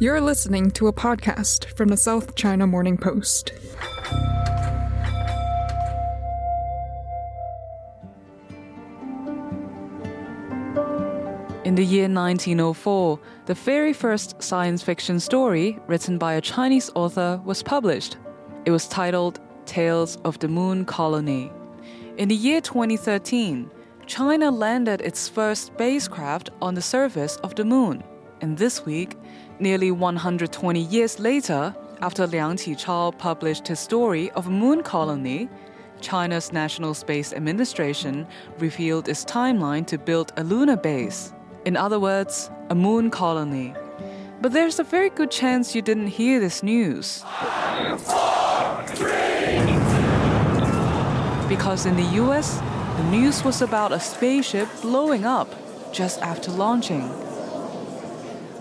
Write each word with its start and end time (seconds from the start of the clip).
You're 0.00 0.20
listening 0.20 0.72
to 0.72 0.88
a 0.88 0.92
podcast 0.92 1.66
from 1.76 1.88
the 1.88 1.96
South 1.96 2.34
China 2.34 2.66
Morning 2.66 2.96
Post. 2.98 3.52
In 11.64 11.76
the 11.76 11.84
year 11.84 12.08
1904, 12.08 13.20
the 13.46 13.54
very 13.54 13.92
first 13.92 14.42
science 14.42 14.82
fiction 14.82 15.20
story 15.20 15.78
written 15.86 16.18
by 16.18 16.34
a 16.34 16.40
Chinese 16.40 16.90
author 16.96 17.40
was 17.44 17.62
published. 17.62 18.16
It 18.64 18.72
was 18.72 18.88
titled 18.88 19.38
Tales 19.64 20.18
of 20.24 20.40
the 20.40 20.48
Moon 20.48 20.84
Colony. 20.84 21.52
In 22.18 22.28
the 22.28 22.34
year 22.34 22.60
2013, 22.60 23.70
China 24.06 24.50
landed 24.50 25.02
its 25.02 25.28
first 25.28 25.66
spacecraft 25.66 26.50
on 26.60 26.74
the 26.74 26.82
surface 26.82 27.36
of 27.44 27.54
the 27.54 27.64
moon. 27.64 28.02
And 28.40 28.58
this 28.58 28.84
week, 28.84 29.16
nearly 29.58 29.90
120 29.90 30.80
years 30.80 31.18
later, 31.18 31.74
after 32.00 32.26
Liang 32.26 32.56
Qichao 32.56 33.16
published 33.18 33.68
his 33.68 33.80
story 33.80 34.30
of 34.32 34.48
moon 34.48 34.82
colony, 34.82 35.48
China's 36.00 36.52
National 36.52 36.92
Space 36.92 37.32
Administration 37.32 38.26
revealed 38.58 39.08
its 39.08 39.24
timeline 39.24 39.86
to 39.86 39.96
build 39.96 40.32
a 40.36 40.44
lunar 40.44 40.76
base. 40.76 41.32
In 41.64 41.76
other 41.76 41.98
words, 41.98 42.50
a 42.68 42.74
moon 42.74 43.10
colony. 43.10 43.74
But 44.42 44.52
there's 44.52 44.78
a 44.78 44.84
very 44.84 45.08
good 45.08 45.30
chance 45.30 45.74
you 45.74 45.80
didn't 45.80 46.08
hear 46.08 46.40
this 46.40 46.62
news. 46.62 47.24
Because 51.48 51.86
in 51.86 51.96
the 51.96 52.08
US, 52.22 52.58
the 52.96 53.04
news 53.04 53.42
was 53.44 53.62
about 53.62 53.92
a 53.92 54.00
spaceship 54.00 54.68
blowing 54.82 55.24
up 55.24 55.48
just 55.92 56.20
after 56.20 56.50
launching. 56.50 57.08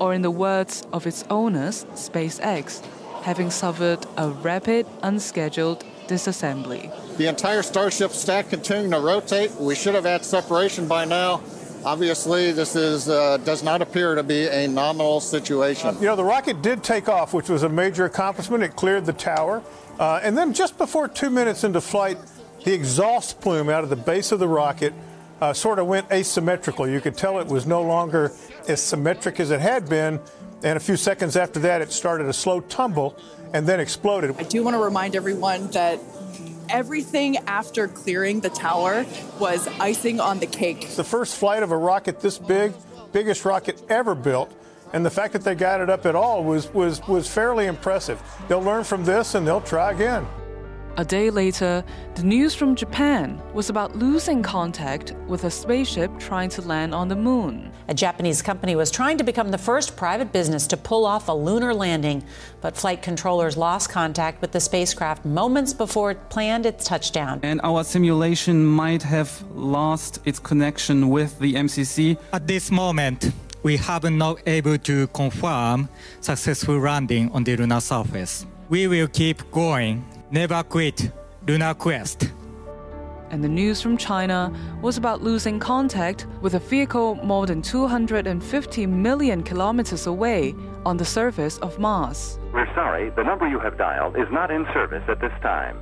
Or, 0.04 0.14
in 0.14 0.22
the 0.22 0.32
words 0.32 0.86
of 0.92 1.08
its 1.08 1.24
owners, 1.30 1.86
SpaceX, 1.94 2.86
having 3.22 3.50
suffered 3.50 4.06
a 4.18 4.32
rapid, 4.32 4.86
unscheduled 5.02 5.86
disassembly. 6.08 6.92
The 7.16 7.28
entire 7.28 7.62
Starship 7.62 8.12
stack 8.12 8.50
continuing 8.50 8.92
to 8.92 9.00
rotate. 9.00 9.52
We 9.56 9.76
should 9.76 9.96
have 9.96 10.04
had 10.04 10.26
separation 10.26 10.90
by 10.90 11.06
now. 11.06 11.42
Obviously, 11.86 12.52
this 12.52 12.76
is 12.76 13.08
uh, 13.08 13.38
does 13.46 13.64
not 13.64 13.82
appear 13.82 14.16
to 14.16 14.24
be 14.24 14.48
a 14.48 14.68
nominal 14.68 15.22
situation. 15.22 15.96
You 16.02 16.08
know, 16.08 16.18
the 16.18 16.26
rocket 16.26 16.62
did 16.62 16.84
take 16.84 17.08
off, 17.08 17.34
which 17.34 17.48
was 17.48 17.64
a 17.64 17.70
major 17.70 18.04
accomplishment. 18.04 18.62
It 18.62 18.76
cleared 18.76 19.06
the 19.06 19.14
tower. 19.14 19.64
Uh, 20.00 20.20
and 20.22 20.38
then 20.38 20.54
just 20.54 20.78
before 20.78 21.08
two 21.08 21.30
minutes 21.30 21.64
into 21.64 21.80
flight, 21.80 22.18
the 22.66 22.74
exhaust 22.74 23.40
plume 23.40 23.70
out 23.70 23.86
of 23.86 23.90
the 23.90 23.96
base 23.96 24.34
of 24.34 24.40
the 24.40 24.50
rocket 24.50 24.94
uh, 25.44 25.52
sort 25.52 25.78
of 25.78 25.88
went 25.88 26.10
asymmetrical. 26.10 26.88
You 26.88 27.02
could 27.02 27.18
tell 27.18 27.38
it 27.40 27.48
was 27.48 27.66
no 27.66 27.82
longer 27.82 28.32
as 28.70 28.82
symmetric 28.82 29.42
as 29.42 29.52
it 29.52 29.60
had 29.60 29.90
been. 29.90 30.22
And 30.64 30.78
a 30.78 30.80
few 30.80 30.96
seconds 30.96 31.36
after 31.36 31.60
that, 31.60 31.82
it 31.82 31.92
started 31.92 32.28
a 32.28 32.34
slow 32.34 32.62
tumble 32.62 33.20
and 33.54 33.68
then 33.68 33.82
exploded. 33.82 34.34
I 34.40 34.44
do 34.44 34.64
want 34.64 34.76
to 34.76 34.82
remind 34.82 35.18
everyone 35.18 35.70
that 35.72 36.00
everything 36.70 37.38
after 37.46 37.90
clearing 37.90 38.40
the 38.40 38.50
tower 38.50 39.06
was 39.38 39.68
icing 39.82 40.22
on 40.22 40.40
the 40.40 40.48
cake. 40.48 40.86
It's 40.86 40.96
the 40.96 41.04
first 41.04 41.36
flight 41.36 41.62
of 41.62 41.72
a 41.72 41.78
rocket 41.78 42.22
this 42.22 42.38
big, 42.38 42.72
biggest 43.12 43.44
rocket 43.44 43.82
ever 43.90 44.16
built. 44.16 44.50
And 44.94 45.06
the 45.06 45.12
fact 45.12 45.34
that 45.34 45.44
they 45.44 45.56
got 45.56 45.82
it 45.82 45.90
up 45.90 46.06
at 46.06 46.16
all 46.16 46.42
was, 46.46 46.74
was, 46.74 47.06
was 47.06 47.28
fairly 47.28 47.66
impressive. 47.66 48.22
They'll 48.48 48.64
learn 48.64 48.86
from 48.86 49.04
this 49.04 49.36
and 49.36 49.46
they'll 49.46 49.60
try 49.60 49.92
again. 49.92 50.26
A 50.96 51.04
day 51.04 51.32
later, 51.32 51.84
the 52.14 52.22
news 52.22 52.54
from 52.54 52.76
Japan 52.76 53.42
was 53.52 53.72
about 53.72 53.96
losing 53.96 54.44
contact 54.44 55.14
with 55.26 55.44
a 55.44 55.50
spaceship 55.50 56.12
trying 56.20 56.50
to 56.50 56.62
land 56.62 56.94
on 56.94 57.08
the 57.08 57.16
moon. 57.16 57.72
A 57.88 57.96
Japanese 57.96 58.44
company 58.44 58.76
was 58.76 58.92
trying 58.92 59.18
to 59.18 59.24
become 59.24 59.50
the 59.50 59.58
first 59.58 59.98
private 59.98 60.32
business 60.32 60.68
to 60.68 60.78
pull 60.78 61.08
off 61.08 61.30
a 61.30 61.32
lunar 61.32 61.74
landing, 61.74 62.24
but 62.62 62.78
flight 62.78 63.02
controllers 63.02 63.58
lost 63.58 63.90
contact 63.90 64.40
with 64.40 64.52
the 64.52 64.60
spacecraft 64.60 65.26
moments 65.26 65.74
before 65.74 66.12
it 66.12 66.30
planned 66.30 66.68
its 66.68 66.86
touchdown. 66.86 67.40
And 67.42 67.60
our 67.64 67.84
simulation 67.84 68.64
might 68.64 69.02
have 69.02 69.44
lost 69.56 70.20
its 70.26 70.38
connection 70.38 71.10
with 71.10 71.40
the 71.40 71.56
MCC. 71.56 72.20
At 72.34 72.46
this 72.46 72.70
moment, 72.70 73.32
we 73.64 73.78
have 73.78 74.04
not 74.04 74.46
been 74.46 74.54
able 74.54 74.78
to 74.78 75.08
confirm 75.08 75.90
successful 76.22 76.78
landing 76.78 77.32
on 77.32 77.44
the 77.44 77.58
lunar 77.58 77.82
surface. 77.82 78.46
We 78.70 78.88
will 78.88 79.08
keep 79.08 79.50
going 79.52 80.06
Never 80.34 80.64
quit 80.64 81.12
Lunar 81.48 81.76
Quest. 81.76 82.34
And 83.30 83.44
the 83.44 83.48
news 83.48 83.84
from 83.84 83.98
China 83.98 84.52
was 84.82 84.98
about 84.98 85.22
losing 85.22 85.60
contact 85.60 86.26
with 86.42 86.56
a 86.56 86.60
vehicle 86.60 87.14
more 87.24 87.46
than 87.46 87.62
250 87.62 88.88
million 88.88 89.44
kilometers 89.44 90.08
away 90.08 90.56
on 90.88 90.98
the 90.98 91.06
surface 91.06 91.60
of 91.60 91.78
Mars. 91.78 92.40
We're 92.52 92.66
sorry, 92.74 93.12
the 93.12 93.22
number 93.22 93.48
you 93.48 93.60
have 93.60 93.78
dialed 93.78 94.18
is 94.18 94.26
not 94.32 94.50
in 94.50 94.66
service 94.74 95.04
at 95.08 95.22
this 95.22 95.34
time. 95.44 95.78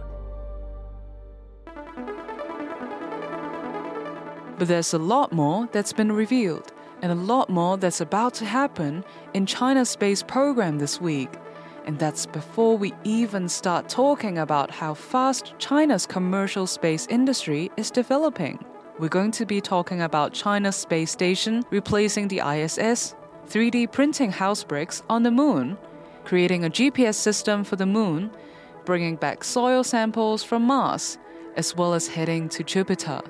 But 4.57 4.67
there's 4.67 4.93
a 4.93 4.99
lot 4.99 5.31
more 5.31 5.69
that's 5.71 5.93
been 5.93 6.11
revealed, 6.11 6.73
and 7.01 7.09
a 7.09 7.15
lot 7.15 7.49
more 7.49 7.77
that's 7.77 8.01
about 8.01 8.33
to 8.33 8.45
happen 8.45 9.05
in 9.33 9.45
China's 9.45 9.87
space 9.87 10.21
program 10.21 10.77
this 10.77 10.99
week. 10.99 11.29
And 11.85 11.97
that's 11.97 12.25
before 12.25 12.77
we 12.77 12.93
even 13.03 13.49
start 13.49 13.89
talking 13.89 14.37
about 14.37 14.69
how 14.69 14.93
fast 14.93 15.53
China's 15.57 16.05
commercial 16.05 16.67
space 16.67 17.07
industry 17.09 17.71
is 17.75 17.89
developing. 17.89 18.63
We're 18.99 19.09
going 19.09 19.31
to 19.31 19.45
be 19.45 19.61
talking 19.61 20.01
about 20.01 20.33
China's 20.33 20.75
space 20.75 21.11
station 21.11 21.63
replacing 21.71 22.27
the 22.27 22.39
ISS, 22.39 23.15
3D 23.47 23.91
printing 23.91 24.31
house 24.31 24.63
bricks 24.63 25.01
on 25.09 25.23
the 25.23 25.31
moon, 25.31 25.77
creating 26.23 26.65
a 26.65 26.69
GPS 26.69 27.15
system 27.15 27.63
for 27.63 27.77
the 27.77 27.85
moon, 27.87 28.29
bringing 28.85 29.15
back 29.15 29.43
soil 29.43 29.83
samples 29.83 30.43
from 30.43 30.63
Mars, 30.63 31.17
as 31.55 31.75
well 31.75 31.93
as 31.95 32.07
heading 32.07 32.47
to 32.49 32.63
Jupiter. 32.63 33.21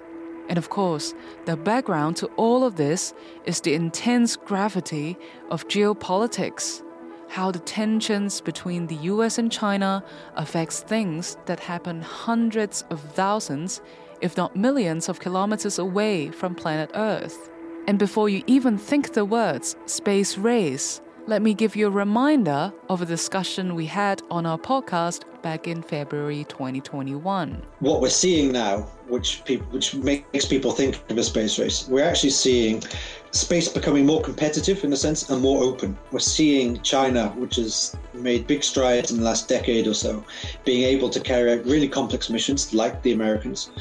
And 0.50 0.58
of 0.58 0.70
course, 0.70 1.14
the 1.46 1.56
background 1.56 2.18
to 2.18 2.28
all 2.36 2.66
of 2.66 2.76
this 2.76 3.14
is 3.46 3.62
the 3.62 3.74
intense 3.74 4.36
gravity 4.36 5.18
of 5.50 5.68
geopolitics 5.70 6.84
how 7.32 7.50
the 7.50 7.60
tensions 7.60 8.42
between 8.42 8.88
the 8.88 8.96
US 9.12 9.38
and 9.38 9.50
China 9.50 10.04
affects 10.36 10.82
things 10.82 11.38
that 11.46 11.62
happen 11.62 12.02
hundreds 12.02 12.84
of 12.90 13.00
thousands, 13.00 13.80
if 14.20 14.36
not 14.36 14.58
millions 14.58 15.08
of 15.08 15.22
kilometers 15.22 15.80
away 15.80 16.30
from 16.30 16.54
planet 16.54 16.92
Earth. 16.94 17.50
And 17.88 17.98
before 17.98 18.28
you 18.28 18.44
even 18.48 18.78
think 18.78 19.14
the 19.14 19.24
words 19.24 19.78
space 19.86 20.38
race, 20.38 21.00
let 21.26 21.42
me 21.42 21.54
give 21.54 21.74
you 21.74 21.88
a 21.88 22.02
reminder 22.06 22.74
of 22.90 23.02
a 23.02 23.06
discussion 23.06 23.76
we 23.76 23.86
had 23.86 24.22
on 24.30 24.46
our 24.46 24.60
podcast 24.60 25.24
back 25.42 25.68
in 25.68 25.82
February 25.82 26.46
2021. 26.46 27.62
What 27.80 28.02
we're 28.02 28.10
seeing 28.10 28.52
now, 28.52 28.82
which 29.08 29.42
which 29.72 29.94
makes 29.96 30.46
people 30.46 30.72
think 30.72 31.02
of 31.10 31.18
a 31.18 31.24
space 31.24 31.60
race, 31.60 31.88
we're 31.88 32.04
actually 32.04 32.30
seeing 32.30 32.84
space 33.32 33.70
becoming 33.70 34.06
more 34.06 34.22
competitive 34.22 34.84
in 34.84 34.92
a 34.94 34.98
sense 34.98 35.30
and 35.30 35.42
more 35.42 35.64
open. 35.64 35.98
We're 36.12 36.20
seeing 36.20 36.82
China, 36.82 37.30
which 37.38 37.56
has 37.56 37.96
made 38.14 38.46
big 38.46 38.64
strides 38.64 39.12
in 39.12 39.18
the 39.18 39.24
last 39.24 39.48
decade 39.48 39.88
or 39.88 39.94
so, 39.94 40.24
being 40.66 40.84
able 40.84 41.10
to 41.10 41.20
carry 41.20 41.54
out 41.54 41.66
really 41.66 41.88
complex 41.88 42.30
missions 42.30 42.74
like 42.74 43.02
the 43.02 43.14
Americans. 43.14 43.72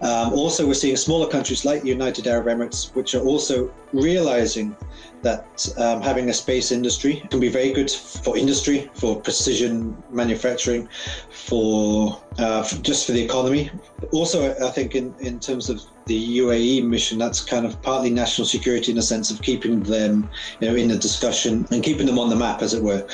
Um, 0.00 0.32
also, 0.32 0.66
we're 0.66 0.74
seeing 0.74 0.96
smaller 0.96 1.28
countries 1.28 1.64
like 1.64 1.82
the 1.82 1.88
United 1.88 2.26
Arab 2.26 2.46
Emirates, 2.46 2.94
which 2.94 3.14
are 3.14 3.22
also 3.22 3.72
realizing 3.92 4.76
that 5.24 5.68
um, 5.78 6.00
having 6.00 6.30
a 6.30 6.32
space 6.32 6.70
industry 6.70 7.22
can 7.30 7.40
be 7.40 7.48
very 7.48 7.72
good 7.72 7.90
for 7.90 8.36
industry, 8.38 8.90
for 8.94 9.20
precision 9.20 9.96
manufacturing, 10.10 10.88
for, 11.30 12.22
uh, 12.38 12.62
for 12.62 12.76
just 12.82 13.06
for 13.06 13.12
the 13.12 13.22
economy. 13.22 13.70
Also, 14.12 14.54
I 14.64 14.70
think 14.70 14.94
in, 14.94 15.14
in 15.20 15.40
terms 15.40 15.68
of 15.68 15.82
the 16.06 16.38
UAE 16.38 16.86
mission, 16.86 17.18
that's 17.18 17.42
kind 17.42 17.64
of 17.66 17.80
partly 17.82 18.10
national 18.10 18.46
security 18.46 18.92
in 18.92 18.96
the 18.96 19.02
sense 19.02 19.30
of 19.30 19.40
keeping 19.42 19.82
them, 19.82 20.28
you 20.60 20.68
know, 20.68 20.76
in 20.76 20.88
the 20.88 20.98
discussion 20.98 21.66
and 21.70 21.82
keeping 21.82 22.06
them 22.06 22.18
on 22.18 22.28
the 22.28 22.36
map, 22.36 22.62
as 22.62 22.74
it 22.74 22.82
were. 22.82 23.06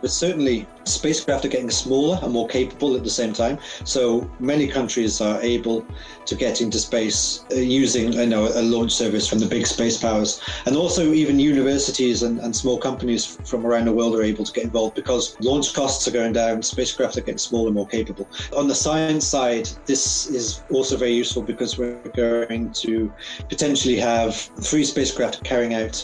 But 0.00 0.10
certainly 0.10 0.66
spacecraft 0.84 1.44
are 1.44 1.48
getting 1.48 1.70
smaller 1.70 2.18
and 2.22 2.32
more 2.32 2.48
capable 2.48 2.96
at 2.96 3.04
the 3.04 3.10
same 3.10 3.32
time. 3.32 3.58
So 3.84 4.30
many 4.38 4.66
countries 4.66 5.20
are 5.20 5.40
able 5.42 5.86
to 6.26 6.34
get 6.34 6.60
into 6.60 6.78
space 6.78 7.44
uh, 7.52 7.56
using 7.56 8.12
you 8.12 8.26
know, 8.26 8.48
a 8.54 8.62
launch 8.62 8.92
service 8.92 9.26
from 9.26 9.38
the 9.38 9.46
big 9.46 9.66
space 9.66 9.96
powers. 9.96 10.40
And 10.66 10.76
also, 10.76 11.12
even 11.12 11.38
universities 11.38 12.22
and, 12.22 12.38
and 12.40 12.54
small 12.54 12.78
companies 12.78 13.38
from 13.44 13.66
around 13.66 13.86
the 13.86 13.92
world 13.92 14.14
are 14.14 14.22
able 14.22 14.44
to 14.44 14.52
get 14.52 14.64
involved 14.64 14.94
because 14.94 15.36
launch 15.40 15.74
costs 15.74 16.06
are 16.06 16.10
going 16.10 16.32
down, 16.32 16.62
spacecraft 16.62 17.16
are 17.16 17.22
getting 17.22 17.38
smaller, 17.38 17.68
and 17.68 17.74
more 17.74 17.86
capable. 17.86 18.28
On 18.56 18.68
the 18.68 18.74
science 18.74 19.26
side, 19.26 19.68
this 19.86 20.28
is 20.28 20.62
also 20.70 20.96
very 20.96 21.12
useful 21.12 21.42
because 21.42 21.78
we're 21.78 21.98
going 22.14 22.72
to 22.72 23.12
potentially 23.48 23.96
have 23.96 24.34
three 24.36 24.84
spacecraft 24.84 25.42
carrying 25.44 25.74
out 25.74 25.96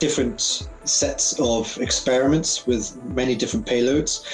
different 0.00 0.66
sets 0.84 1.38
of 1.38 1.78
experiments 1.78 2.66
with 2.66 3.00
many 3.04 3.36
different 3.36 3.66
payloads. 3.66 4.24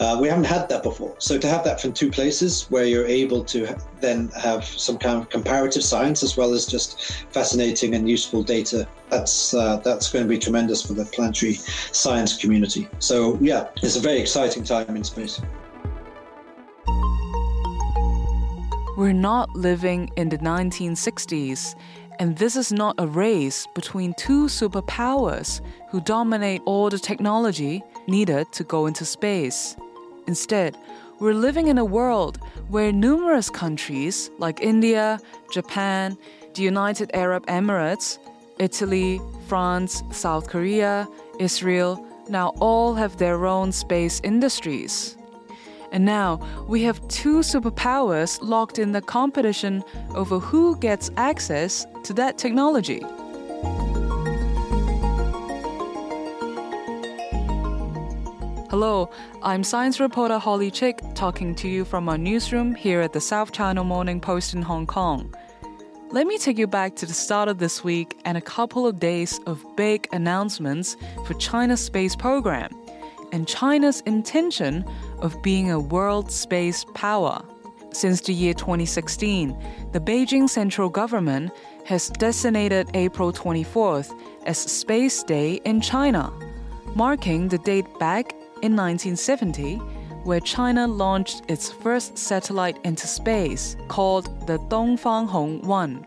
Uh, 0.00 0.18
we 0.20 0.28
haven't 0.28 0.44
had 0.44 0.68
that 0.68 0.82
before. 0.82 1.14
So 1.18 1.38
to 1.38 1.48
have 1.48 1.64
that 1.64 1.80
from 1.80 1.92
two 1.92 2.10
places 2.10 2.66
where 2.70 2.84
you're 2.84 3.06
able 3.06 3.42
to 3.46 3.74
then 4.00 4.28
have 4.36 4.64
some 4.64 4.98
kind 4.98 5.20
of 5.20 5.30
comparative 5.30 5.82
science 5.82 6.22
as 6.22 6.36
well 6.36 6.52
as 6.52 6.66
just 6.66 7.00
fascinating 7.32 7.94
and 7.94 8.08
useful 8.08 8.42
data, 8.42 8.86
that's 9.08 9.54
uh, 9.54 9.78
that's 9.78 10.12
going 10.12 10.24
to 10.24 10.28
be 10.28 10.38
tremendous 10.38 10.82
for 10.82 10.92
the 10.92 11.04
planetary 11.06 11.54
science 11.54 12.36
community. 12.36 12.88
So 12.98 13.38
yeah, 13.40 13.68
it's 13.82 13.96
a 13.96 14.00
very 14.00 14.18
exciting 14.18 14.62
time 14.64 14.94
in 14.96 15.04
space. 15.04 15.40
We're 18.96 19.12
not 19.12 19.50
living 19.56 20.10
in 20.16 20.28
the 20.28 20.38
1960s 20.38 21.74
and 22.18 22.36
this 22.36 22.56
is 22.56 22.72
not 22.72 22.94
a 22.98 23.06
race 23.06 23.66
between 23.74 24.14
two 24.14 24.46
superpowers 24.46 25.60
who 25.90 26.00
dominate 26.00 26.62
all 26.64 26.90
the 26.90 26.98
technology 26.98 27.82
needed 28.06 28.50
to 28.52 28.64
go 28.64 28.86
into 28.86 29.04
space. 29.04 29.76
Instead, 30.26 30.76
we're 31.20 31.34
living 31.34 31.68
in 31.68 31.78
a 31.78 31.84
world 31.84 32.38
where 32.68 32.92
numerous 32.92 33.50
countries 33.50 34.30
like 34.38 34.60
India, 34.60 35.20
Japan, 35.50 36.16
the 36.54 36.62
United 36.62 37.10
Arab 37.14 37.46
Emirates, 37.46 38.18
Italy, 38.58 39.20
France, 39.48 40.02
South 40.12 40.48
Korea, 40.48 41.08
Israel 41.38 42.04
now 42.28 42.48
all 42.60 42.94
have 42.94 43.16
their 43.18 43.46
own 43.46 43.72
space 43.72 44.20
industries. 44.24 45.16
And 45.94 46.04
now 46.04 46.40
we 46.66 46.82
have 46.82 47.06
two 47.06 47.38
superpowers 47.38 48.40
locked 48.42 48.80
in 48.80 48.90
the 48.90 49.00
competition 49.00 49.84
over 50.16 50.40
who 50.40 50.76
gets 50.78 51.08
access 51.16 51.86
to 52.02 52.12
that 52.14 52.36
technology. 52.36 52.98
Hello, 58.70 59.08
I'm 59.44 59.62
science 59.62 60.00
reporter 60.00 60.38
Holly 60.38 60.72
Chik 60.72 61.00
talking 61.14 61.54
to 61.54 61.68
you 61.68 61.84
from 61.84 62.08
our 62.08 62.18
newsroom 62.18 62.74
here 62.74 63.00
at 63.00 63.12
the 63.12 63.20
South 63.20 63.52
China 63.52 63.84
Morning 63.84 64.20
Post 64.20 64.52
in 64.52 64.62
Hong 64.62 64.88
Kong. 64.88 65.32
Let 66.10 66.26
me 66.26 66.38
take 66.38 66.58
you 66.58 66.66
back 66.66 66.96
to 66.96 67.06
the 67.06 67.14
start 67.14 67.48
of 67.48 67.58
this 67.58 67.84
week 67.84 68.18
and 68.24 68.36
a 68.36 68.40
couple 68.40 68.84
of 68.84 68.98
days 68.98 69.38
of 69.46 69.64
big 69.76 70.08
announcements 70.12 70.96
for 71.24 71.34
China's 71.34 71.80
space 71.80 72.16
program 72.16 72.68
and 73.34 73.48
China's 73.48 74.00
intention 74.02 74.84
of 75.18 75.42
being 75.42 75.72
a 75.72 75.80
world 75.80 76.30
space 76.30 76.84
power. 76.94 77.44
Since 77.90 78.20
the 78.20 78.32
year 78.32 78.54
2016, 78.54 79.58
the 79.90 79.98
Beijing 79.98 80.48
central 80.48 80.88
government 80.88 81.50
has 81.84 82.10
designated 82.10 82.88
April 82.94 83.32
24th 83.32 84.16
as 84.46 84.56
Space 84.56 85.24
Day 85.24 85.54
in 85.64 85.80
China, 85.80 86.32
marking 86.94 87.48
the 87.48 87.58
date 87.58 87.86
back 87.98 88.32
in 88.62 88.76
1970 88.76 89.78
where 90.22 90.40
China 90.40 90.86
launched 90.86 91.42
its 91.48 91.70
first 91.70 92.16
satellite 92.16 92.78
into 92.84 93.06
space 93.06 93.76
called 93.88 94.26
the 94.46 94.58
Dongfang 94.70 95.28
Hong 95.28 95.60
1. 95.62 96.06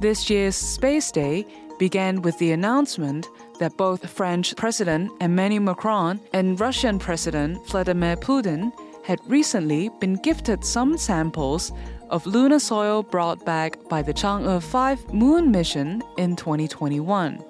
This 0.00 0.28
year's 0.28 0.56
Space 0.56 1.12
Day 1.12 1.46
began 1.78 2.20
with 2.20 2.36
the 2.38 2.52
announcement 2.52 3.28
that 3.58 3.76
both 3.76 4.08
French 4.08 4.56
President 4.56 5.10
Emmanuel 5.20 5.62
Macron 5.62 6.20
and 6.32 6.58
Russian 6.60 6.98
President 6.98 7.64
Vladimir 7.68 8.16
Putin 8.16 8.72
had 9.04 9.20
recently 9.26 9.90
been 10.00 10.14
gifted 10.14 10.64
some 10.64 10.96
samples 10.96 11.72
of 12.10 12.26
lunar 12.26 12.58
soil 12.58 13.02
brought 13.02 13.44
back 13.44 13.76
by 13.88 14.02
the 14.02 14.12
Chang'e 14.12 14.62
5 14.62 15.12
moon 15.12 15.50
mission 15.50 16.02
in 16.18 16.36
2021. 16.36 17.42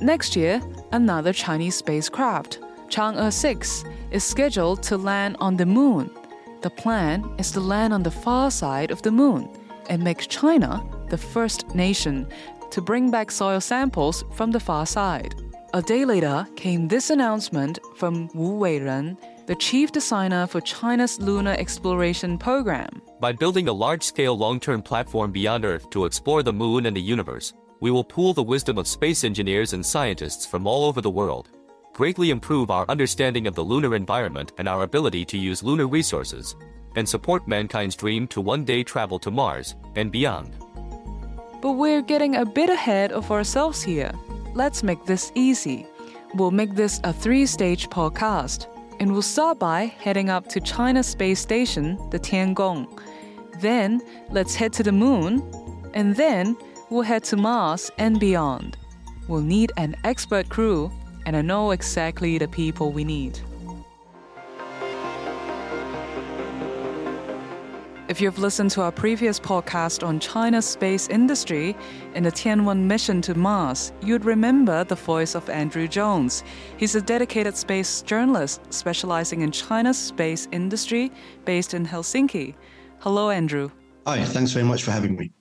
Next 0.00 0.36
year, 0.36 0.60
another 0.92 1.32
Chinese 1.32 1.74
spacecraft, 1.74 2.60
Chang'e 2.88 3.32
6, 3.32 3.84
is 4.10 4.22
scheduled 4.22 4.82
to 4.84 4.96
land 4.96 5.36
on 5.40 5.56
the 5.56 5.66
moon. 5.66 6.10
The 6.60 6.70
plan 6.70 7.34
is 7.38 7.50
to 7.52 7.60
land 7.60 7.92
on 7.92 8.02
the 8.02 8.10
far 8.10 8.50
side 8.50 8.90
of 8.90 9.02
the 9.02 9.10
moon 9.10 9.48
and 9.88 10.02
make 10.02 10.28
China 10.28 10.84
the 11.08 11.18
first 11.18 11.74
nation 11.74 12.26
to 12.70 12.80
bring 12.80 13.10
back 13.10 13.30
soil 13.30 13.60
samples 13.60 14.24
from 14.34 14.50
the 14.50 14.60
far 14.60 14.86
side. 14.86 15.34
A 15.74 15.82
day 15.82 16.04
later 16.04 16.46
came 16.56 16.88
this 16.88 17.10
announcement 17.10 17.78
from 17.96 18.28
Wu 18.34 18.58
Weiren, 18.58 19.18
the 19.46 19.54
chief 19.56 19.92
designer 19.92 20.46
for 20.46 20.60
China's 20.60 21.20
lunar 21.20 21.54
exploration 21.58 22.38
program. 22.38 23.02
By 23.20 23.32
building 23.32 23.68
a 23.68 23.72
large 23.72 24.02
scale 24.02 24.36
long 24.36 24.58
term 24.58 24.82
platform 24.82 25.32
beyond 25.32 25.64
Earth 25.64 25.90
to 25.90 26.04
explore 26.04 26.42
the 26.42 26.52
moon 26.52 26.86
and 26.86 26.96
the 26.96 27.00
universe, 27.00 27.52
we 27.80 27.90
will 27.90 28.04
pool 28.04 28.32
the 28.32 28.42
wisdom 28.42 28.78
of 28.78 28.86
space 28.86 29.22
engineers 29.22 29.72
and 29.72 29.84
scientists 29.84 30.46
from 30.46 30.66
all 30.66 30.84
over 30.84 31.00
the 31.00 31.10
world, 31.10 31.50
greatly 31.92 32.30
improve 32.30 32.70
our 32.70 32.86
understanding 32.88 33.46
of 33.46 33.54
the 33.54 33.64
lunar 33.64 33.94
environment 33.94 34.52
and 34.58 34.68
our 34.68 34.82
ability 34.82 35.24
to 35.26 35.38
use 35.38 35.62
lunar 35.62 35.86
resources, 35.86 36.56
and 36.96 37.08
support 37.08 37.46
mankind's 37.46 37.96
dream 37.96 38.26
to 38.28 38.40
one 38.40 38.64
day 38.64 38.82
travel 38.82 39.18
to 39.18 39.30
Mars 39.30 39.76
and 39.94 40.10
beyond. 40.10 40.56
But 41.60 41.72
we're 41.72 42.02
getting 42.02 42.36
a 42.36 42.44
bit 42.44 42.70
ahead 42.70 43.12
of 43.12 43.30
ourselves 43.30 43.82
here. 43.82 44.12
Let's 44.54 44.82
make 44.82 45.04
this 45.04 45.32
easy. 45.34 45.86
We'll 46.34 46.50
make 46.50 46.74
this 46.74 47.00
a 47.04 47.12
three 47.12 47.46
stage 47.46 47.88
podcast 47.88 48.66
and 49.00 49.12
we'll 49.12 49.22
start 49.22 49.58
by 49.58 49.84
heading 49.84 50.30
up 50.30 50.48
to 50.48 50.60
China's 50.60 51.06
space 51.06 51.40
station, 51.40 51.98
the 52.10 52.18
Tiangong. 52.18 52.86
Then 53.60 54.00
let's 54.30 54.54
head 54.54 54.72
to 54.74 54.82
the 54.82 54.92
moon, 54.92 55.42
and 55.94 56.16
then 56.16 56.56
we'll 56.90 57.02
head 57.02 57.24
to 57.24 57.36
Mars 57.36 57.90
and 57.98 58.18
beyond. 58.18 58.76
We'll 59.28 59.42
need 59.42 59.72
an 59.76 59.96
expert 60.04 60.48
crew, 60.48 60.90
and 61.26 61.36
I 61.36 61.42
know 61.42 61.72
exactly 61.72 62.38
the 62.38 62.48
people 62.48 62.92
we 62.92 63.04
need. 63.04 63.38
If 68.08 68.20
you've 68.20 68.38
listened 68.38 68.70
to 68.70 68.82
our 68.82 68.92
previous 68.92 69.40
podcast 69.40 70.06
on 70.06 70.20
China's 70.20 70.64
space 70.64 71.08
industry 71.08 71.76
and 72.14 72.24
the 72.24 72.30
Tianwen 72.30 72.84
mission 72.84 73.20
to 73.22 73.34
Mars, 73.34 73.92
you'd 74.00 74.24
remember 74.24 74.84
the 74.84 74.94
voice 74.94 75.34
of 75.34 75.50
Andrew 75.50 75.88
Jones. 75.88 76.44
He's 76.76 76.94
a 76.94 77.00
dedicated 77.00 77.56
space 77.56 78.02
journalist 78.02 78.60
specializing 78.72 79.40
in 79.40 79.50
China's 79.50 79.98
space 79.98 80.46
industry 80.52 81.10
based 81.44 81.74
in 81.74 81.84
Helsinki. 81.84 82.54
Hello, 83.00 83.30
Andrew. 83.30 83.72
Hi, 84.06 84.22
thanks 84.22 84.52
very 84.52 84.64
much 84.64 84.84
for 84.84 84.92
having 84.92 85.16
me. 85.16 85.32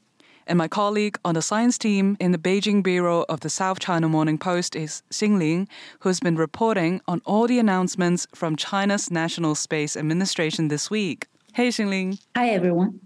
And 0.48 0.58
my 0.58 0.68
colleague 0.68 1.20
on 1.24 1.36
the 1.36 1.44
science 1.44 1.78
team 1.78 2.18
in 2.20 2.32
the 2.32 2.40
Beijing 2.40 2.82
bureau 2.82 3.26
of 3.30 3.42
the 3.42 3.50
South 3.50 3.78
China 3.78 4.10
Morning 4.10 4.40
Post 4.40 4.76
is 4.76 5.04
Xin 5.12 5.38
Ling, 5.38 5.68
who's 6.00 6.20
been 6.20 6.36
reporting 6.36 7.00
on 7.08 7.22
all 7.26 7.46
the 7.46 7.60
announcements 7.60 8.26
from 8.34 8.56
China's 8.56 9.12
National 9.12 9.54
Space 9.54 9.96
Administration 9.96 10.70
this 10.70 10.90
week. 10.90 11.28
Hey, 11.56 11.70
Xin 11.70 11.88
Ling. 11.88 12.20
Hi, 12.36 12.50
everyone. 12.50 13.00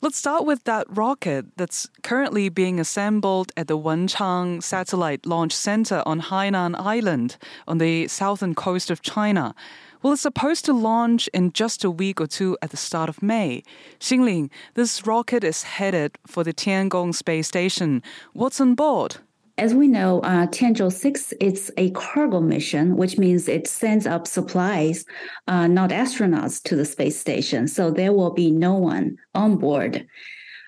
Let's 0.00 0.16
start 0.16 0.46
with 0.46 0.62
that 0.62 0.86
rocket 0.88 1.46
that's 1.56 1.88
currently 2.04 2.48
being 2.48 2.78
assembled 2.78 3.50
at 3.56 3.66
the 3.66 3.76
Wenchang 3.76 4.62
Satellite 4.62 5.26
Launch 5.26 5.52
Center 5.52 6.04
on 6.06 6.20
Hainan 6.20 6.76
Island 6.78 7.36
on 7.66 7.78
the 7.78 8.06
southern 8.06 8.54
coast 8.54 8.92
of 8.92 9.02
China. 9.02 9.56
Well, 10.02 10.12
it's 10.12 10.22
supposed 10.22 10.64
to 10.66 10.72
launch 10.72 11.26
in 11.34 11.52
just 11.52 11.82
a 11.82 11.90
week 11.90 12.20
or 12.20 12.28
two 12.28 12.56
at 12.62 12.70
the 12.70 12.76
start 12.76 13.08
of 13.08 13.24
May. 13.24 13.64
Xin 13.98 14.24
Ling, 14.24 14.50
this 14.74 15.04
rocket 15.04 15.42
is 15.42 15.64
headed 15.64 16.16
for 16.28 16.44
the 16.44 16.54
Tiangong 16.54 17.12
space 17.12 17.48
station. 17.48 18.04
What's 18.34 18.60
on 18.60 18.76
board? 18.76 19.16
As 19.58 19.72
we 19.72 19.88
know, 19.88 20.20
uh, 20.20 20.46
Tianzhou 20.48 20.92
6 20.92 21.32
is 21.40 21.72
a 21.78 21.90
cargo 21.92 22.40
mission, 22.40 22.94
which 22.96 23.16
means 23.16 23.48
it 23.48 23.66
sends 23.66 24.06
up 24.06 24.26
supplies, 24.26 25.06
uh, 25.48 25.66
not 25.66 25.90
astronauts, 25.90 26.62
to 26.64 26.76
the 26.76 26.84
space 26.84 27.18
station. 27.18 27.66
So 27.66 27.90
there 27.90 28.12
will 28.12 28.32
be 28.32 28.50
no 28.50 28.74
one 28.74 29.16
on 29.34 29.56
board. 29.56 30.06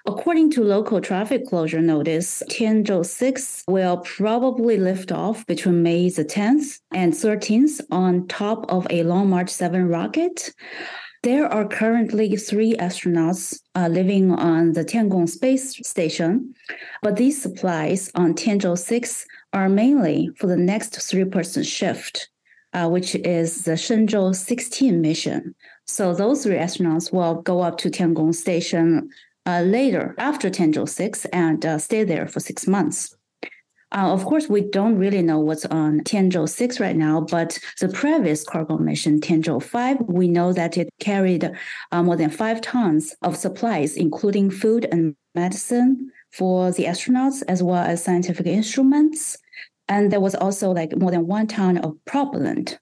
According 0.07 0.53
to 0.53 0.65
local 0.65 1.03
traffic 1.03 1.47
closure 1.47 1.83
notice, 1.83 2.43
Tianzhou 2.49 3.05
6 3.05 3.65
will 3.69 3.99
probably 3.99 4.79
lift 4.79 5.13
off 5.13 5.45
between 5.47 5.83
May 5.83 6.09
the 6.09 6.25
10th 6.25 6.81
and 6.91 7.13
13th 7.13 7.83
on 7.91 8.27
top 8.27 8.65
of 8.71 8.87
a 8.89 9.03
Long 9.03 9.29
March 9.29 9.51
7 9.51 9.87
rocket. 9.87 10.55
There 11.23 11.47
are 11.47 11.67
currently 11.67 12.37
three 12.37 12.75
astronauts 12.77 13.61
uh, 13.75 13.89
living 13.89 14.31
on 14.33 14.73
the 14.73 14.85
Tiangong 14.85 15.29
space 15.29 15.77
station, 15.87 16.55
but 17.03 17.17
these 17.17 17.43
supplies 17.43 18.11
on 18.15 18.35
Tianzhou 18.35 18.79
6 18.79 19.27
are 19.53 19.69
mainly 19.69 20.31
for 20.37 20.47
the 20.47 20.57
next 20.57 21.01
three 21.03 21.25
person 21.25 21.63
shift. 21.65 22.29
uh, 22.73 22.89
which 22.89 23.15
is 23.15 23.65
the 23.65 23.73
Shenzhou 23.73 24.35
16 24.35 25.01
mission. 25.01 25.55
So 25.87 26.15
those 26.15 26.43
three 26.43 26.57
astronauts 26.57 27.13
will 27.13 27.37
go 27.43 27.61
up 27.61 27.79
to 27.79 27.91
Tiangong 27.91 28.35
Station 28.35 29.11
uh, 29.47 29.63
later 29.63 30.15
after 30.19 30.51
Tianzhou 30.51 30.89
6 30.89 31.25
and 31.27 31.65
uh, 31.65 31.79
stay 31.79 32.05
there 32.05 32.29
for 32.29 32.41
six 32.41 32.67
months. 32.67 33.17
Uh, 33.93 34.13
of 34.13 34.25
course, 34.25 34.49
we 34.49 34.61
don't 34.61 34.99
really 34.99 35.23
know 35.23 35.39
what's 35.39 35.65
on 35.67 36.01
Tianzhou 36.01 36.49
6 36.49 36.79
right 36.79 36.97
now, 36.97 37.23
but 37.23 37.59
the 37.81 37.89
previous 37.89 38.45
cargo 38.45 38.77
mission, 38.77 39.21
Tianzhou 39.21 39.63
5, 39.63 40.01
we 40.03 40.29
know 40.29 40.53
that 40.53 40.77
it 40.77 40.91
carried 41.01 41.51
uh, 41.93 42.03
more 42.03 42.17
than 42.17 42.31
five 42.31 42.61
tons 42.61 43.15
of 43.23 43.37
supplies, 43.37 43.97
including 43.97 44.51
food 44.51 44.87
and 44.93 45.17
medicine 45.35 46.11
for 46.31 46.71
the 46.73 46.85
astronauts, 46.85 47.43
as 47.49 47.63
well 47.63 47.83
as 47.83 48.05
scientific 48.05 48.47
instruments. 48.47 49.39
And 49.89 50.13
there 50.13 50.21
was 50.21 50.35
also 50.35 50.71
like 50.71 50.95
more 50.97 51.11
than 51.11 51.27
one 51.27 51.47
ton 51.47 51.79
of 51.79 51.97
propellant 52.05 52.79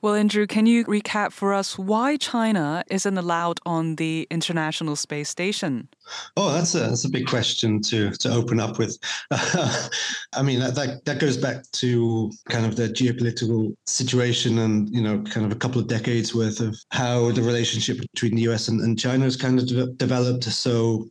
well, 0.00 0.14
Andrew, 0.14 0.46
can 0.46 0.66
you 0.66 0.84
recap 0.84 1.32
for 1.32 1.52
us 1.52 1.76
why 1.76 2.16
China 2.16 2.84
isn't 2.88 3.18
allowed 3.18 3.58
on 3.66 3.96
the 3.96 4.28
International 4.30 4.94
Space 4.94 5.28
Station? 5.28 5.88
Oh, 6.36 6.52
that's 6.52 6.74
a 6.74 6.80
that's 6.80 7.04
a 7.04 7.10
big 7.10 7.26
question 7.26 7.80
to 7.82 8.10
to 8.12 8.32
open 8.32 8.60
up 8.60 8.78
with. 8.78 8.98
I 9.30 10.42
mean, 10.42 10.60
that, 10.60 10.74
that 10.74 11.04
that 11.04 11.18
goes 11.18 11.36
back 11.36 11.70
to 11.72 12.30
kind 12.48 12.66
of 12.66 12.76
the 12.76 12.88
geopolitical 12.88 13.74
situation, 13.86 14.58
and 14.58 14.88
you 14.90 15.02
know, 15.02 15.22
kind 15.22 15.46
of 15.46 15.52
a 15.52 15.56
couple 15.56 15.80
of 15.80 15.88
decades 15.88 16.34
worth 16.34 16.60
of 16.60 16.76
how 16.90 17.30
the 17.32 17.42
relationship 17.42 17.98
between 18.00 18.34
the 18.34 18.42
U.S. 18.42 18.68
and, 18.68 18.80
and 18.80 18.98
China 18.98 19.24
has 19.24 19.36
kind 19.36 19.58
of 19.58 19.66
de- 19.66 19.92
developed. 19.92 20.44
So, 20.44 21.08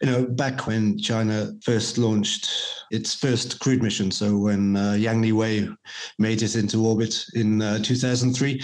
you 0.00 0.10
know, 0.10 0.24
back 0.26 0.66
when 0.66 0.98
China 0.98 1.52
first 1.62 1.98
launched 1.98 2.50
its 2.90 3.14
first 3.14 3.60
crewed 3.60 3.82
mission, 3.82 4.10
so 4.10 4.36
when 4.36 4.76
uh, 4.76 4.94
Yang 4.94 5.22
Liwei 5.22 5.76
made 6.18 6.42
it 6.42 6.56
into 6.56 6.86
orbit 6.86 7.24
in 7.34 7.62
uh, 7.62 7.78
2003, 7.82 8.62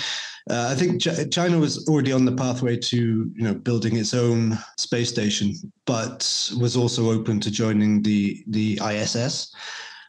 uh, 0.50 0.68
I 0.70 0.74
think 0.74 1.00
Ch- 1.00 1.30
China 1.30 1.58
was 1.58 1.88
already 1.88 2.12
on 2.12 2.24
the 2.24 2.32
pathway 2.32 2.76
to, 2.76 2.96
you 2.96 3.42
know, 3.42 3.54
building 3.54 3.96
its 3.96 4.12
own 4.12 4.58
space 4.76 5.08
station, 5.08 5.54
but 5.86 6.50
was 6.60 6.76
also 6.76 7.10
open 7.10 7.40
to 7.40 7.50
joining 7.50 8.02
the 8.02 8.44
the 8.48 8.78
ISS. 8.84 9.54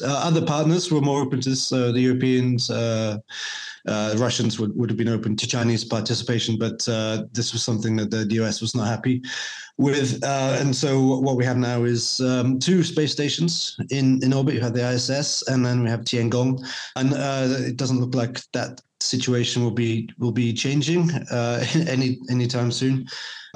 Uh, 0.03 0.07
other 0.07 0.45
partners 0.45 0.91
were 0.91 0.99
more 0.99 1.21
open 1.21 1.39
to 1.39 1.49
this. 1.51 1.71
Uh, 1.71 1.93
the 1.93 2.01
Europeans, 2.01 2.69
uh, 2.69 3.17
uh, 3.87 4.15
Russians 4.17 4.59
would, 4.59 4.75
would 4.75 4.89
have 4.89 4.97
been 4.97 5.09
open 5.09 5.35
to 5.35 5.47
Chinese 5.47 5.83
participation, 5.83 6.57
but 6.57 6.87
uh, 6.87 7.23
this 7.31 7.53
was 7.53 7.63
something 7.63 7.95
that 7.97 8.11
the, 8.11 8.25
US 8.41 8.61
was 8.61 8.75
not 8.75 8.87
happy 8.87 9.21
with. 9.77 10.23
Uh, 10.23 10.57
and 10.59 10.75
so 10.75 11.19
what 11.19 11.37
we 11.37 11.45
have 11.45 11.57
now 11.57 11.83
is 11.83 12.19
um, 12.21 12.59
two 12.59 12.83
space 12.83 13.11
stations 13.11 13.77
in, 13.91 14.21
in 14.23 14.33
orbit. 14.33 14.55
You 14.55 14.61
have 14.61 14.73
the 14.73 14.89
ISS, 14.89 15.47
and 15.47 15.65
then 15.65 15.83
we 15.83 15.89
have 15.89 16.01
Tiangong. 16.01 16.65
And 16.95 17.13
it 17.13 17.77
doesn't 17.77 17.99
look 17.99 18.15
like 18.15 18.41
that 18.53 18.81
situation 19.01 19.63
will 19.63 19.71
be 19.71 20.09
will 20.17 20.31
be 20.31 20.51
changing 20.51 21.11
any 21.31 22.19
anytime 22.29 22.71
soon. 22.71 23.07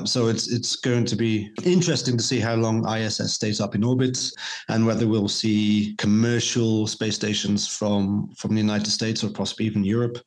So 0.06 0.28
it's 0.28 0.52
it's 0.52 0.76
going 0.76 1.06
to 1.06 1.16
be 1.16 1.52
interesting 1.64 2.18
to 2.18 2.24
see 2.24 2.40
how 2.40 2.56
long 2.56 2.88
ISS 2.88 3.34
stays 3.34 3.60
up 3.60 3.76
in 3.76 3.84
orbit 3.84 4.18
and 4.68 4.86
whether 4.86 5.08
we'll 5.08 5.28
see 5.28 5.96
commercial 5.98 6.88
space 6.88 7.16
stations 7.16 7.68
from 7.68 8.30
from 8.38 8.56
the 8.56 8.62
United 8.62 8.90
States 8.90 9.24
or 9.24 9.30
possibly 9.30 9.66
even 9.66 9.84
Europe 9.84 10.20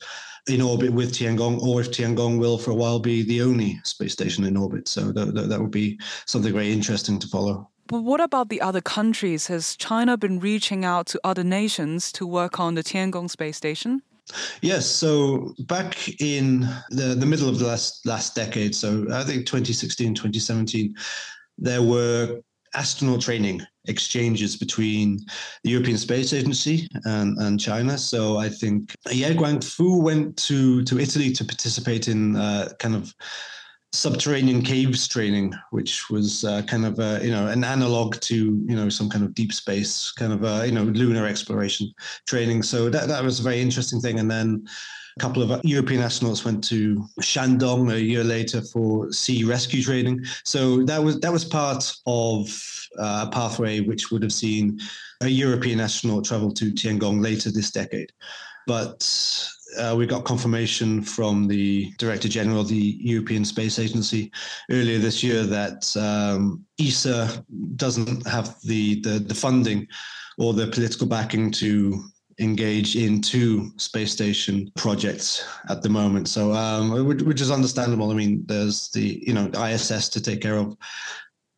in 0.49 0.61
orbit 0.61 0.93
with 0.93 1.13
Tiangong, 1.13 1.61
or 1.63 1.81
if 1.81 1.91
Tiangong 1.91 2.39
will 2.39 2.59
for 2.59 2.73
a 2.73 2.75
while 2.75 2.99
be 2.99 3.23
the 3.23 3.43
only 3.43 3.81
space 3.85 4.13
station 4.13 4.45
in 4.45 4.57
orbit. 4.57 4.89
So 4.89 5.13
that, 5.13 5.35
that, 5.35 5.49
that 5.49 5.61
would 5.61 5.71
be 5.71 6.01
something 6.27 6.53
very 6.53 6.73
interesting 6.73 7.19
to 7.21 7.29
follow. 7.29 7.71
But 7.87 8.03
what 8.03 8.21
about 8.21 8.49
the 8.49 8.61
other 8.61 8.81
countries? 8.81 9.47
Has 9.49 9.77
China 9.77 10.17
been 10.17 10.41
reaching 10.41 10.85
out 10.85 11.07
to 11.09 11.21
other 11.23 11.45
nations 11.45 12.11
to 12.13 12.27
work 12.27 12.59
on 12.59 12.75
the 12.75 12.83
Tiangong 12.83 13.31
space 13.31 13.57
station? 13.57 14.03
Yes, 14.61 14.87
so 14.87 15.55
back 15.67 16.21
in 16.21 16.61
the, 16.91 17.15
the 17.19 17.27
middle 17.27 17.49
of 17.49 17.59
the 17.59 17.67
last 17.67 18.07
last 18.07 18.35
decade, 18.35 18.75
so 18.75 19.07
I 19.13 19.25
think 19.25 19.47
2016, 19.47 20.15
2017, 20.15 20.95
there 21.59 21.83
were 21.83 22.41
astronaut 22.75 23.21
training 23.21 23.61
exchanges 23.87 24.57
between 24.57 25.19
the 25.65 25.71
European 25.71 25.99
Space 25.99 26.33
Agency 26.33 26.89
and, 27.05 27.37
and 27.39 27.61
China. 27.61 27.99
So 27.99 28.39
I 28.39 28.49
think 28.49 28.95
Ye 29.11 29.35
Guangfu 29.35 30.03
went 30.03 30.37
to, 30.39 30.83
to 30.85 30.99
Italy 30.99 31.33
to 31.33 31.45
participate 31.45 32.09
in 32.09 32.37
uh, 32.37 32.71
kind 32.79 32.95
of 32.95 33.15
subterranean 33.93 34.63
caves 34.63 35.07
training, 35.07 35.55
which 35.71 36.09
was 36.09 36.45
uh, 36.45 36.63
kind 36.63 36.87
of 36.87 36.99
a, 36.99 37.21
you 37.23 37.31
know 37.31 37.49
an 37.49 37.63
analog 37.65 38.19
to 38.21 38.37
you 38.67 38.77
know 38.77 38.89
some 38.89 39.09
kind 39.09 39.25
of 39.25 39.35
deep 39.35 39.53
space 39.53 40.11
kind 40.13 40.33
of 40.33 40.45
a, 40.45 40.67
you 40.67 40.73
know 40.73 40.85
lunar 40.85 41.27
exploration 41.27 41.93
training. 42.27 42.63
So 42.63 42.89
that 42.91 43.09
that 43.09 43.23
was 43.23 43.41
a 43.41 43.43
very 43.43 43.61
interesting 43.61 44.01
thing. 44.01 44.19
And 44.19 44.31
then 44.31 44.67
a 45.17 45.21
couple 45.21 45.43
of 45.43 45.63
European 45.65 46.01
astronauts 46.01 46.45
went 46.45 46.65
to 46.65 47.05
Shandong 47.21 47.93
a 47.93 48.01
year 48.01 48.25
later 48.25 48.63
for 48.63 49.13
sea 49.13 49.45
rescue 49.45 49.83
training. 49.83 50.25
So 50.45 50.85
that 50.85 51.03
was 51.03 51.21
that 51.21 51.33
was 51.33 51.45
part 51.45 51.93
of 52.07 52.49
uh, 52.99 53.27
a 53.29 53.31
pathway 53.31 53.81
which 53.81 54.11
would 54.11 54.23
have 54.23 54.33
seen 54.33 54.81
a 55.21 55.29
European 55.29 55.81
astronaut 55.81 56.25
travel 56.25 56.53
to 56.55 56.73
Tiangong 56.73 57.23
later 57.23 57.51
this 57.51 57.71
decade. 57.71 58.13
But 58.67 59.07
uh, 59.79 59.95
we 59.97 60.07
got 60.07 60.25
confirmation 60.25 61.03
from 61.03 61.47
the 61.49 61.93
Director 61.99 62.29
General 62.29 62.61
of 62.61 62.69
the 62.69 62.97
European 63.01 63.45
Space 63.45 63.79
Agency 63.79 64.31
earlier 64.71 64.99
this 64.99 65.23
year 65.23 65.45
that 65.45 65.95
um, 65.97 66.65
ESA 66.81 67.45
doesn't 67.77 68.27
have 68.27 68.61
the, 68.63 69.01
the, 69.01 69.19
the 69.19 69.35
funding 69.35 69.87
or 70.39 70.53
the 70.53 70.67
political 70.67 71.07
backing 71.07 71.51
to 71.51 72.03
engage 72.39 72.97
in 72.97 73.21
two 73.21 73.71
space 73.77 74.13
station 74.13 74.71
projects 74.77 75.47
at 75.69 75.83
the 75.83 75.89
moment. 75.89 76.29
So, 76.29 76.53
um, 76.53 77.07
which 77.07 77.41
is 77.41 77.51
understandable. 77.51 78.11
I 78.11 78.15
mean, 78.15 78.45
there's 78.47 78.89
the 78.91 79.23
you 79.27 79.35
know 79.35 79.49
ISS 79.49 80.09
to 80.11 80.21
take 80.21 80.41
care 80.41 80.57
of, 80.57 80.77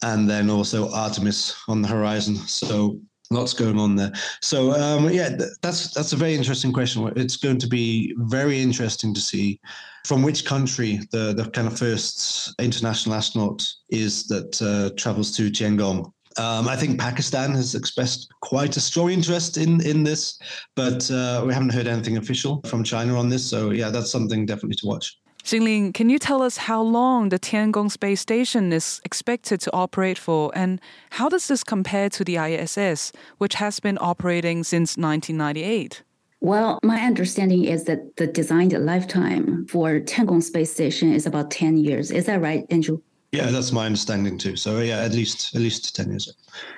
and 0.02 0.28
then 0.28 0.50
also 0.50 0.92
Artemis 0.92 1.56
on 1.68 1.82
the 1.82 1.88
horizon. 1.88 2.36
So 2.36 3.00
lots 3.30 3.52
going 3.52 3.78
on 3.78 3.96
there. 3.96 4.12
So 4.40 4.72
um, 4.72 5.10
yeah, 5.10 5.36
that's 5.62 5.92
that's 5.92 6.12
a 6.12 6.16
very 6.16 6.34
interesting 6.34 6.72
question. 6.72 7.12
It's 7.16 7.36
going 7.36 7.58
to 7.58 7.66
be 7.66 8.14
very 8.18 8.60
interesting 8.60 9.14
to 9.14 9.20
see 9.20 9.60
from 10.04 10.22
which 10.22 10.44
country 10.44 11.00
the 11.10 11.34
the 11.34 11.50
kind 11.50 11.66
of 11.66 11.78
first 11.78 12.54
international 12.60 13.14
astronaut 13.14 13.66
is 13.88 14.26
that 14.28 14.60
uh, 14.62 14.94
travels 14.96 15.36
to 15.36 15.50
Tiangong. 15.50 16.12
Um, 16.36 16.66
I 16.66 16.74
think 16.74 16.98
Pakistan 16.98 17.52
has 17.52 17.76
expressed 17.76 18.28
quite 18.40 18.76
a 18.76 18.80
strong 18.80 19.10
interest 19.10 19.56
in 19.56 19.80
in 19.80 20.02
this, 20.02 20.38
but 20.74 21.10
uh, 21.10 21.44
we 21.46 21.54
haven't 21.54 21.72
heard 21.72 21.86
anything 21.86 22.16
official 22.16 22.60
from 22.66 22.82
China 22.84 23.18
on 23.18 23.28
this. 23.28 23.48
So 23.48 23.70
yeah, 23.70 23.90
that's 23.90 24.10
something 24.10 24.46
definitely 24.46 24.76
to 24.76 24.86
watch. 24.86 25.16
Xin 25.44 25.62
Ling, 25.62 25.92
can 25.92 26.08
you 26.08 26.18
tell 26.18 26.40
us 26.40 26.56
how 26.56 26.80
long 26.80 27.28
the 27.28 27.38
Tiangong 27.38 27.90
space 27.90 28.22
station 28.22 28.72
is 28.72 29.02
expected 29.04 29.60
to 29.60 29.72
operate 29.74 30.16
for, 30.16 30.50
and 30.54 30.80
how 31.10 31.28
does 31.28 31.48
this 31.48 31.62
compare 31.62 32.08
to 32.08 32.24
the 32.24 32.38
ISS, 32.38 33.12
which 33.36 33.56
has 33.56 33.78
been 33.78 33.98
operating 34.00 34.64
since 34.64 34.96
1998? 34.96 36.02
Well, 36.40 36.78
my 36.82 36.98
understanding 37.00 37.66
is 37.66 37.84
that 37.84 38.16
the 38.16 38.26
designed 38.26 38.72
lifetime 38.72 39.66
for 39.66 40.00
Tiangong 40.00 40.42
space 40.42 40.72
station 40.72 41.12
is 41.12 41.26
about 41.26 41.50
10 41.50 41.76
years. 41.76 42.10
Is 42.10 42.24
that 42.24 42.40
right, 42.40 42.64
Andrew? 42.70 43.02
Yeah, 43.32 43.50
that's 43.50 43.72
my 43.72 43.84
understanding 43.84 44.38
too. 44.38 44.56
So 44.56 44.78
yeah, 44.78 45.00
at 45.00 45.12
least 45.12 45.56
at 45.56 45.60
least 45.60 45.96
ten 45.96 46.08
years. 46.08 46.32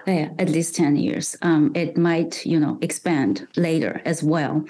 Yeah, 0.07 0.31
at 0.39 0.49
least 0.49 0.75
ten 0.75 0.97
years. 0.97 1.37
Um, 1.43 1.71
it 1.75 1.99
might 1.99 2.47
you 2.47 2.59
know 2.59 2.79
expand 2.81 3.47
later 3.57 4.01
as 4.07 4.23
well. 4.23 4.65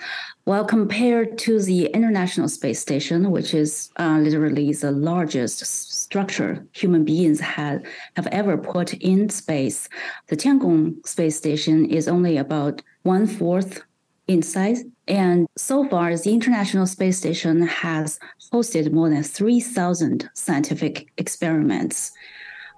Well, 0.46 0.64
compared 0.64 1.38
to 1.38 1.60
the 1.60 1.86
International 1.86 2.48
Space 2.48 2.78
Station, 2.78 3.32
which 3.32 3.52
is 3.52 3.90
uh, 3.96 4.18
literally 4.20 4.72
the 4.72 4.92
largest 4.92 5.66
structure 5.66 6.64
human 6.72 7.04
beings 7.04 7.40
have 7.40 7.82
have 8.14 8.28
ever 8.28 8.56
put 8.56 8.94
in 8.94 9.28
space, 9.28 9.88
the 10.28 10.36
Tiangong 10.36 11.04
space 11.04 11.36
station 11.36 11.84
is 11.86 12.06
only 12.06 12.36
about 12.36 12.80
one 13.02 13.26
fourth 13.26 13.82
in 14.28 14.40
size. 14.40 14.84
And 15.08 15.48
so 15.56 15.88
far, 15.88 16.16
the 16.16 16.32
International 16.32 16.86
Space 16.86 17.18
Station 17.18 17.62
has 17.62 18.20
hosted 18.52 18.92
more 18.92 19.08
than 19.08 19.24
3,000 19.24 20.30
scientific 20.34 21.10
experiments. 21.16 22.12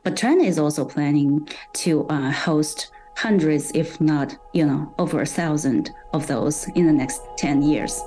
But 0.05 0.17
China 0.17 0.45
is 0.45 0.59
also 0.59 0.87
planning 0.87 1.47
to 1.75 2.07
uh, 2.09 2.31
host 2.31 2.91
hundreds, 3.19 3.73
if 3.75 4.01
not, 4.01 4.37
you 4.53 4.65
know, 4.65 4.95
over 4.97 5.21
a 5.23 5.27
thousand 5.27 5.91
of 6.13 6.29
those 6.29 6.69
in 6.77 6.87
the 6.87 6.93
next 6.93 7.21
10 7.37 7.63
years. 7.63 8.01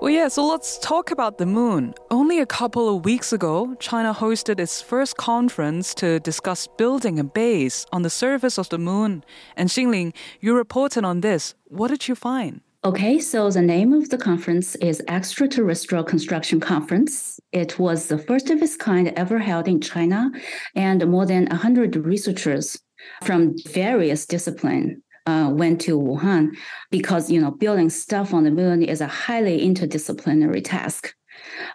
Well, 0.00 0.10
yeah, 0.10 0.28
so 0.28 0.46
let's 0.46 0.78
talk 0.78 1.10
about 1.10 1.38
the 1.38 1.46
moon. 1.46 1.92
Only 2.08 2.38
a 2.38 2.46
couple 2.46 2.88
of 2.88 3.04
weeks 3.04 3.32
ago, 3.32 3.74
China 3.80 4.14
hosted 4.14 4.60
its 4.60 4.80
first 4.80 5.16
conference 5.16 5.94
to 5.94 6.20
discuss 6.20 6.68
building 6.68 7.18
a 7.18 7.24
base 7.24 7.84
on 7.92 8.02
the 8.02 8.10
surface 8.10 8.58
of 8.58 8.68
the 8.68 8.78
moon. 8.78 9.24
And 9.56 9.68
Xin 9.68 9.90
Ling, 9.90 10.12
you 10.40 10.54
reported 10.54 11.04
on 11.04 11.20
this. 11.22 11.56
What 11.64 11.88
did 11.88 12.06
you 12.06 12.14
find? 12.14 12.60
Okay, 12.88 13.18
so 13.18 13.50
the 13.50 13.60
name 13.60 13.92
of 13.92 14.08
the 14.08 14.16
conference 14.16 14.74
is 14.76 15.02
Extraterrestrial 15.08 16.02
Construction 16.02 16.58
Conference. 16.58 17.38
It 17.52 17.78
was 17.78 18.06
the 18.06 18.16
first 18.16 18.48
of 18.48 18.62
its 18.62 18.76
kind 18.76 19.12
ever 19.14 19.38
held 19.38 19.68
in 19.68 19.82
China, 19.82 20.30
and 20.74 21.06
more 21.06 21.26
than 21.26 21.44
100 21.50 21.96
researchers 21.96 22.80
from 23.24 23.54
various 23.66 24.24
disciplines 24.24 25.02
uh, 25.26 25.50
went 25.52 25.82
to 25.82 26.00
Wuhan 26.00 26.56
because 26.90 27.30
you 27.30 27.38
know 27.38 27.50
building 27.50 27.90
stuff 27.90 28.32
on 28.32 28.44
the 28.44 28.50
moon 28.50 28.82
is 28.82 29.02
a 29.02 29.06
highly 29.06 29.60
interdisciplinary 29.60 30.64
task. 30.64 31.14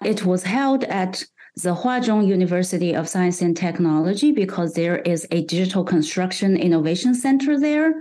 It 0.03 0.25
was 0.25 0.41
held 0.41 0.84
at 0.86 1.24
the 1.55 1.75
Huazhong 1.75 2.27
University 2.27 2.95
of 2.95 3.07
Science 3.07 3.41
and 3.41 3.55
Technology 3.55 4.31
because 4.31 4.74
there 4.74 4.98
is 5.00 5.27
a 5.29 5.43
digital 5.43 5.83
construction 5.83 6.57
innovation 6.57 7.13
center 7.13 7.60
there, 7.60 7.93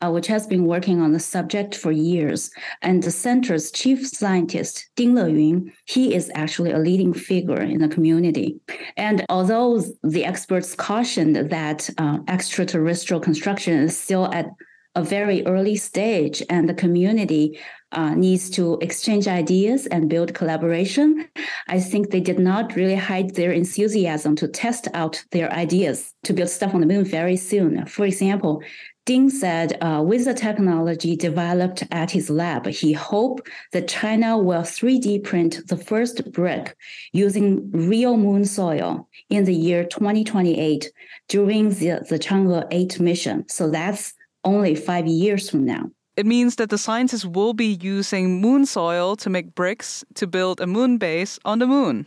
uh, 0.00 0.10
which 0.10 0.28
has 0.28 0.46
been 0.46 0.64
working 0.64 1.00
on 1.00 1.12
the 1.12 1.18
subject 1.18 1.74
for 1.74 1.90
years. 1.90 2.50
And 2.82 3.02
the 3.02 3.10
center's 3.10 3.72
chief 3.72 4.06
scientist, 4.06 4.88
Ding 4.94 5.14
Lieyun, 5.14 5.72
he 5.86 6.14
is 6.14 6.30
actually 6.36 6.70
a 6.70 6.78
leading 6.78 7.12
figure 7.12 7.60
in 7.60 7.78
the 7.78 7.88
community. 7.88 8.60
And 8.96 9.26
although 9.28 9.82
the 10.04 10.24
experts 10.24 10.76
cautioned 10.76 11.34
that 11.34 11.90
uh, 11.98 12.18
extraterrestrial 12.28 13.20
construction 13.20 13.74
is 13.74 13.98
still 13.98 14.32
at 14.32 14.50
a 14.94 15.02
very 15.02 15.46
early 15.46 15.76
stage 15.76 16.42
and 16.48 16.68
the 16.68 16.74
community 16.74 17.58
uh, 17.92 18.14
needs 18.14 18.50
to 18.50 18.78
exchange 18.80 19.26
ideas 19.26 19.86
and 19.86 20.08
build 20.08 20.34
collaboration. 20.34 21.28
I 21.68 21.80
think 21.80 22.10
they 22.10 22.20
did 22.20 22.38
not 22.38 22.76
really 22.76 22.94
hide 22.94 23.34
their 23.34 23.52
enthusiasm 23.52 24.36
to 24.36 24.48
test 24.48 24.88
out 24.94 25.24
their 25.30 25.52
ideas 25.52 26.14
to 26.24 26.32
build 26.32 26.48
stuff 26.48 26.74
on 26.74 26.80
the 26.80 26.86
moon 26.86 27.04
very 27.04 27.36
soon. 27.36 27.86
For 27.86 28.04
example, 28.06 28.62
Ding 29.06 29.30
said 29.30 29.76
uh, 29.80 30.02
with 30.06 30.24
the 30.26 30.34
technology 30.34 31.16
developed 31.16 31.82
at 31.90 32.10
his 32.10 32.30
lab, 32.30 32.66
he 32.66 32.92
hoped 32.92 33.48
that 33.72 33.88
China 33.88 34.38
will 34.38 34.62
3D 34.62 35.24
print 35.24 35.66
the 35.66 35.76
first 35.76 36.30
brick 36.30 36.76
using 37.12 37.70
real 37.72 38.16
moon 38.16 38.44
soil 38.44 39.08
in 39.28 39.44
the 39.44 39.54
year 39.54 39.84
2028 39.84 40.92
during 41.28 41.70
the, 41.70 42.06
the 42.08 42.18
Chang'e 42.18 42.66
8 42.70 43.00
mission. 43.00 43.48
So 43.48 43.70
that's 43.70 44.14
only 44.44 44.74
five 44.74 45.06
years 45.06 45.50
from 45.50 45.64
now. 45.64 45.90
It 46.20 46.26
means 46.26 46.56
that 46.56 46.68
the 46.68 46.76
scientists 46.76 47.24
will 47.24 47.54
be 47.54 47.78
using 47.80 48.42
moon 48.42 48.66
soil 48.66 49.16
to 49.16 49.30
make 49.30 49.54
bricks 49.54 50.04
to 50.16 50.26
build 50.26 50.60
a 50.60 50.66
moon 50.66 50.98
base 50.98 51.38
on 51.46 51.60
the 51.60 51.66
moon. 51.66 52.06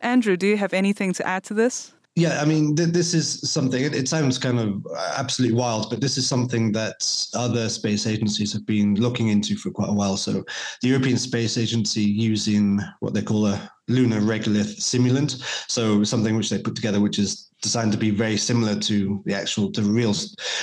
Andrew, 0.00 0.36
do 0.36 0.48
you 0.48 0.56
have 0.56 0.74
anything 0.74 1.12
to 1.12 1.24
add 1.24 1.44
to 1.44 1.54
this? 1.54 1.92
Yeah, 2.16 2.42
I 2.42 2.46
mean, 2.46 2.74
th- 2.74 2.88
this 2.88 3.14
is 3.14 3.48
something, 3.48 3.80
it, 3.84 3.94
it, 3.94 4.08
sounds 4.08 4.38
kind 4.38 4.58
of 4.58 4.84
absolutely 5.16 5.56
wild, 5.56 5.88
but 5.88 6.00
this 6.00 6.18
is 6.18 6.28
something 6.28 6.72
that 6.72 6.96
other 7.34 7.68
space 7.68 8.08
agencies 8.08 8.52
have 8.52 8.66
been 8.66 8.96
looking 8.96 9.28
into 9.28 9.56
for 9.56 9.70
quite 9.70 9.88
a 9.88 9.92
while. 9.92 10.16
So, 10.16 10.44
the 10.82 10.88
European 10.88 11.16
Space 11.16 11.56
Agency 11.56 12.02
using 12.02 12.80
what 12.98 13.14
they 13.14 13.22
call 13.22 13.46
a 13.46 13.70
lunar 13.86 14.20
regolith 14.20 14.80
simulant. 14.80 15.42
So, 15.68 16.02
something 16.02 16.34
which 16.34 16.50
they 16.50 16.58
put 16.58 16.74
together, 16.74 17.00
which 17.00 17.20
is 17.20 17.50
designed 17.64 17.90
to 17.92 17.98
be 17.98 18.10
very 18.10 18.36
similar 18.36 18.78
to 18.78 19.20
the 19.24 19.34
actual 19.34 19.70
the 19.70 19.82
real 19.82 20.14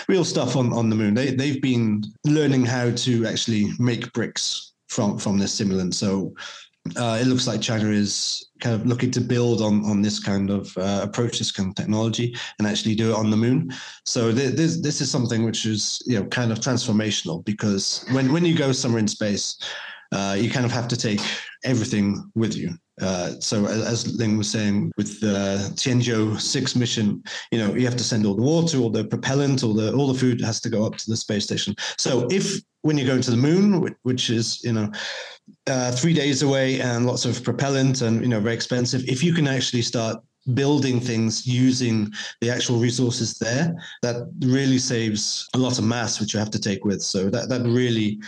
real 0.07 0.23
stuff 0.23 0.55
on 0.55 0.71
on 0.71 0.89
the 0.89 0.95
moon. 0.95 1.13
They 1.13 1.31
they've 1.31 1.61
been 1.61 2.03
learning 2.23 2.65
how 2.65 2.91
to 2.91 3.25
actually 3.25 3.71
make 3.79 4.13
bricks 4.13 4.71
from 4.87 5.17
from 5.17 5.37
this 5.37 5.59
simulant. 5.59 5.93
So 5.95 6.33
uh, 6.95 7.19
it 7.21 7.27
looks 7.27 7.45
like 7.45 7.61
China 7.61 7.89
is 7.89 8.49
kind 8.59 8.75
of 8.75 8.85
looking 8.87 9.11
to 9.11 9.21
build 9.21 9.61
on 9.61 9.83
on 9.85 10.01
this 10.01 10.19
kind 10.19 10.49
of 10.49 10.75
uh, 10.77 11.01
approach, 11.03 11.39
this 11.39 11.51
kind 11.51 11.69
of 11.69 11.75
technology, 11.75 12.35
and 12.57 12.67
actually 12.67 12.95
do 12.95 13.11
it 13.11 13.15
on 13.15 13.29
the 13.29 13.37
moon. 13.37 13.71
So 14.05 14.31
th- 14.31 14.55
this 14.55 14.77
this 14.77 15.01
is 15.01 15.11
something 15.11 15.43
which 15.43 15.65
is 15.65 16.01
you 16.05 16.19
know 16.19 16.25
kind 16.27 16.51
of 16.51 16.59
transformational 16.59 17.43
because 17.43 18.05
when 18.11 18.31
when 18.31 18.45
you 18.45 18.55
go 18.55 18.71
somewhere 18.71 18.99
in 18.99 19.07
space, 19.07 19.57
uh, 20.11 20.35
you 20.37 20.49
kind 20.49 20.65
of 20.65 20.71
have 20.71 20.87
to 20.89 20.97
take 20.97 21.21
everything 21.63 22.29
with 22.35 22.55
you. 22.55 22.71
Uh, 23.01 23.39
so 23.39 23.65
as 23.65 24.15
Ling 24.17 24.37
was 24.37 24.49
saying 24.49 24.91
with 24.97 25.19
the 25.21 25.71
Tianzhou 25.75 26.39
six 26.39 26.75
mission, 26.75 27.23
you 27.51 27.57
know, 27.57 27.73
you 27.73 27.85
have 27.85 27.95
to 27.95 28.03
send 28.03 28.25
all 28.25 28.35
the 28.35 28.41
water, 28.41 28.77
all 28.77 28.89
the 28.89 29.05
propellant, 29.05 29.63
all 29.63 29.73
the 29.73 29.93
all 29.93 30.07
the 30.07 30.19
food 30.19 30.41
has 30.41 30.59
to 30.61 30.69
go 30.69 30.85
up 30.85 30.97
to 30.97 31.09
the 31.09 31.17
space 31.17 31.45
station. 31.45 31.75
So 31.97 32.27
if 32.29 32.61
when 32.81 32.97
you 32.97 33.05
go 33.05 33.21
to 33.21 33.31
the 33.31 33.37
moon, 33.37 33.95
which 34.03 34.29
is 34.29 34.63
you 34.63 34.73
know 34.73 34.91
uh, 35.67 35.91
three 35.93 36.13
days 36.13 36.43
away 36.43 36.81
and 36.81 37.05
lots 37.05 37.25
of 37.25 37.43
propellant 37.43 38.01
and 38.01 38.21
you 38.21 38.27
know 38.27 38.39
very 38.39 38.55
expensive, 38.55 39.03
if 39.07 39.23
you 39.23 39.33
can 39.33 39.47
actually 39.47 39.81
start 39.81 40.21
building 40.53 40.99
things 40.99 41.45
using 41.45 42.11
the 42.41 42.49
actual 42.49 42.77
resources 42.77 43.35
there, 43.35 43.73
that 44.01 44.27
really 44.41 44.79
saves 44.79 45.47
a 45.53 45.57
lot 45.57 45.79
of 45.79 45.85
mass 45.85 46.19
which 46.19 46.33
you 46.33 46.39
have 46.39 46.51
to 46.51 46.59
take 46.59 46.83
with. 46.85 47.01
So 47.01 47.29
that 47.29 47.49
that 47.49 47.63
really 47.63 48.19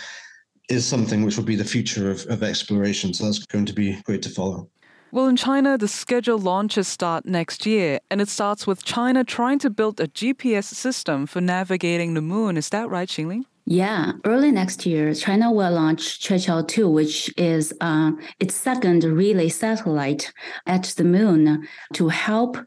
is 0.70 0.86
something 0.86 1.24
which 1.24 1.38
will 1.38 1.44
be 1.44 1.56
the 1.56 1.66
future 1.66 2.10
of, 2.10 2.26
of 2.28 2.44
exploration. 2.44 3.14
So 3.14 3.26
that's 3.26 3.46
going 3.46 3.66
to 3.66 3.74
be 3.74 4.02
great 4.04 4.22
to 4.24 4.30
follow. 4.30 4.70
Well, 5.12 5.28
in 5.28 5.36
China, 5.36 5.78
the 5.78 5.88
scheduled 5.88 6.44
launches 6.44 6.88
start 6.88 7.26
next 7.26 7.68
year, 7.68 8.00
and 8.10 8.20
it 8.20 8.30
starts 8.30 8.66
with 8.66 8.84
China 8.84 9.24
trying 9.24 9.60
to 9.60 9.70
build 9.70 10.00
a 10.00 10.08
GPS 10.08 10.64
system 10.64 11.28
for 11.28 11.40
navigating 11.40 12.16
the 12.16 12.22
moon. 12.22 12.58
Is 12.58 12.70
that 12.70 12.90
right, 12.90 13.08
Xin 13.08 13.28
Ling? 13.28 13.46
Yeah, 13.66 14.14
early 14.26 14.52
next 14.52 14.86
year, 14.86 15.14
China 15.14 15.52
will 15.52 15.72
launch 15.72 16.20
Queqiao 16.20 16.68
2, 16.68 16.90
which 16.90 17.32
is 17.38 17.74
uh, 17.80 18.12
its 18.40 18.56
second 18.56 19.04
relay 19.04 19.50
satellite 19.50 20.34
at 20.66 20.86
the 20.98 21.04
moon 21.04 21.68
to 21.94 22.10
help 22.10 22.58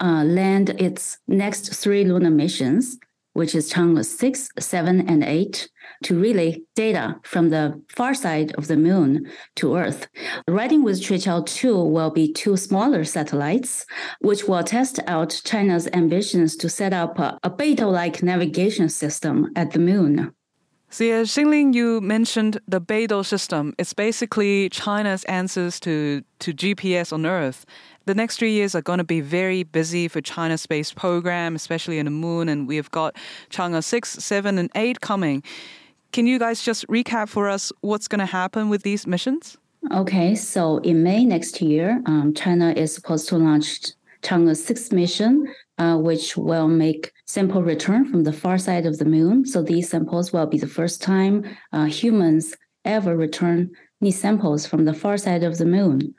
uh, 0.00 0.24
land 0.24 0.70
its 0.80 1.18
next 1.26 1.74
three 1.74 2.04
lunar 2.04 2.30
missions, 2.30 2.96
which 3.38 3.54
is 3.54 3.72
Chang'e 3.72 4.04
6, 4.04 4.48
7, 4.58 5.08
and 5.08 5.22
8 5.22 5.68
to 6.02 6.20
relay 6.20 6.60
data 6.74 7.20
from 7.22 7.50
the 7.50 7.80
far 7.88 8.12
side 8.12 8.52
of 8.56 8.66
the 8.66 8.76
moon 8.76 9.30
to 9.54 9.76
Earth. 9.76 10.08
Riding 10.48 10.82
with 10.82 11.00
Queqiao 11.00 11.46
2 11.46 11.84
will 11.84 12.10
be 12.10 12.32
two 12.32 12.56
smaller 12.56 13.04
satellites, 13.04 13.86
which 14.20 14.48
will 14.48 14.64
test 14.64 14.98
out 15.06 15.40
China's 15.44 15.88
ambitions 15.92 16.56
to 16.56 16.68
set 16.68 16.92
up 16.92 17.16
a, 17.20 17.38
a 17.44 17.50
Beidou-like 17.50 18.24
navigation 18.24 18.88
system 18.88 19.52
at 19.54 19.70
the 19.70 19.78
moon. 19.78 20.34
Yeah, 20.98 21.22
Xin 21.22 21.50
Ling, 21.50 21.74
you 21.74 22.00
mentioned 22.00 22.58
the 22.66 22.80
Beidou 22.80 23.24
system. 23.24 23.74
It's 23.78 23.92
basically 23.92 24.68
China's 24.70 25.22
answers 25.24 25.78
to, 25.80 26.24
to 26.40 26.52
GPS 26.52 27.12
on 27.12 27.24
Earth. 27.24 27.66
The 28.08 28.14
next 28.14 28.38
three 28.38 28.52
years 28.52 28.74
are 28.74 28.80
going 28.80 28.96
to 28.96 29.04
be 29.04 29.20
very 29.20 29.64
busy 29.64 30.08
for 30.08 30.22
China's 30.22 30.62
space 30.62 30.94
program, 30.94 31.54
especially 31.54 31.98
in 31.98 32.06
the 32.06 32.10
moon, 32.10 32.48
and 32.48 32.66
we 32.66 32.76
have 32.76 32.90
got 32.90 33.14
Chang'e 33.50 33.84
6, 33.84 34.08
7, 34.08 34.56
and 34.56 34.70
8 34.74 35.02
coming. 35.02 35.42
Can 36.12 36.26
you 36.26 36.38
guys 36.38 36.62
just 36.62 36.86
recap 36.88 37.28
for 37.28 37.50
us 37.50 37.70
what's 37.82 38.08
going 38.08 38.20
to 38.20 38.24
happen 38.24 38.70
with 38.70 38.82
these 38.82 39.06
missions? 39.06 39.58
Okay, 39.92 40.34
so 40.34 40.78
in 40.78 41.02
May 41.02 41.26
next 41.26 41.60
year, 41.60 42.02
um, 42.06 42.32
China 42.32 42.72
is 42.72 42.94
supposed 42.94 43.28
to 43.28 43.36
launch 43.36 43.88
Chang'e 44.22 44.56
6 44.56 44.90
mission, 44.90 45.46
uh, 45.76 45.98
which 45.98 46.34
will 46.34 46.66
make 46.66 47.12
sample 47.26 47.62
return 47.62 48.06
from 48.10 48.24
the 48.24 48.32
far 48.32 48.56
side 48.56 48.86
of 48.86 48.96
the 48.96 49.04
moon. 49.04 49.44
So 49.44 49.60
these 49.60 49.90
samples 49.90 50.32
will 50.32 50.46
be 50.46 50.56
the 50.56 50.66
first 50.66 51.02
time 51.02 51.44
uh, 51.74 51.84
humans 51.84 52.56
ever 52.86 53.14
return 53.14 53.70
these 54.00 54.20
samples 54.20 54.66
from 54.66 54.84
the 54.84 54.94
far 54.94 55.16
side 55.16 55.42
of 55.42 55.58
the 55.58 55.66
moon. 55.66 56.14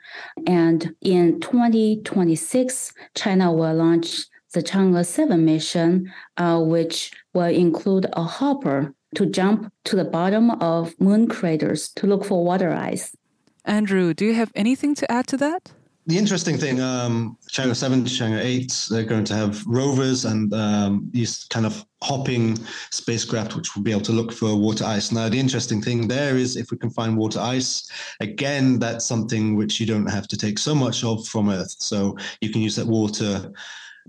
And 0.46 0.94
in 1.00 1.40
2026, 1.40 2.92
China 3.14 3.52
will 3.52 3.74
launch 3.74 4.26
the 4.52 4.62
Chang'e 4.62 5.06
7 5.06 5.44
mission, 5.44 6.12
uh, 6.36 6.60
which 6.60 7.12
will 7.34 7.44
include 7.44 8.06
a 8.12 8.22
hopper 8.22 8.94
to 9.14 9.26
jump 9.26 9.72
to 9.84 9.96
the 9.96 10.04
bottom 10.04 10.50
of 10.50 10.98
moon 11.00 11.28
craters 11.28 11.88
to 11.96 12.06
look 12.06 12.24
for 12.24 12.44
water 12.44 12.72
ice. 12.72 13.16
Andrew, 13.64 14.14
do 14.14 14.24
you 14.24 14.34
have 14.34 14.52
anything 14.54 14.94
to 14.96 15.10
add 15.10 15.26
to 15.28 15.36
that? 15.36 15.72
The 16.06 16.16
interesting 16.16 16.56
thing, 16.56 16.80
um, 16.80 17.36
Chang'e 17.50 17.76
7, 17.76 18.04
Chang'e 18.04 18.42
8, 18.42 18.88
they're 18.90 19.04
going 19.04 19.24
to 19.24 19.34
have 19.34 19.64
rovers 19.66 20.24
and 20.24 20.52
um, 20.54 21.08
these 21.12 21.44
kind 21.50 21.66
of 21.66 21.84
hopping 22.02 22.58
spacecraft, 22.90 23.54
which 23.54 23.76
will 23.76 23.82
be 23.82 23.90
able 23.90 24.00
to 24.02 24.12
look 24.12 24.32
for 24.32 24.56
water 24.56 24.84
ice. 24.84 25.12
Now, 25.12 25.28
the 25.28 25.38
interesting 25.38 25.82
thing 25.82 26.08
there 26.08 26.36
is 26.36 26.56
if 26.56 26.70
we 26.70 26.78
can 26.78 26.90
find 26.90 27.16
water 27.16 27.38
ice, 27.38 27.88
again, 28.20 28.78
that's 28.78 29.04
something 29.04 29.56
which 29.56 29.78
you 29.78 29.86
don't 29.86 30.10
have 30.10 30.26
to 30.28 30.38
take 30.38 30.58
so 30.58 30.74
much 30.74 31.04
of 31.04 31.28
from 31.28 31.50
Earth. 31.50 31.76
So 31.78 32.16
you 32.40 32.50
can 32.50 32.62
use 32.62 32.76
that 32.76 32.86
water 32.86 33.52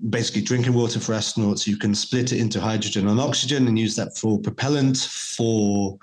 basically 0.10 0.41
drinking 0.41 0.73
water 0.73 0.99
for 0.99 1.13
astronauts. 1.13 1.67
You 1.67 1.77
can 1.77 1.93
split 1.93 2.32
it 2.32 2.39
into 2.39 2.60
hydrogen 2.60 3.10
and 3.10 3.19
oxygen 3.19 3.67
and 3.67 3.77
use 3.77 3.95
that 3.97 4.17
for 4.17 4.39
propellant, 4.39 4.97
for 4.97 5.99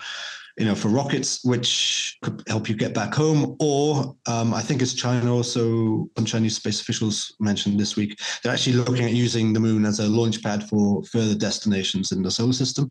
you 0.58 0.64
know, 0.64 0.74
for 0.74 0.88
rockets, 0.88 1.44
which 1.44 2.18
could 2.22 2.42
help 2.48 2.68
you 2.68 2.74
get 2.74 2.92
back 2.92 3.14
home. 3.14 3.56
Or 3.60 4.16
um, 4.26 4.52
I 4.52 4.60
think 4.60 4.82
as 4.82 4.94
China 4.94 5.34
also, 5.34 6.08
some 6.16 6.24
Chinese 6.24 6.56
space 6.56 6.80
officials 6.80 7.34
mentioned 7.38 7.78
this 7.78 7.96
week, 7.96 8.18
they're 8.42 8.52
actually 8.52 8.76
looking 8.76 9.04
at 9.04 9.12
using 9.12 9.52
the 9.52 9.60
moon 9.60 9.84
as 9.84 10.00
a 10.00 10.08
launch 10.08 10.42
pad 10.42 10.68
for 10.68 11.02
further 11.04 11.34
destinations 11.34 12.12
in 12.12 12.22
the 12.22 12.30
solar 12.30 12.52
system. 12.52 12.90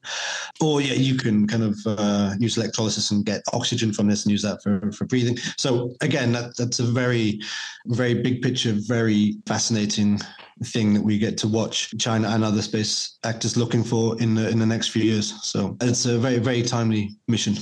Or 0.62 0.82
yeah, 0.82 0.94
you 0.94 1.16
can 1.16 1.46
kind 1.48 1.64
of 1.64 1.78
uh, 1.86 2.36
use 2.40 2.58
electrolysis 2.58 3.12
and 3.12 3.26
get 3.26 3.42
oxygen 3.54 3.92
from 3.92 4.08
this 4.08 4.26
and 4.26 4.32
use 4.32 4.44
that 4.44 4.64
for, 4.64 4.92
for 4.94 5.06
breathing. 5.06 5.38
So 5.58 5.96
again, 6.02 6.32
that, 6.34 6.56
that's 6.56 6.80
a 6.80 6.84
very, 6.84 7.42
very 7.88 8.14
big 8.14 8.42
picture, 8.42 8.74
very 8.74 9.38
fascinating 9.46 10.20
thing 10.64 10.94
that 10.94 11.02
we 11.02 11.18
get 11.18 11.38
to 11.40 11.48
watch 11.48 11.94
China 11.98 12.30
and 12.30 12.44
other 12.44 12.62
space 12.62 13.18
actors 13.24 13.58
looking 13.58 13.84
for 13.84 14.20
in 14.22 14.36
the 14.36 14.50
in 14.50 14.60
the 14.60 14.66
next 14.66 14.90
few 14.90 15.04
years. 15.04 15.34
So 15.44 15.78
it's 15.82 16.06
a 16.06 16.18
very 16.18 16.40
very 16.40 16.64
timely 16.64 17.16
mission. 17.28 17.56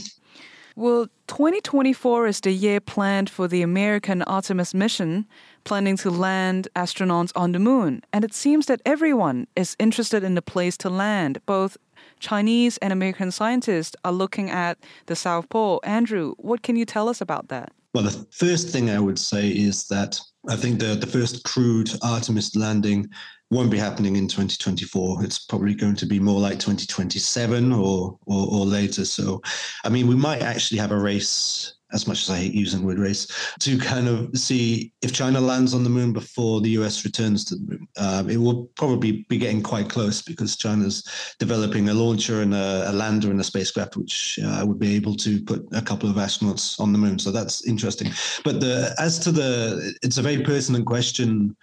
Well, 0.77 1.07
2024 1.27 2.27
is 2.27 2.41
the 2.41 2.51
year 2.51 2.81
planned 2.81 3.29
for 3.29 3.47
the 3.47 3.61
American 3.61 4.21
Artemis 4.23 4.73
mission, 4.73 5.25
planning 5.63 5.95
to 5.97 6.09
land 6.09 6.67
astronauts 6.75 7.31
on 7.33 7.53
the 7.53 7.59
moon. 7.59 8.01
And 8.11 8.25
it 8.25 8.33
seems 8.33 8.65
that 8.65 8.81
everyone 8.85 9.47
is 9.55 9.77
interested 9.79 10.21
in 10.21 10.35
the 10.35 10.41
place 10.41 10.75
to 10.77 10.89
land. 10.89 11.39
Both 11.45 11.77
Chinese 12.19 12.77
and 12.79 12.91
American 12.91 13.31
scientists 13.31 13.95
are 14.03 14.11
looking 14.11 14.49
at 14.49 14.77
the 15.05 15.15
South 15.15 15.47
Pole. 15.47 15.79
Andrew, 15.83 16.35
what 16.39 16.61
can 16.61 16.75
you 16.75 16.85
tell 16.85 17.07
us 17.07 17.21
about 17.21 17.47
that? 17.47 17.71
Well, 17.93 18.03
the 18.03 18.27
first 18.31 18.67
thing 18.67 18.89
I 18.89 18.99
would 18.99 19.17
say 19.17 19.47
is 19.47 19.87
that 19.87 20.19
I 20.49 20.55
think 20.55 20.79
the, 20.79 20.95
the 20.95 21.07
first 21.07 21.43
crewed 21.43 21.89
Artemis 22.03 22.55
landing 22.55 23.09
won't 23.51 23.71
be 23.71 23.77
happening 23.77 24.15
in 24.15 24.27
2024. 24.27 25.23
It's 25.23 25.39
probably 25.39 25.75
going 25.75 25.95
to 25.95 26.05
be 26.05 26.19
more 26.19 26.39
like 26.39 26.59
2027 26.59 27.71
or, 27.71 28.17
or, 28.25 28.47
or 28.51 28.65
later. 28.65 29.05
So, 29.05 29.41
I 29.83 29.89
mean, 29.89 30.07
we 30.07 30.15
might 30.15 30.41
actually 30.41 30.79
have 30.79 30.91
a 30.91 30.99
race 30.99 31.74
as 31.93 32.07
much 32.07 32.23
as 32.23 32.29
I 32.29 32.37
hate 32.37 32.53
using 32.53 32.81
the 32.81 32.85
word 32.85 32.99
race, 32.99 33.27
to 33.59 33.77
kind 33.77 34.07
of 34.07 34.35
see 34.37 34.91
if 35.01 35.13
China 35.13 35.39
lands 35.39 35.73
on 35.73 35.83
the 35.83 35.89
moon 35.89 36.13
before 36.13 36.61
the 36.61 36.71
US 36.71 37.05
returns 37.05 37.45
to 37.45 37.55
the 37.55 37.65
moon. 37.65 37.87
Um, 37.97 38.29
it 38.29 38.37
will 38.37 38.65
probably 38.75 39.25
be 39.29 39.37
getting 39.37 39.61
quite 39.61 39.89
close 39.89 40.21
because 40.21 40.57
China's 40.57 41.03
developing 41.39 41.89
a 41.89 41.93
launcher 41.93 42.41
and 42.41 42.53
a, 42.53 42.89
a 42.89 42.93
lander 42.93 43.29
and 43.29 43.39
a 43.39 43.43
spacecraft, 43.43 43.97
which 43.97 44.39
uh, 44.43 44.63
would 44.65 44.79
be 44.79 44.95
able 44.95 45.15
to 45.15 45.41
put 45.43 45.65
a 45.73 45.81
couple 45.81 46.09
of 46.09 46.15
astronauts 46.15 46.79
on 46.79 46.91
the 46.91 46.97
moon. 46.97 47.19
So 47.19 47.31
that's 47.31 47.67
interesting. 47.67 48.11
But 48.43 48.59
the, 48.59 48.95
as 48.99 49.19
to 49.19 49.31
the, 49.31 49.93
it's 50.01 50.17
a 50.17 50.23
very 50.23 50.41
pertinent 50.41 50.85
question 50.85 51.55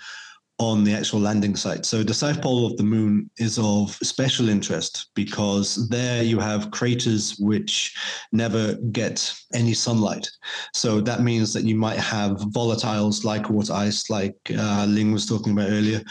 on 0.62 0.84
the 0.84 0.94
actual 0.94 1.20
landing 1.20 1.56
site. 1.56 1.84
So 1.84 2.02
the 2.02 2.14
south 2.14 2.40
pole 2.40 2.66
of 2.66 2.76
the 2.76 2.84
moon 2.84 3.28
is 3.38 3.58
of 3.58 3.90
special 3.96 4.48
interest 4.48 5.10
because 5.14 5.88
there 5.88 6.22
you 6.22 6.38
have 6.38 6.70
craters 6.70 7.36
which 7.38 7.96
never 8.32 8.74
get 8.92 9.34
any 9.54 9.74
sunlight. 9.74 10.30
So 10.72 11.00
that 11.00 11.22
means 11.22 11.52
that 11.52 11.64
you 11.64 11.74
might 11.74 11.98
have 11.98 12.38
volatiles 12.38 13.24
like 13.24 13.50
water 13.50 13.72
ice, 13.72 14.08
like 14.08 14.36
uh, 14.56 14.86
Ling 14.88 15.12
was 15.12 15.26
talking 15.26 15.52
about 15.52 15.70
earlier, 15.70 16.02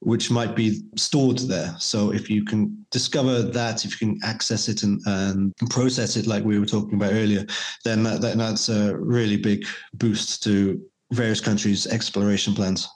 which 0.00 0.30
might 0.30 0.56
be 0.56 0.82
stored 0.96 1.38
there. 1.38 1.74
So 1.78 2.12
if 2.12 2.28
you 2.28 2.44
can 2.44 2.84
discover 2.90 3.42
that, 3.42 3.84
if 3.84 4.00
you 4.00 4.08
can 4.08 4.20
access 4.24 4.68
it 4.68 4.82
and, 4.82 5.00
and 5.06 5.54
process 5.70 6.16
it 6.16 6.26
like 6.26 6.44
we 6.44 6.58
were 6.58 6.66
talking 6.66 6.94
about 6.94 7.12
earlier, 7.12 7.46
then 7.84 8.02
that, 8.02 8.20
that, 8.22 8.36
that's 8.36 8.68
a 8.68 8.96
really 8.96 9.36
big 9.36 9.64
boost 9.94 10.42
to 10.44 10.82
various 11.12 11.40
countries' 11.40 11.86
exploration 11.86 12.54
plans. 12.54 12.88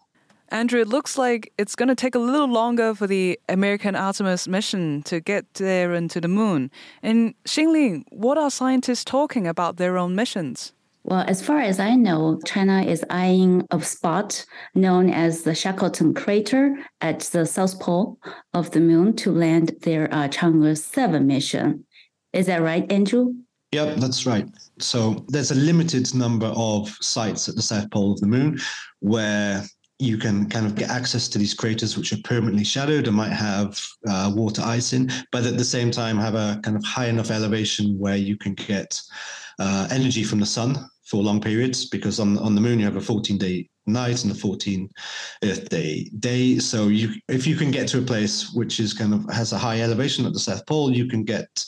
Andrew, 0.50 0.80
it 0.80 0.88
looks 0.88 1.18
like 1.18 1.52
it's 1.58 1.74
going 1.74 1.88
to 1.88 1.94
take 1.94 2.14
a 2.14 2.18
little 2.18 2.48
longer 2.48 2.94
for 2.94 3.06
the 3.06 3.38
American 3.48 3.96
Artemis 3.96 4.46
mission 4.46 5.02
to 5.04 5.20
get 5.20 5.52
there 5.54 5.92
and 5.92 6.10
to 6.10 6.20
the 6.20 6.28
moon. 6.28 6.70
And 7.02 7.34
Xin 7.44 7.72
Ling, 7.72 8.04
what 8.10 8.38
are 8.38 8.50
scientists 8.50 9.04
talking 9.04 9.46
about 9.46 9.76
their 9.76 9.98
own 9.98 10.14
missions? 10.14 10.72
Well, 11.04 11.24
as 11.26 11.42
far 11.44 11.60
as 11.60 11.78
I 11.78 11.96
know, 11.96 12.40
China 12.46 12.82
is 12.82 13.04
eyeing 13.10 13.66
a 13.70 13.80
spot 13.82 14.46
known 14.74 15.10
as 15.10 15.42
the 15.42 15.54
Shackleton 15.54 16.14
crater 16.14 16.76
at 17.02 17.20
the 17.20 17.44
south 17.44 17.78
pole 17.78 18.18
of 18.54 18.70
the 18.70 18.80
moon 18.80 19.14
to 19.16 19.30
land 19.30 19.72
their 19.82 20.12
uh, 20.12 20.28
Chang'e 20.28 20.78
7 20.78 21.26
mission. 21.26 21.84
Is 22.32 22.46
that 22.46 22.62
right, 22.62 22.90
Andrew? 22.90 23.34
Yep, 23.72 23.96
that's 23.96 24.24
right. 24.24 24.48
So 24.78 25.24
there's 25.28 25.50
a 25.50 25.56
limited 25.56 26.14
number 26.14 26.46
of 26.56 26.88
sites 27.00 27.48
at 27.48 27.56
the 27.56 27.62
south 27.62 27.90
pole 27.90 28.12
of 28.12 28.20
the 28.20 28.26
moon 28.26 28.58
where 29.00 29.64
you 29.98 30.18
can 30.18 30.48
kind 30.48 30.66
of 30.66 30.74
get 30.74 30.90
access 30.90 31.28
to 31.28 31.38
these 31.38 31.54
craters 31.54 31.96
which 31.96 32.12
are 32.12 32.20
permanently 32.24 32.64
shadowed 32.64 33.06
and 33.06 33.16
might 33.16 33.32
have 33.32 33.80
uh, 34.08 34.30
water 34.34 34.62
ice 34.64 34.92
in, 34.92 35.10
but 35.30 35.46
at 35.46 35.56
the 35.56 35.64
same 35.64 35.90
time 35.90 36.18
have 36.18 36.34
a 36.34 36.60
kind 36.62 36.76
of 36.76 36.84
high 36.84 37.06
enough 37.06 37.30
elevation 37.30 37.98
where 37.98 38.16
you 38.16 38.36
can 38.36 38.54
get 38.54 39.00
uh, 39.58 39.86
energy 39.90 40.24
from 40.24 40.40
the 40.40 40.46
sun 40.46 40.76
for 41.04 41.22
long 41.22 41.40
periods. 41.40 41.88
Because 41.88 42.18
on 42.18 42.38
on 42.38 42.54
the 42.54 42.60
moon 42.60 42.78
you 42.78 42.84
have 42.84 42.96
a 42.96 43.00
14 43.00 43.38
day 43.38 43.68
night 43.86 44.24
and 44.24 44.32
a 44.32 44.34
14 44.34 44.90
Earth 45.44 45.68
day 45.68 46.10
day. 46.18 46.58
So 46.58 46.88
you 46.88 47.14
if 47.28 47.46
you 47.46 47.56
can 47.56 47.70
get 47.70 47.86
to 47.88 47.98
a 47.98 48.02
place 48.02 48.52
which 48.52 48.80
is 48.80 48.94
kind 48.94 49.14
of 49.14 49.32
has 49.32 49.52
a 49.52 49.58
high 49.58 49.80
elevation 49.80 50.26
at 50.26 50.32
the 50.32 50.40
South 50.40 50.66
Pole, 50.66 50.92
you 50.92 51.06
can 51.06 51.22
get 51.22 51.64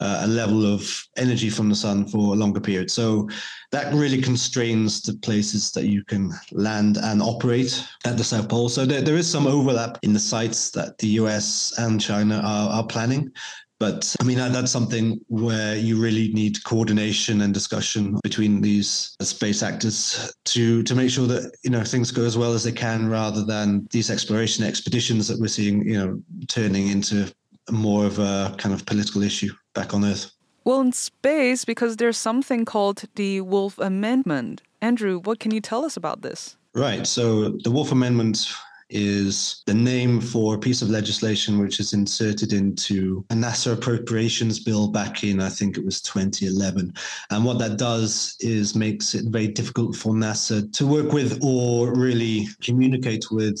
uh, 0.00 0.22
a 0.24 0.26
level 0.26 0.64
of 0.66 1.06
energy 1.16 1.50
from 1.50 1.68
the 1.68 1.74
sun 1.74 2.06
for 2.06 2.34
a 2.34 2.36
longer 2.36 2.60
period. 2.60 2.90
So 2.90 3.28
that 3.72 3.92
really 3.94 4.20
constrains 4.20 5.02
the 5.02 5.14
places 5.14 5.72
that 5.72 5.86
you 5.86 6.04
can 6.04 6.32
land 6.52 6.96
and 6.96 7.22
operate 7.22 7.84
at 8.04 8.16
the 8.16 8.24
South 8.24 8.48
Pole. 8.48 8.68
So 8.68 8.84
there, 8.86 9.02
there 9.02 9.16
is 9.16 9.30
some 9.30 9.46
overlap 9.46 9.98
in 10.02 10.12
the 10.12 10.20
sites 10.20 10.70
that 10.72 10.98
the 10.98 11.08
US 11.20 11.74
and 11.78 12.00
China 12.00 12.40
are, 12.44 12.70
are 12.70 12.86
planning. 12.86 13.32
But 13.80 14.14
I 14.20 14.24
mean, 14.24 14.38
that's 14.38 14.70
something 14.70 15.20
where 15.28 15.76
you 15.76 16.00
really 16.00 16.32
need 16.32 16.62
coordination 16.64 17.40
and 17.40 17.52
discussion 17.52 18.18
between 18.22 18.60
these 18.60 19.16
space 19.20 19.62
actors 19.62 20.32
to 20.46 20.82
to 20.84 20.94
make 20.94 21.10
sure 21.10 21.26
that 21.26 21.52
you 21.64 21.70
know 21.70 21.82
things 21.82 22.12
go 22.12 22.22
as 22.22 22.38
well 22.38 22.54
as 22.54 22.62
they 22.62 22.72
can, 22.72 23.08
rather 23.08 23.44
than 23.44 23.86
these 23.90 24.10
exploration 24.10 24.64
expeditions 24.64 25.26
that 25.26 25.40
we're 25.40 25.48
seeing, 25.48 25.86
you 25.86 25.98
know, 25.98 26.22
turning 26.46 26.88
into 26.88 27.30
more 27.70 28.06
of 28.06 28.18
a 28.20 28.54
kind 28.58 28.74
of 28.74 28.86
political 28.86 29.22
issue 29.22 29.52
back 29.74 29.94
on 29.94 30.04
Earth? 30.04 30.30
Well, 30.64 30.80
in 30.80 30.92
space, 30.92 31.64
because 31.64 31.96
there's 31.96 32.16
something 32.16 32.64
called 32.64 33.04
the 33.16 33.42
Wolf 33.42 33.78
Amendment. 33.78 34.62
Andrew, 34.80 35.20
what 35.20 35.38
can 35.38 35.52
you 35.52 35.60
tell 35.60 35.84
us 35.84 35.96
about 35.96 36.22
this? 36.22 36.56
Right. 36.74 37.06
So 37.06 37.50
the 37.50 37.70
Wolf 37.70 37.92
Amendment 37.92 38.48
is 38.90 39.62
the 39.66 39.74
name 39.74 40.20
for 40.20 40.54
a 40.54 40.58
piece 40.58 40.82
of 40.82 40.90
legislation 40.90 41.58
which 41.58 41.80
is 41.80 41.94
inserted 41.94 42.52
into 42.52 43.24
a 43.30 43.34
NASA 43.34 43.72
appropriations 43.72 44.60
bill 44.60 44.88
back 44.88 45.24
in, 45.24 45.40
I 45.40 45.48
think 45.48 45.76
it 45.76 45.84
was 45.84 46.00
2011. 46.02 46.92
And 47.30 47.44
what 47.44 47.58
that 47.58 47.76
does 47.76 48.36
is 48.40 48.74
makes 48.74 49.14
it 49.14 49.24
very 49.28 49.48
difficult 49.48 49.96
for 49.96 50.12
NASA 50.12 50.70
to 50.74 50.86
work 50.86 51.12
with 51.12 51.42
or 51.42 51.94
really 51.94 52.46
communicate 52.60 53.30
with 53.30 53.58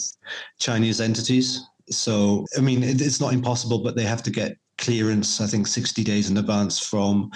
Chinese 0.58 1.00
entities 1.00 1.66
so, 1.90 2.46
I 2.56 2.60
mean, 2.60 2.82
it's 2.82 3.20
not 3.20 3.32
impossible, 3.32 3.78
but 3.78 3.96
they 3.96 4.04
have 4.04 4.22
to 4.24 4.30
get 4.30 4.56
clearance, 4.84 5.40
I 5.40 5.46
think, 5.46 5.66
60 5.66 6.04
days 6.04 6.30
in 6.30 6.36
advance 6.36 6.78
from 6.78 7.30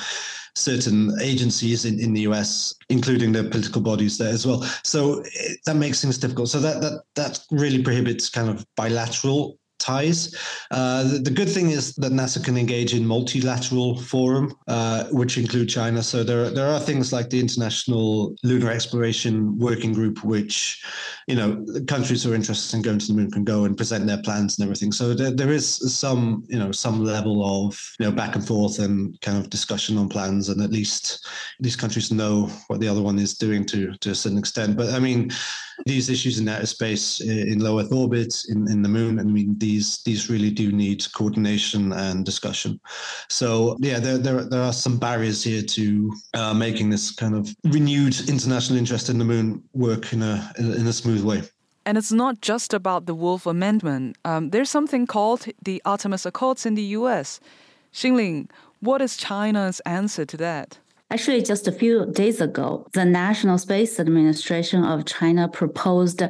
certain 0.55 1.13
agencies 1.21 1.85
in, 1.85 1.99
in 2.01 2.13
the 2.13 2.23
US, 2.23 2.75
including 2.89 3.33
the 3.33 3.45
political 3.45 3.81
bodies 3.81 4.19
there 4.19 4.33
as 4.33 4.47
well. 4.47 4.63
So 4.85 5.23
it, 5.25 5.61
that 5.67 5.77
makes 5.77 6.01
things 6.01 6.19
difficult. 6.19 6.49
So 6.49 6.61
that, 6.61 6.81
that, 6.81 7.03
that 7.15 7.41
really 7.51 7.83
prohibits 7.83 8.29
kind 8.29 8.49
of 8.49 8.67
bilateral 8.77 9.59
ties. 9.79 10.35
Uh, 10.71 11.05
the, 11.05 11.19
the, 11.19 11.31
good 11.31 11.49
thing 11.49 11.71
is 11.71 11.95
that 11.97 12.13
NASA 12.13 12.45
can 12.45 12.57
engage 12.57 12.95
in 12.95 13.07
multilateral 13.07 13.99
forum, 13.99 14.55
uh, 14.67 15.05
which 15.11 15.39
include 15.39 15.69
China. 15.69 16.03
So 16.03 16.25
there, 16.25 16.51
there 16.51 16.67
are 16.69 16.81
things 16.81 17.13
like 17.13 17.31
the 17.31 17.41
International 17.41 18.35
Lunar 18.43 18.71
Exploration 18.71 19.59
Working 19.59 19.93
Group, 19.93 20.25
which, 20.25 20.85
you 21.27 21.37
know, 21.37 21.65
countries 21.87 22.23
who 22.23 22.33
are 22.33 22.35
interested 22.35 22.77
in 22.77 22.83
going 22.83 22.99
to 22.99 23.07
the 23.07 23.15
moon 23.15 23.31
can 23.31 23.45
go 23.45 23.65
and 23.65 23.77
present 23.77 24.07
their 24.07 24.23
plans 24.23 24.59
and 24.59 24.65
everything. 24.65 24.93
So 24.93 25.15
there, 25.15 25.31
there 25.31 25.53
is 25.53 25.97
some, 25.97 26.45
you 26.49 26.59
know, 26.59 26.73
some 26.73 27.05
level 27.05 27.67
of, 27.67 27.81
you 27.99 28.07
know, 28.07 28.13
back 28.13 28.35
and 28.35 28.47
forth 28.47 28.79
and 28.81 29.19
kind 29.21 29.39
of 29.39 29.51
discussion 29.51 29.97
on 29.99 30.09
plans, 30.09 30.49
and 30.49 30.61
at 30.61 30.71
least 30.71 31.27
these 31.61 31.77
countries 31.77 32.13
know 32.13 32.47
what 32.67 32.81
the 32.81 32.89
other 32.89 33.03
one 33.03 33.19
is 33.19 33.35
doing 33.35 33.65
to 33.67 33.97
to 33.99 34.11
a 34.11 34.15
certain 34.15 34.39
extent. 34.39 34.77
But 34.77 34.93
I 34.93 34.99
mean, 34.99 35.31
these 35.87 36.11
issues 36.11 36.39
in 36.39 36.49
outer 36.49 36.67
space, 36.67 37.21
in 37.21 37.61
low 37.61 37.81
Earth 37.81 37.93
orbit, 37.93 38.45
in, 38.49 38.71
in 38.71 38.83
the 38.83 38.89
moon, 38.89 39.19
I 39.19 39.23
mean, 39.23 39.55
these 39.69 40.03
these 40.07 40.31
really 40.33 40.53
do 40.63 40.67
need 40.73 41.01
coordination 41.19 41.93
and 41.93 42.25
discussion. 42.25 42.81
So 43.29 43.77
yeah, 43.89 43.99
there 44.05 44.19
there, 44.25 44.45
there 44.53 44.65
are 44.69 44.73
some 44.73 44.99
barriers 44.99 45.45
here 45.49 45.63
to 45.77 46.13
uh, 46.35 46.55
making 46.55 46.91
this 46.91 47.05
kind 47.23 47.35
of 47.35 47.43
renewed 47.65 48.17
international 48.29 48.79
interest 48.79 49.09
in 49.13 49.19
the 49.19 49.29
moon 49.33 49.47
work 49.73 50.13
in 50.15 50.23
a 50.23 50.35
in 50.59 50.87
a 50.87 50.93
smooth 50.93 51.23
way. 51.31 51.43
And 51.85 51.97
it's 51.97 52.13
not 52.13 52.35
just 52.51 52.75
about 52.75 53.07
the 53.07 53.15
Wolf 53.15 53.47
Amendment. 53.47 54.17
Um, 54.25 54.51
there's 54.51 54.71
something 54.71 55.07
called 55.07 55.47
the 55.69 55.81
Artemis 55.85 56.27
Accords 56.27 56.67
in 56.67 56.75
the 56.75 56.89
U.S. 56.99 57.41
Xin 57.93 58.15
Ling, 58.17 58.51
what 58.81 59.01
is 59.01 59.17
China's 59.17 59.81
answer 59.87 60.25
to 60.27 60.37
that? 60.37 60.79
Actually, 61.11 61.41
just 61.41 61.67
a 61.67 61.73
few 61.73 62.05
days 62.13 62.39
ago, 62.39 62.87
the 62.93 63.05
National 63.05 63.57
Space 63.57 63.99
Administration 63.99 64.85
of 64.85 65.07
China 65.07 65.49
proposed 65.49 66.23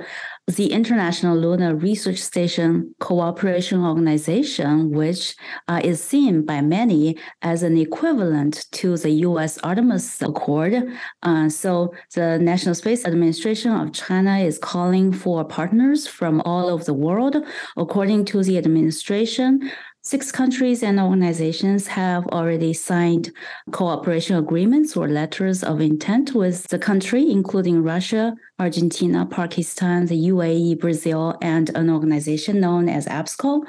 the 0.46 0.72
International 0.72 1.36
Lunar 1.36 1.74
Research 1.74 2.18
Station 2.18 2.94
Cooperation 3.00 3.84
Organization, 3.84 4.90
which 4.90 5.34
uh, 5.66 5.80
is 5.82 6.00
seen 6.00 6.46
by 6.46 6.60
many 6.60 7.18
as 7.42 7.64
an 7.64 7.76
equivalent 7.76 8.66
to 8.70 8.96
the 8.96 9.10
U.S. 9.26 9.58
Artemis 9.58 10.22
Accord. 10.22 10.88
Uh, 11.24 11.48
so, 11.48 11.92
the 12.14 12.38
National 12.38 12.76
Space 12.76 13.04
Administration 13.04 13.72
of 13.72 13.92
China 13.92 14.38
is 14.38 14.58
calling 14.58 15.12
for 15.12 15.44
partners 15.44 16.06
from 16.06 16.40
all 16.42 16.70
over 16.70 16.84
the 16.84 16.94
world. 16.94 17.36
According 17.76 18.26
to 18.26 18.44
the 18.44 18.58
administration, 18.58 19.72
Six 20.02 20.30
countries 20.30 20.82
and 20.82 21.00
organizations 21.00 21.88
have 21.88 22.26
already 22.28 22.72
signed 22.72 23.30
cooperation 23.72 24.36
agreements 24.36 24.96
or 24.96 25.08
letters 25.08 25.62
of 25.62 25.80
intent 25.80 26.34
with 26.34 26.66
the 26.68 26.78
country, 26.78 27.28
including 27.30 27.82
Russia, 27.82 28.34
Argentina, 28.60 29.26
Pakistan, 29.26 30.06
the 30.06 30.28
UAE, 30.28 30.78
Brazil, 30.78 31.36
and 31.42 31.70
an 31.74 31.90
organization 31.90 32.60
known 32.60 32.88
as 32.88 33.06
APSCO. 33.06 33.62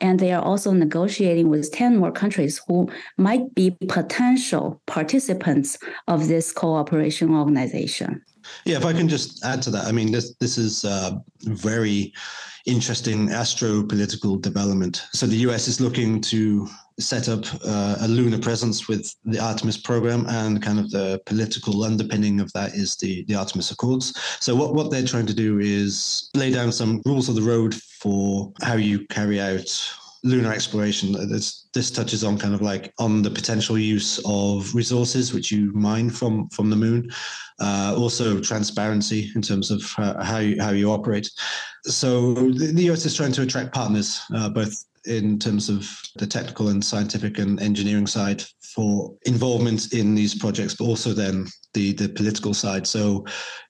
And 0.00 0.18
they 0.18 0.32
are 0.32 0.42
also 0.42 0.72
negotiating 0.72 1.48
with 1.48 1.72
10 1.72 1.96
more 1.96 2.12
countries 2.12 2.60
who 2.66 2.90
might 3.16 3.54
be 3.54 3.76
potential 3.88 4.82
participants 4.86 5.78
of 6.08 6.28
this 6.28 6.52
cooperation 6.52 7.30
organization. 7.34 8.22
Yeah, 8.64 8.76
if 8.76 8.84
I 8.84 8.92
can 8.92 9.08
just 9.08 9.44
add 9.44 9.62
to 9.62 9.70
that, 9.70 9.86
I 9.86 9.92
mean, 9.92 10.12
this 10.12 10.34
this 10.40 10.58
is 10.58 10.84
a 10.84 11.22
very 11.42 12.12
interesting 12.66 13.30
astro-political 13.30 14.36
development. 14.36 15.04
So 15.12 15.26
the 15.26 15.36
US 15.48 15.68
is 15.68 15.80
looking 15.80 16.20
to 16.22 16.66
set 16.98 17.28
up 17.28 17.44
uh, 17.64 17.96
a 18.00 18.08
lunar 18.08 18.38
presence 18.38 18.88
with 18.88 19.14
the 19.24 19.38
Artemis 19.38 19.76
program, 19.76 20.26
and 20.28 20.62
kind 20.62 20.78
of 20.78 20.90
the 20.90 21.20
political 21.26 21.84
underpinning 21.84 22.40
of 22.40 22.52
that 22.52 22.74
is 22.74 22.96
the 22.96 23.24
the 23.24 23.34
Artemis 23.34 23.70
Accords. 23.70 24.18
So 24.40 24.54
what 24.54 24.74
what 24.74 24.90
they're 24.90 25.06
trying 25.06 25.26
to 25.26 25.34
do 25.34 25.58
is 25.58 26.30
lay 26.34 26.50
down 26.50 26.72
some 26.72 27.02
rules 27.04 27.28
of 27.28 27.34
the 27.34 27.42
road 27.42 27.74
for 27.74 28.52
how 28.62 28.74
you 28.74 29.06
carry 29.06 29.40
out 29.40 29.68
lunar 30.26 30.52
exploration. 30.52 31.12
This, 31.28 31.68
this 31.72 31.90
touches 31.90 32.24
on 32.24 32.38
kind 32.38 32.54
of 32.54 32.60
like 32.60 32.92
on 32.98 33.22
the 33.22 33.30
potential 33.30 33.78
use 33.78 34.20
of 34.26 34.74
resources 34.74 35.32
which 35.32 35.50
you 35.50 35.72
mine 35.72 36.10
from 36.10 36.48
from 36.48 36.68
the 36.68 36.76
moon, 36.76 37.10
uh, 37.60 37.94
also 37.96 38.40
transparency 38.40 39.30
in 39.34 39.42
terms 39.42 39.70
of 39.70 39.82
uh, 39.98 40.22
how 40.22 40.38
you, 40.38 40.60
how 40.60 40.70
you 40.70 40.90
operate. 40.90 41.30
So 41.84 42.34
the, 42.34 42.90
US 42.90 43.06
is 43.06 43.14
trying 43.14 43.32
to 43.32 43.42
attract 43.42 43.72
partners, 43.72 44.20
uh, 44.34 44.48
both 44.48 44.84
in 45.06 45.38
terms 45.38 45.68
of 45.68 45.88
the 46.16 46.26
technical 46.26 46.68
and 46.68 46.84
scientific 46.84 47.38
and 47.38 47.60
engineering 47.60 48.08
side 48.08 48.42
for 48.74 49.14
involvement 49.24 49.94
in 49.94 50.14
these 50.14 50.34
projects, 50.34 50.74
but 50.74 50.84
also 50.84 51.12
then 51.12 51.46
the 51.74 51.92
the 51.92 52.08
political 52.08 52.52
side. 52.52 52.86
So 52.86 53.24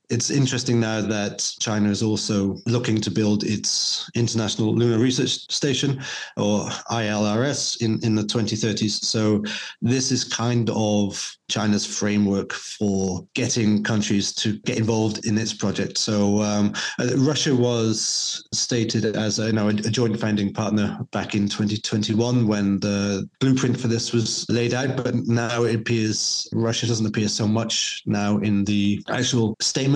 it's 0.09 0.31
interesting 0.31 0.79
now 0.79 1.01
that 1.01 1.53
China 1.59 1.89
is 1.91 2.03
also 2.03 2.57
looking 2.67 3.01
to 3.01 3.11
build 3.11 3.43
its 3.45 4.09
International 4.15 4.75
Lunar 4.75 4.99
Research 4.99 5.51
Station, 5.53 6.01
or 6.37 6.69
ILRS, 6.91 7.83
in, 7.83 7.99
in 8.05 8.15
the 8.15 8.23
2030s. 8.23 9.05
So, 9.05 9.43
this 9.83 10.13
is 10.13 10.23
kind 10.25 10.71
of 10.71 11.37
China's 11.49 11.87
framework 11.87 12.53
for 12.53 13.27
getting 13.35 13.83
countries 13.83 14.33
to 14.35 14.59
get 14.61 14.79
involved 14.79 15.27
in 15.27 15.39
its 15.39 15.53
project. 15.53 15.99
So, 15.99 16.41
um, 16.43 16.73
uh, 16.99 17.17
Russia 17.17 17.55
was 17.55 18.47
stated 18.53 19.17
as 19.17 19.39
a, 19.39 19.47
you 19.47 19.53
know, 19.53 19.69
a, 19.69 19.75
joint 19.75 20.21
founding 20.21 20.53
partner 20.53 20.99
back 21.13 21.35
in 21.35 21.49
2021 21.49 22.47
when 22.47 22.79
the 22.81 23.29
blueprint 23.41 23.79
for 23.79 23.89
this 23.89 24.13
was 24.13 24.47
laid 24.49 24.75
out. 24.75 24.97
But 24.97 25.15
now 25.15 25.65
it 25.65 25.75
appears 25.75 26.49
Russia 26.53 26.87
doesn't 26.87 27.07
appear 27.07 27.29
so 27.29 27.49
much 27.49 28.03
now 28.07 28.39
in 28.39 28.65
the 28.65 29.03
actual 29.09 29.57
statement 29.61 29.96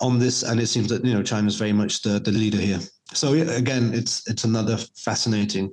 on 0.00 0.18
this, 0.18 0.42
and 0.42 0.60
it 0.60 0.66
seems 0.66 0.88
that 0.88 1.04
you 1.04 1.14
know 1.14 1.22
China 1.22 1.48
is 1.48 1.56
very 1.56 1.72
much 1.72 2.02
the, 2.02 2.18
the 2.20 2.32
leader 2.32 2.58
here. 2.58 2.80
So 3.14 3.32
again, 3.32 3.92
it's 3.94 4.28
it's 4.28 4.44
another 4.44 4.78
fascinating 4.96 5.72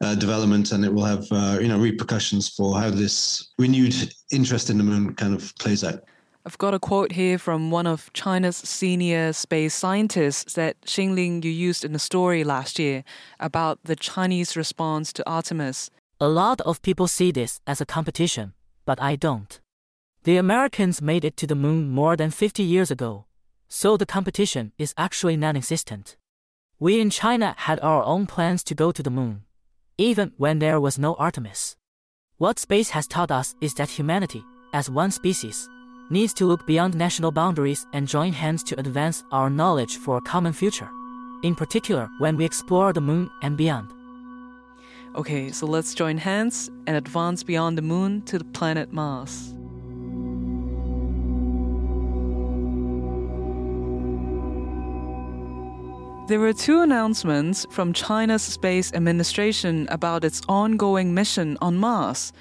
uh, 0.00 0.14
development, 0.14 0.72
and 0.72 0.84
it 0.84 0.92
will 0.92 1.04
have 1.04 1.26
uh, 1.30 1.58
you 1.60 1.68
know 1.68 1.78
repercussions 1.78 2.48
for 2.48 2.78
how 2.78 2.90
this 2.90 3.52
renewed 3.58 3.94
interest 4.30 4.70
in 4.70 4.78
the 4.78 4.84
moon 4.84 5.14
kind 5.14 5.34
of 5.34 5.54
plays 5.58 5.84
out. 5.84 6.00
I've 6.44 6.58
got 6.58 6.74
a 6.74 6.80
quote 6.80 7.12
here 7.12 7.38
from 7.38 7.70
one 7.70 7.86
of 7.86 8.12
China's 8.14 8.56
senior 8.56 9.32
space 9.32 9.74
scientists 9.74 10.54
that 10.54 10.80
Xin 10.82 11.14
Ling 11.14 11.42
you 11.42 11.52
used 11.52 11.84
in 11.84 11.92
the 11.92 12.00
story 12.00 12.42
last 12.42 12.80
year 12.80 13.04
about 13.38 13.78
the 13.84 13.94
Chinese 13.94 14.56
response 14.56 15.12
to 15.12 15.30
Artemis. 15.30 15.90
A 16.20 16.28
lot 16.28 16.60
of 16.62 16.82
people 16.82 17.06
see 17.06 17.30
this 17.30 17.60
as 17.64 17.80
a 17.80 17.86
competition, 17.86 18.54
but 18.84 19.00
I 19.00 19.14
don't. 19.14 19.61
The 20.24 20.36
Americans 20.36 21.02
made 21.02 21.24
it 21.24 21.36
to 21.38 21.48
the 21.48 21.56
moon 21.56 21.90
more 21.90 22.14
than 22.14 22.30
50 22.30 22.62
years 22.62 22.92
ago, 22.92 23.24
so 23.68 23.96
the 23.96 24.06
competition 24.06 24.70
is 24.78 24.94
actually 24.96 25.36
non 25.36 25.56
existent. 25.56 26.16
We 26.78 27.00
in 27.00 27.10
China 27.10 27.56
had 27.58 27.80
our 27.80 28.04
own 28.04 28.28
plans 28.28 28.62
to 28.64 28.74
go 28.76 28.92
to 28.92 29.02
the 29.02 29.10
moon, 29.10 29.42
even 29.98 30.30
when 30.36 30.60
there 30.60 30.80
was 30.80 30.96
no 30.96 31.14
Artemis. 31.14 31.76
What 32.38 32.60
space 32.60 32.90
has 32.90 33.08
taught 33.08 33.32
us 33.32 33.56
is 33.60 33.74
that 33.74 33.90
humanity, 33.90 34.44
as 34.72 34.88
one 34.88 35.10
species, 35.10 35.68
needs 36.08 36.32
to 36.34 36.46
look 36.46 36.68
beyond 36.68 36.94
national 36.94 37.32
boundaries 37.32 37.84
and 37.92 38.06
join 38.06 38.32
hands 38.32 38.62
to 38.64 38.78
advance 38.78 39.24
our 39.32 39.50
knowledge 39.50 39.96
for 39.96 40.18
a 40.18 40.22
common 40.22 40.52
future, 40.52 40.88
in 41.42 41.56
particular 41.56 42.08
when 42.20 42.36
we 42.36 42.44
explore 42.44 42.92
the 42.92 43.00
moon 43.00 43.28
and 43.42 43.56
beyond. 43.56 43.90
Okay, 45.16 45.50
so 45.50 45.66
let's 45.66 45.94
join 45.94 46.16
hands 46.16 46.70
and 46.86 46.96
advance 46.96 47.42
beyond 47.42 47.76
the 47.76 47.82
moon 47.82 48.22
to 48.22 48.38
the 48.38 48.44
planet 48.44 48.92
Mars. 48.92 49.52
There 56.28 56.38
were 56.38 56.52
two 56.52 56.80
announcements 56.80 57.66
from 57.70 57.92
China's 57.92 58.42
Space 58.42 58.92
Administration 58.92 59.88
about 59.90 60.24
its 60.24 60.40
ongoing 60.48 61.12
mission 61.14 61.58
on 61.60 61.78
Mars. 61.78 62.32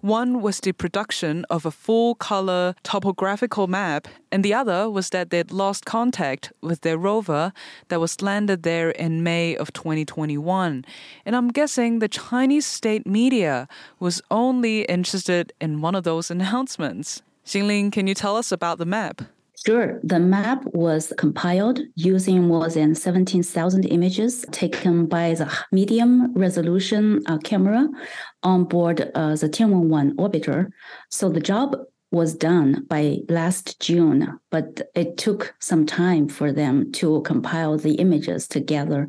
One 0.00 0.42
was 0.42 0.58
the 0.58 0.72
production 0.72 1.44
of 1.48 1.64
a 1.64 1.70
full 1.70 2.16
color 2.16 2.74
topographical 2.82 3.68
map, 3.68 4.08
and 4.32 4.44
the 4.44 4.52
other 4.52 4.90
was 4.90 5.10
that 5.10 5.30
they'd 5.30 5.52
lost 5.52 5.84
contact 5.84 6.52
with 6.60 6.80
their 6.80 6.98
rover 6.98 7.52
that 7.88 8.00
was 8.00 8.20
landed 8.20 8.64
there 8.64 8.90
in 8.90 9.22
May 9.22 9.54
of 9.54 9.72
2021. 9.72 10.84
And 11.24 11.36
I'm 11.36 11.48
guessing 11.48 12.00
the 12.00 12.08
Chinese 12.08 12.66
state 12.66 13.06
media 13.06 13.68
was 14.00 14.20
only 14.32 14.82
interested 14.82 15.52
in 15.60 15.80
one 15.80 15.94
of 15.94 16.02
those 16.02 16.30
announcements. 16.36 17.22
Xin 17.46 17.68
Ling, 17.68 17.90
can 17.92 18.08
you 18.08 18.14
tell 18.14 18.36
us 18.36 18.50
about 18.50 18.78
the 18.78 18.86
map? 18.86 19.22
Sure. 19.66 20.00
The 20.02 20.18
map 20.18 20.64
was 20.72 21.12
compiled 21.18 21.80
using 21.94 22.48
more 22.48 22.70
than 22.70 22.94
17,000 22.94 23.84
images 23.84 24.46
taken 24.52 25.04
by 25.04 25.34
the 25.34 25.52
medium 25.70 26.32
resolution 26.34 27.20
uh, 27.26 27.36
camera 27.38 27.86
on 28.42 28.64
board 28.64 29.10
uh, 29.14 29.36
the 29.36 29.50
Tianwen-1 29.50 30.14
orbiter. 30.14 30.70
So 31.10 31.28
the 31.28 31.40
job 31.40 31.76
was 32.10 32.34
done 32.34 32.84
by 32.88 33.18
last 33.28 33.80
June, 33.80 34.38
but 34.50 34.90
it 34.94 35.16
took 35.16 35.54
some 35.60 35.86
time 35.86 36.28
for 36.28 36.52
them 36.52 36.90
to 36.92 37.22
compile 37.22 37.78
the 37.78 37.94
images 37.94 38.48
together. 38.48 39.08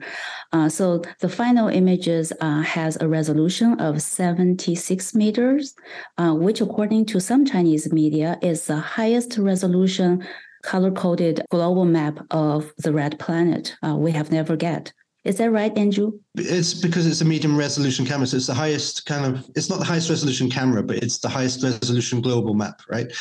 Uh, 0.53 0.69
so 0.69 1.01
the 1.19 1.29
final 1.29 1.67
images 1.67 2.31
uh, 2.41 2.61
has 2.61 2.97
a 3.01 3.07
resolution 3.07 3.79
of 3.79 4.01
76 4.01 5.15
meters, 5.15 5.73
uh, 6.17 6.33
which 6.33 6.61
according 6.61 7.05
to 7.07 7.19
some 7.19 7.45
Chinese 7.45 7.91
media 7.91 8.37
is 8.41 8.67
the 8.67 8.77
highest 8.77 9.37
resolution 9.37 10.23
color-coded 10.63 11.41
global 11.49 11.85
map 11.85 12.19
of 12.29 12.71
the 12.77 12.93
red 12.93 13.17
planet 13.17 13.75
uh, 13.83 13.95
we 13.95 14.11
have 14.11 14.31
never 14.31 14.55
get. 14.55 14.93
Is 15.23 15.37
that 15.37 15.51
right, 15.51 15.75
Andrew? 15.77 16.19
It's 16.35 16.73
because 16.73 17.05
it's 17.05 17.21
a 17.21 17.25
medium 17.25 17.55
resolution 17.55 18.05
camera. 18.05 18.25
So 18.25 18.37
it's 18.37 18.47
the 18.47 18.53
highest 18.55 19.05
kind 19.05 19.25
of, 19.25 19.49
it's 19.55 19.69
not 19.69 19.79
the 19.79 19.85
highest 19.85 20.09
resolution 20.09 20.49
camera, 20.49 20.81
but 20.81 20.97
it's 20.97 21.19
the 21.19 21.29
highest 21.29 21.63
resolution 21.63 22.21
global 22.21 22.55
map, 22.55 22.81
right? 22.89 23.11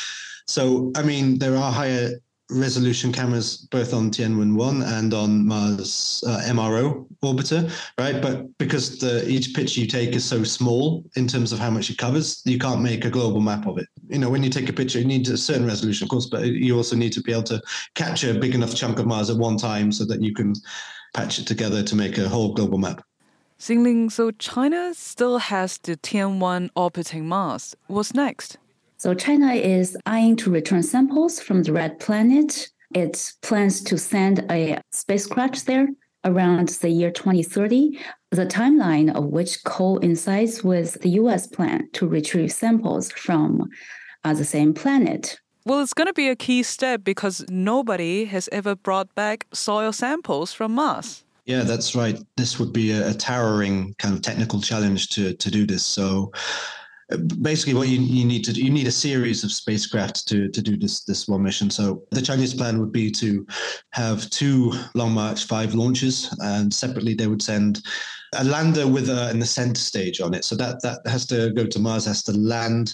So, 0.47 0.91
I 0.95 1.03
mean, 1.03 1.37
there 1.37 1.55
are 1.55 1.71
higher 1.71 2.11
resolution 2.51 3.13
cameras 3.13 3.57
both 3.71 3.93
on 3.93 4.11
Tianwen 4.11 4.55
1 4.55 4.81
and 4.81 5.13
on 5.13 5.47
Mars 5.47 6.23
uh, 6.27 6.41
MRO 6.45 7.07
orbiter, 7.23 7.71
right? 7.97 8.21
But 8.21 8.57
because 8.57 8.97
the 8.97 9.27
each 9.29 9.53
picture 9.53 9.79
you 9.79 9.87
take 9.87 10.13
is 10.15 10.25
so 10.25 10.43
small 10.43 11.05
in 11.15 11.27
terms 11.27 11.53
of 11.53 11.59
how 11.59 11.69
much 11.69 11.89
it 11.89 11.97
covers, 11.97 12.41
you 12.45 12.59
can't 12.59 12.81
make 12.81 13.05
a 13.05 13.09
global 13.09 13.39
map 13.39 13.67
of 13.67 13.77
it. 13.77 13.87
You 14.07 14.19
know, 14.19 14.29
when 14.29 14.43
you 14.43 14.49
take 14.49 14.69
a 14.69 14.73
picture, 14.73 14.99
you 14.99 15.05
need 15.05 15.27
a 15.29 15.37
certain 15.37 15.65
resolution, 15.65 16.05
of 16.05 16.09
course, 16.09 16.25
but 16.25 16.45
you 16.45 16.75
also 16.75 16.95
need 16.95 17.13
to 17.13 17.21
be 17.21 17.31
able 17.31 17.43
to 17.43 17.61
capture 17.95 18.31
a 18.31 18.39
big 18.39 18.53
enough 18.53 18.75
chunk 18.75 18.99
of 18.99 19.05
Mars 19.05 19.29
at 19.29 19.37
one 19.37 19.57
time 19.57 19.91
so 19.91 20.03
that 20.05 20.21
you 20.21 20.33
can 20.33 20.53
patch 21.13 21.39
it 21.39 21.47
together 21.47 21.83
to 21.83 21.95
make 21.95 22.17
a 22.17 22.29
whole 22.29 22.53
global 22.53 22.77
map. 22.77 23.03
Xin 23.59 23.83
Ling, 23.83 24.09
so 24.09 24.31
China 24.31 24.93
still 24.95 25.37
has 25.37 25.77
the 25.77 25.95
Tianwen 25.97 26.69
orbiting 26.75 27.27
Mars. 27.27 27.75
What's 27.87 28.13
next? 28.13 28.57
So 28.97 29.13
China 29.13 29.53
is 29.53 29.97
eyeing 30.05 30.35
to 30.37 30.51
return 30.51 30.83
samples 30.83 31.39
from 31.39 31.63
the 31.63 31.73
red 31.73 31.99
planet. 31.99 32.69
It 32.93 33.33
plans 33.41 33.81
to 33.83 33.97
send 33.97 34.45
a 34.49 34.81
spacecraft 34.91 35.65
there 35.65 35.87
around 36.23 36.69
the 36.69 36.89
year 36.89 37.11
2030, 37.11 37.99
the 38.31 38.45
timeline 38.45 39.13
of 39.15 39.25
which 39.25 39.63
coincides 39.63 40.63
with 40.63 41.01
the 41.01 41.09
US 41.21 41.47
plan 41.47 41.89
to 41.93 42.07
retrieve 42.07 42.51
samples 42.51 43.11
from 43.11 43.69
uh, 44.23 44.33
the 44.33 44.45
same 44.45 44.73
planet. 44.73 45.39
Well, 45.65 45.81
it's 45.81 45.93
going 45.93 46.07
to 46.07 46.13
be 46.13 46.29
a 46.29 46.35
key 46.35 46.63
step 46.63 47.03
because 47.03 47.45
nobody 47.49 48.25
has 48.25 48.49
ever 48.51 48.75
brought 48.75 49.13
back 49.13 49.45
soil 49.53 49.91
samples 49.91 50.53
from 50.53 50.73
Mars. 50.73 51.23
Yeah, 51.45 51.63
that's 51.63 51.95
right. 51.95 52.19
This 52.37 52.59
would 52.59 52.73
be 52.73 52.91
a, 52.91 53.09
a 53.09 53.13
towering 53.13 53.95
kind 53.99 54.15
of 54.15 54.21
technical 54.21 54.61
challenge 54.61 55.09
to 55.09 55.33
to 55.33 55.51
do 55.51 55.65
this. 55.65 55.83
So 55.83 56.31
uh, 57.11 57.17
basically 57.41 57.73
what 57.73 57.87
you, 57.87 57.99
you 57.99 58.25
need 58.25 58.43
to 58.45 58.53
do, 58.53 58.63
you 58.63 58.71
need 58.71 58.87
a 58.87 58.91
series 58.91 59.43
of 59.43 59.51
spacecraft 59.51 60.27
to, 60.27 60.49
to 60.49 60.61
do 60.61 60.77
this 60.77 61.03
this 61.03 61.27
one 61.27 61.43
mission. 61.43 61.69
So 61.69 62.03
the 62.11 62.21
Chinese 62.21 62.53
plan 62.53 62.79
would 62.79 62.91
be 62.91 63.11
to 63.11 63.45
have 63.91 64.29
two 64.29 64.71
Long 64.95 65.11
March 65.11 65.45
5 65.45 65.73
launches, 65.73 66.33
and 66.39 66.73
separately 66.73 67.13
they 67.13 67.27
would 67.27 67.41
send 67.41 67.81
a 68.33 68.43
lander 68.43 68.87
with 68.87 69.09
a, 69.09 69.29
an 69.29 69.41
ascent 69.41 69.77
stage 69.77 70.21
on 70.21 70.33
it. 70.33 70.45
So 70.45 70.55
that 70.55 70.81
that 70.81 71.05
has 71.05 71.25
to 71.27 71.51
go 71.51 71.65
to 71.65 71.79
Mars, 71.79 72.05
has 72.05 72.23
to 72.23 72.31
land, 72.31 72.93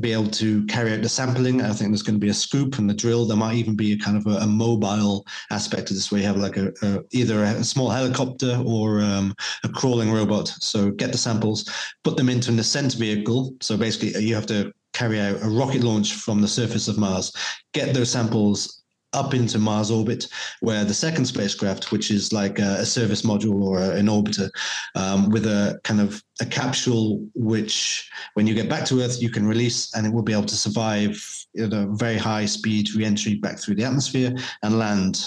be 0.00 0.12
able 0.12 0.28
to 0.32 0.64
carry 0.66 0.92
out 0.92 1.02
the 1.02 1.08
sampling. 1.08 1.62
I 1.62 1.72
think 1.72 1.90
there's 1.90 2.02
going 2.02 2.20
to 2.20 2.24
be 2.24 2.30
a 2.30 2.34
scoop 2.34 2.78
and 2.78 2.88
the 2.88 2.94
drill. 2.94 3.24
There 3.24 3.36
might 3.36 3.56
even 3.56 3.74
be 3.74 3.92
a 3.92 3.98
kind 3.98 4.16
of 4.16 4.26
a, 4.26 4.38
a 4.38 4.46
mobile 4.46 5.26
aspect 5.50 5.90
of 5.90 5.96
this, 5.96 6.12
where 6.12 6.20
you 6.20 6.26
have 6.26 6.36
like 6.36 6.56
a, 6.58 6.72
a 6.82 7.00
either 7.12 7.42
a 7.42 7.64
small 7.64 7.90
helicopter 7.90 8.62
or 8.66 9.00
um, 9.00 9.34
a 9.64 9.68
crawling 9.68 10.12
robot. 10.12 10.48
So 10.48 10.90
get 10.90 11.12
the 11.12 11.18
samples, 11.18 11.70
put 12.04 12.16
them 12.16 12.28
into 12.28 12.50
an 12.50 12.58
ascent 12.58 12.94
vehicle. 12.94 13.54
So 13.60 13.76
basically, 13.76 14.22
you 14.22 14.34
have 14.34 14.46
to 14.46 14.72
carry 14.92 15.20
out 15.20 15.42
a 15.42 15.48
rocket 15.48 15.82
launch 15.82 16.14
from 16.14 16.40
the 16.40 16.48
surface 16.48 16.88
of 16.88 16.98
Mars, 16.98 17.32
get 17.72 17.92
those 17.92 18.10
samples 18.10 18.82
up 19.12 19.34
into 19.34 19.58
Mars 19.58 19.90
orbit, 19.90 20.26
where 20.60 20.84
the 20.84 20.94
second 20.94 21.24
spacecraft, 21.24 21.92
which 21.92 22.10
is 22.10 22.32
like 22.32 22.58
a, 22.58 22.78
a 22.80 22.86
service 22.86 23.22
module 23.22 23.62
or 23.62 23.78
a, 23.78 23.90
an 23.90 24.06
orbiter, 24.06 24.50
um, 24.94 25.30
with 25.30 25.46
a 25.46 25.78
kind 25.84 26.00
of 26.00 26.22
a 26.40 26.46
capsule, 26.46 27.26
which 27.34 28.08
when 28.34 28.46
you 28.46 28.54
get 28.54 28.68
back 28.68 28.84
to 28.86 29.00
Earth, 29.00 29.22
you 29.22 29.30
can 29.30 29.46
release 29.46 29.94
and 29.94 30.06
it 30.06 30.12
will 30.12 30.22
be 30.22 30.32
able 30.32 30.44
to 30.44 30.56
survive 30.56 31.22
at 31.58 31.72
a 31.72 31.86
very 31.92 32.18
high 32.18 32.46
speed 32.46 32.94
reentry 32.94 33.36
back 33.36 33.58
through 33.58 33.74
the 33.74 33.84
atmosphere 33.84 34.34
and 34.62 34.78
land 34.78 35.20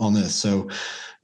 on 0.00 0.16
Earth. 0.16 0.30
So, 0.30 0.68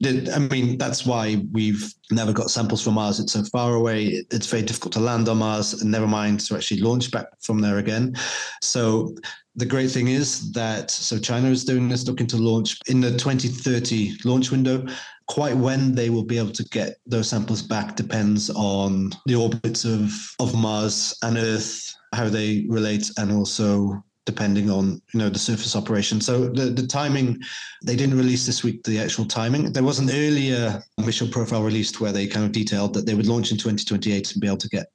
I 0.05 0.39
mean, 0.51 0.77
that's 0.77 1.05
why 1.05 1.43
we've 1.51 1.93
never 2.11 2.31
got 2.31 2.51
samples 2.51 2.83
from 2.83 2.93
Mars. 2.93 3.19
It's 3.19 3.33
so 3.33 3.43
far 3.45 3.73
away. 3.73 4.23
It's 4.31 4.47
very 4.47 4.61
difficult 4.61 4.93
to 4.93 4.99
land 4.99 5.27
on 5.27 5.37
Mars, 5.37 5.81
and 5.81 5.91
never 5.91 6.07
mind 6.07 6.39
to 6.41 6.55
actually 6.55 6.81
launch 6.81 7.11
back 7.11 7.25
from 7.41 7.59
there 7.59 7.79
again. 7.79 8.15
So, 8.61 9.15
the 9.57 9.65
great 9.65 9.89
thing 9.89 10.07
is 10.07 10.51
that 10.51 10.91
so 10.91 11.17
China 11.17 11.49
is 11.49 11.65
doing 11.65 11.89
this, 11.89 12.07
looking 12.07 12.27
to 12.27 12.37
launch 12.37 12.79
in 12.87 13.01
the 13.01 13.11
2030 13.11 14.17
launch 14.23 14.51
window. 14.51 14.85
Quite 15.27 15.57
when 15.57 15.93
they 15.93 16.09
will 16.09 16.23
be 16.23 16.37
able 16.37 16.51
to 16.51 16.63
get 16.65 16.97
those 17.07 17.27
samples 17.27 17.61
back 17.61 17.95
depends 17.95 18.49
on 18.51 19.11
the 19.25 19.35
orbits 19.35 19.83
of, 19.83 20.13
of 20.39 20.55
Mars 20.55 21.17
and 21.23 21.37
Earth, 21.37 21.95
how 22.13 22.29
they 22.29 22.65
relate, 22.69 23.11
and 23.17 23.31
also 23.31 24.01
depending 24.27 24.69
on 24.69 25.01
you 25.13 25.19
know 25.19 25.29
the 25.29 25.39
surface 25.39 25.75
operation. 25.75 26.21
So 26.21 26.49
the, 26.49 26.65
the 26.65 26.85
timing, 26.85 27.39
they 27.83 27.95
didn't 27.95 28.17
release 28.17 28.45
this 28.45 28.63
week 28.63 28.83
the 28.83 28.99
actual 28.99 29.25
timing. 29.25 29.71
There 29.71 29.83
was 29.83 29.97
an 29.97 30.11
earlier 30.11 30.83
mission 30.97 31.31
profile 31.31 31.63
released 31.63 31.99
where 31.99 32.11
they 32.11 32.27
kind 32.27 32.45
of 32.45 32.51
detailed 32.51 32.93
that 32.93 33.07
they 33.07 33.15
would 33.15 33.25
launch 33.25 33.51
in 33.51 33.57
2028 33.57 34.33
and 34.33 34.41
be 34.41 34.47
able 34.47 34.57
to 34.57 34.69
get 34.69 34.87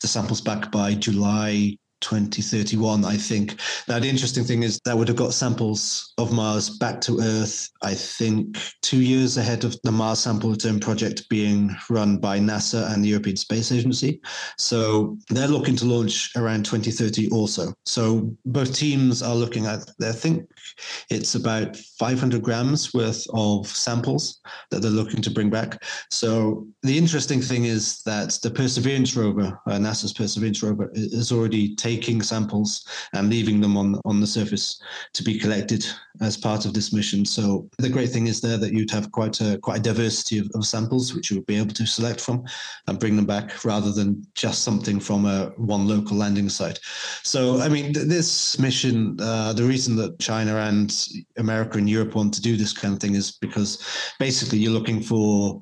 the 0.00 0.06
samples 0.06 0.40
back 0.40 0.70
by 0.70 0.94
July 0.94 1.76
2031, 2.00 3.04
I 3.04 3.16
think. 3.16 3.60
Now, 3.88 3.98
the 3.98 4.08
interesting 4.08 4.44
thing 4.44 4.62
is 4.62 4.80
that 4.84 4.96
would 4.96 5.08
have 5.08 5.16
got 5.16 5.32
samples 5.32 6.12
of 6.18 6.32
Mars 6.32 6.70
back 6.70 7.00
to 7.02 7.20
Earth, 7.20 7.70
I 7.82 7.94
think, 7.94 8.58
two 8.82 9.00
years 9.00 9.36
ahead 9.36 9.64
of 9.64 9.76
the 9.82 9.92
Mars 9.92 10.20
Sample 10.20 10.50
Return 10.50 10.80
project 10.80 11.28
being 11.28 11.74
run 11.90 12.18
by 12.18 12.38
NASA 12.38 12.92
and 12.92 13.02
the 13.02 13.08
European 13.08 13.36
Space 13.36 13.72
Agency. 13.72 14.20
So 14.58 15.16
they're 15.30 15.48
looking 15.48 15.76
to 15.76 15.84
launch 15.84 16.30
around 16.36 16.64
2030 16.64 17.30
also. 17.30 17.72
So 17.84 18.34
both 18.44 18.74
teams 18.74 19.22
are 19.22 19.34
looking 19.34 19.66
at, 19.66 19.90
I 20.02 20.12
think 20.12 20.48
it's 21.10 21.34
about 21.34 21.76
500 21.76 22.42
grams 22.42 22.92
worth 22.92 23.26
of 23.32 23.66
samples 23.66 24.40
that 24.70 24.82
they're 24.82 24.90
looking 24.90 25.22
to 25.22 25.30
bring 25.30 25.50
back. 25.50 25.82
So 26.10 26.66
the 26.82 26.96
interesting 26.96 27.40
thing 27.40 27.64
is 27.64 28.02
that 28.02 28.38
the 28.42 28.50
Perseverance 28.50 29.16
rover, 29.16 29.58
uh, 29.66 29.72
NASA's 29.72 30.12
Perseverance 30.12 30.62
rover, 30.62 30.90
is 30.94 31.32
already 31.32 31.74
taking 31.86 32.20
samples 32.22 32.70
and 33.12 33.30
leaving 33.30 33.60
them 33.60 33.76
on 33.76 33.88
on 34.04 34.20
the 34.20 34.26
surface 34.38 34.66
to 35.12 35.22
be 35.22 35.38
collected 35.38 35.82
as 36.20 36.36
part 36.48 36.64
of 36.66 36.72
this 36.72 36.92
mission. 36.92 37.24
So 37.24 37.68
the 37.78 37.94
great 37.96 38.10
thing 38.10 38.26
is 38.26 38.40
there 38.40 38.58
that 38.62 38.72
you'd 38.72 38.96
have 38.98 39.12
quite 39.18 39.40
a 39.40 39.58
quite 39.66 39.80
a 39.80 39.88
diversity 39.90 40.38
of, 40.42 40.46
of 40.54 40.66
samples 40.74 41.14
which 41.14 41.30
you 41.30 41.36
would 41.36 41.46
be 41.46 41.60
able 41.62 41.74
to 41.74 41.86
select 41.86 42.20
from 42.20 42.44
and 42.86 42.98
bring 42.98 43.16
them 43.16 43.26
back 43.26 43.64
rather 43.64 43.92
than 43.98 44.08
just 44.34 44.64
something 44.68 44.98
from 45.08 45.26
a 45.26 45.38
one 45.74 45.86
local 45.86 46.16
landing 46.16 46.48
site. 46.48 46.78
So 47.22 47.40
I 47.66 47.68
mean, 47.68 47.92
th- 47.94 48.08
this 48.16 48.58
mission, 48.58 49.16
uh, 49.20 49.52
the 49.52 49.68
reason 49.72 49.96
that 49.96 50.18
China 50.18 50.54
and 50.70 50.88
America 51.36 51.78
and 51.78 51.88
Europe 51.88 52.14
want 52.16 52.34
to 52.34 52.42
do 52.48 52.56
this 52.56 52.72
kind 52.72 52.94
of 52.94 53.00
thing 53.00 53.14
is 53.14 53.38
because 53.46 53.70
basically 54.18 54.58
you're 54.58 54.78
looking 54.78 55.02
for 55.02 55.60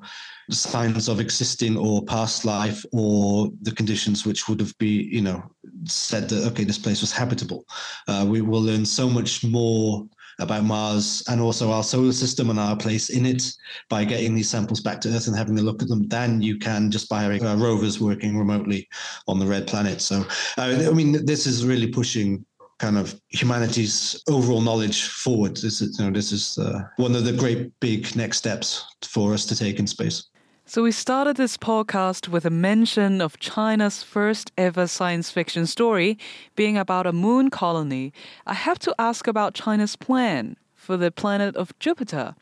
signs 0.49 1.07
of 1.07 1.19
existing 1.19 1.77
or 1.77 2.03
past 2.05 2.45
life 2.45 2.85
or 2.91 3.49
the 3.61 3.71
conditions 3.71 4.25
which 4.25 4.47
would 4.47 4.59
have 4.59 4.77
been, 4.77 5.09
you 5.09 5.21
know, 5.21 5.43
said 5.85 6.29
that, 6.29 6.45
okay, 6.47 6.63
this 6.63 6.77
place 6.77 7.01
was 7.01 7.11
habitable. 7.11 7.65
Uh, 8.07 8.25
we 8.27 8.41
will 8.41 8.61
learn 8.61 8.85
so 8.85 9.09
much 9.09 9.43
more 9.43 10.05
about 10.39 10.63
Mars 10.63 11.23
and 11.29 11.39
also 11.39 11.71
our 11.71 11.83
solar 11.83 12.11
system 12.11 12.49
and 12.49 12.59
our 12.59 12.75
place 12.75 13.09
in 13.09 13.25
it 13.25 13.43
by 13.89 14.03
getting 14.03 14.35
these 14.35 14.49
samples 14.49 14.81
back 14.81 14.99
to 15.01 15.09
Earth 15.09 15.27
and 15.27 15.35
having 15.35 15.57
a 15.57 15.61
look 15.61 15.81
at 15.81 15.87
them 15.87 16.07
than 16.07 16.41
you 16.41 16.57
can 16.57 16.91
just 16.91 17.09
by 17.09 17.21
having 17.21 17.45
uh, 17.45 17.55
rovers 17.55 18.01
working 18.01 18.37
remotely 18.37 18.87
on 19.27 19.39
the 19.39 19.45
red 19.45 19.65
planet. 19.65 20.01
So, 20.01 20.25
uh, 20.57 20.87
I 20.87 20.91
mean, 20.91 21.25
this 21.25 21.47
is 21.47 21.65
really 21.65 21.87
pushing 21.87 22.45
kind 22.79 22.97
of 22.97 23.19
humanity's 23.29 24.21
overall 24.27 24.61
knowledge 24.61 25.07
forward. 25.07 25.55
This 25.55 25.81
is, 25.81 25.97
you 25.97 26.05
know, 26.05 26.11
this 26.11 26.31
is 26.31 26.57
uh, 26.57 26.81
one 26.97 27.15
of 27.15 27.23
the 27.23 27.31
great 27.31 27.71
big 27.79 28.13
next 28.15 28.37
steps 28.37 28.85
for 29.03 29.33
us 29.33 29.45
to 29.45 29.55
take 29.55 29.79
in 29.79 29.87
space. 29.87 30.27
So, 30.67 30.81
we 30.81 30.91
started 30.91 31.37
this 31.37 31.57
podcast 31.57 32.27
with 32.27 32.43
a 32.43 32.49
mention 32.49 33.21
of 33.21 33.37
China's 33.37 34.01
first 34.01 34.51
ever 34.57 34.87
science 34.87 35.29
fiction 35.29 35.67
story 35.67 36.17
being 36.55 36.75
about 36.75 37.05
a 37.05 37.13
moon 37.13 37.51
colony. 37.51 38.11
I 38.47 38.55
have 38.55 38.79
to 38.79 38.95
ask 38.97 39.27
about 39.27 39.53
China's 39.53 39.95
plan 39.95 40.57
for 40.73 40.97
the 40.97 41.11
planet 41.11 41.55
of 41.55 41.77
Jupiter, 41.77 42.33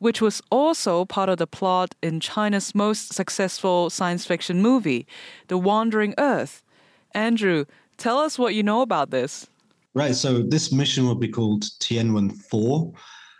which 0.00 0.20
was 0.20 0.42
also 0.50 1.04
part 1.04 1.28
of 1.28 1.38
the 1.38 1.46
plot 1.46 1.94
in 2.02 2.18
China's 2.18 2.74
most 2.74 3.12
successful 3.12 3.90
science 3.90 4.26
fiction 4.26 4.60
movie, 4.60 5.06
The 5.46 5.56
Wandering 5.56 6.14
Earth. 6.18 6.64
Andrew, 7.12 7.66
tell 7.96 8.18
us 8.18 8.40
what 8.40 8.56
you 8.56 8.64
know 8.64 8.82
about 8.82 9.10
this. 9.10 9.46
Right. 9.94 10.16
So, 10.16 10.42
this 10.42 10.72
mission 10.72 11.06
will 11.06 11.14
be 11.14 11.28
called 11.28 11.62
Tianwen 11.78 12.34
4 12.34 12.92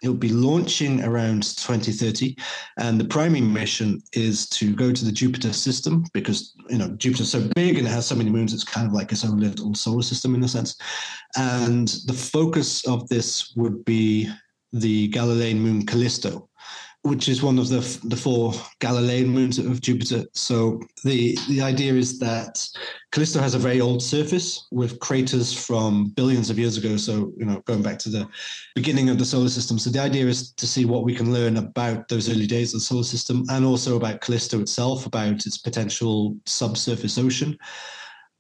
It'll 0.03 0.15
be 0.15 0.31
launching 0.31 1.05
around 1.05 1.43
2030, 1.43 2.37
and 2.79 3.01
the 3.01 3.05
primary 3.05 3.41
mission 3.41 4.03
is 4.13 4.49
to 4.51 4.75
go 4.75 4.93
to 4.93 5.05
the 5.05 5.13
Jupiter 5.13 5.53
system 5.53 6.05
because 6.13 6.55
you 6.69 6.79
know 6.79 6.89
Jupiter's 6.97 7.31
so 7.31 7.49
big 7.55 7.79
and 7.79 7.87
it 7.87 7.91
has 7.91 8.07
so 8.07 8.17
many 8.17 8.31
moons. 8.31 8.53
It's 8.53 8.65
kind 8.65 8.87
of 8.87 8.93
like 8.93 9.13
its 9.13 9.25
own 9.25 9.39
little 9.39 9.75
solar 9.75 10.03
system 10.03 10.35
in 10.35 10.43
a 10.43 10.49
sense. 10.49 10.77
And 11.37 11.89
the 12.07 12.15
focus 12.15 12.87
of 12.87 13.09
this 13.09 13.55
would 13.57 13.85
be 13.85 14.29
the 14.73 15.09
Galilean 15.09 15.61
moon 15.61 15.87
Callisto, 15.87 16.49
which 17.05 17.29
is 17.29 17.43
one 17.43 17.59
of 17.59 17.69
the 17.69 17.81
the 18.05 18.17
four 18.17 18.53
Galilean 18.79 19.29
moons 19.29 19.59
of 19.59 19.81
Jupiter. 19.81 20.25
So 20.35 20.81
the 21.05 21.37
the 21.49 21.61
idea 21.61 21.95
is 21.95 22.19
that 22.21 22.65
Callisto 23.11 23.41
has 23.41 23.55
a 23.55 23.59
very 23.59 23.81
old 23.81 24.03
surface 24.03 24.69
with 24.71 25.01
craters 25.01 25.53
from 25.53 26.11
billions 26.11 26.49
of 26.49 26.59
years 26.59 26.77
ago. 26.77 26.97
So 26.97 27.33
you 27.37 27.45
know, 27.45 27.61
going 27.67 27.83
back 27.83 27.99
to 28.01 28.09
the 28.09 28.29
beginning 28.75 29.09
of 29.09 29.19
the 29.19 29.25
solar 29.25 29.49
system. 29.49 29.79
So 29.79 29.91
the 29.91 29.99
idea 29.99 30.27
is 30.27 30.53
to 30.53 30.67
see 30.67 30.85
what 30.85 31.05
we 31.05 31.15
can 31.15 31.33
learn 31.33 31.57
about 31.57 32.09
those 32.09 32.31
early 32.31 32.47
days 32.47 32.73
of 32.73 32.81
the 32.81 32.85
solar 32.85 33.05
system, 33.05 33.45
and 33.51 33.65
also 33.65 33.97
about 33.97 34.21
Callisto 34.21 34.61
itself, 34.61 35.07
about 35.07 35.45
its 35.47 35.59
potential 35.59 36.37
subsurface 36.47 37.19
ocean. 37.19 37.59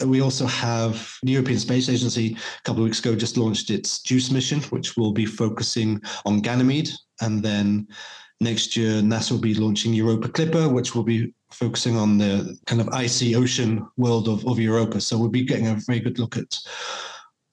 We 0.06 0.20
also 0.20 0.46
have 0.46 1.14
the 1.22 1.32
European 1.32 1.60
Space 1.60 1.88
Agency 1.88 2.36
a 2.36 2.62
couple 2.62 2.82
of 2.82 2.86
weeks 2.86 2.98
ago 2.98 3.14
just 3.14 3.36
launched 3.36 3.70
its 3.70 4.02
JUICE 4.02 4.32
mission, 4.32 4.60
which 4.62 4.96
will 4.96 5.12
be 5.12 5.26
focusing 5.26 6.00
on 6.24 6.40
Ganymede 6.40 6.90
and 7.20 7.40
then 7.42 7.86
Next 8.42 8.76
year, 8.76 9.00
NASA 9.00 9.30
will 9.30 9.38
be 9.38 9.54
launching 9.54 9.94
Europa 9.94 10.28
Clipper, 10.28 10.68
which 10.68 10.96
will 10.96 11.04
be 11.04 11.32
focusing 11.52 11.96
on 11.96 12.18
the 12.18 12.58
kind 12.66 12.80
of 12.80 12.88
icy 12.88 13.36
ocean 13.36 13.86
world 13.96 14.26
of, 14.28 14.44
of 14.48 14.58
Europa. 14.58 15.00
So 15.00 15.16
we'll 15.16 15.28
be 15.28 15.44
getting 15.44 15.68
a 15.68 15.78
very 15.86 16.00
good 16.00 16.18
look 16.18 16.36
at 16.36 16.58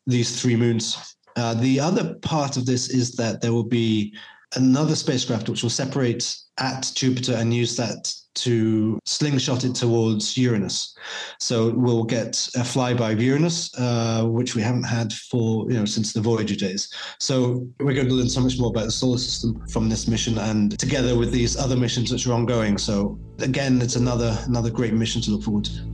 these 0.07 0.41
three 0.41 0.55
moons. 0.55 1.15
Uh, 1.35 1.53
the 1.53 1.79
other 1.79 2.15
part 2.23 2.57
of 2.57 2.65
this 2.65 2.89
is 2.89 3.11
that 3.17 3.39
there 3.39 3.53
will 3.53 3.63
be 3.63 4.15
another 4.55 4.95
spacecraft 4.95 5.47
which 5.47 5.61
will 5.61 5.69
separate 5.69 6.35
at 6.57 6.91
Jupiter 6.95 7.35
and 7.35 7.53
use 7.53 7.75
that 7.75 8.11
to 8.35 8.99
slingshot 9.05 9.63
it 9.63 9.75
towards 9.75 10.37
Uranus. 10.37 10.95
So 11.39 11.71
we'll 11.75 12.03
get 12.03 12.47
a 12.55 12.59
flyby 12.59 13.13
of 13.13 13.21
Uranus, 13.21 13.71
uh, 13.77 14.23
which 14.25 14.55
we 14.55 14.61
haven't 14.61 14.83
had 14.83 15.13
for 15.13 15.69
you 15.69 15.77
know 15.77 15.85
since 15.85 16.13
the 16.13 16.21
Voyager 16.21 16.55
days. 16.55 16.93
So 17.19 17.67
we're 17.79 17.93
going 17.93 18.07
to 18.07 18.13
learn 18.13 18.29
so 18.29 18.41
much 18.41 18.57
more 18.59 18.69
about 18.69 18.85
the 18.85 18.91
solar 18.91 19.17
system 19.17 19.65
from 19.67 19.89
this 19.89 20.07
mission, 20.07 20.37
and 20.37 20.77
together 20.79 21.17
with 21.17 21.31
these 21.31 21.57
other 21.57 21.75
missions 21.75 22.11
which 22.11 22.27
are 22.27 22.33
ongoing. 22.33 22.77
So 22.77 23.19
again, 23.39 23.81
it's 23.81 23.95
another 23.95 24.37
another 24.45 24.69
great 24.69 24.93
mission 24.93 25.21
to 25.23 25.31
look 25.31 25.43
forward 25.43 25.65
to. 25.65 25.89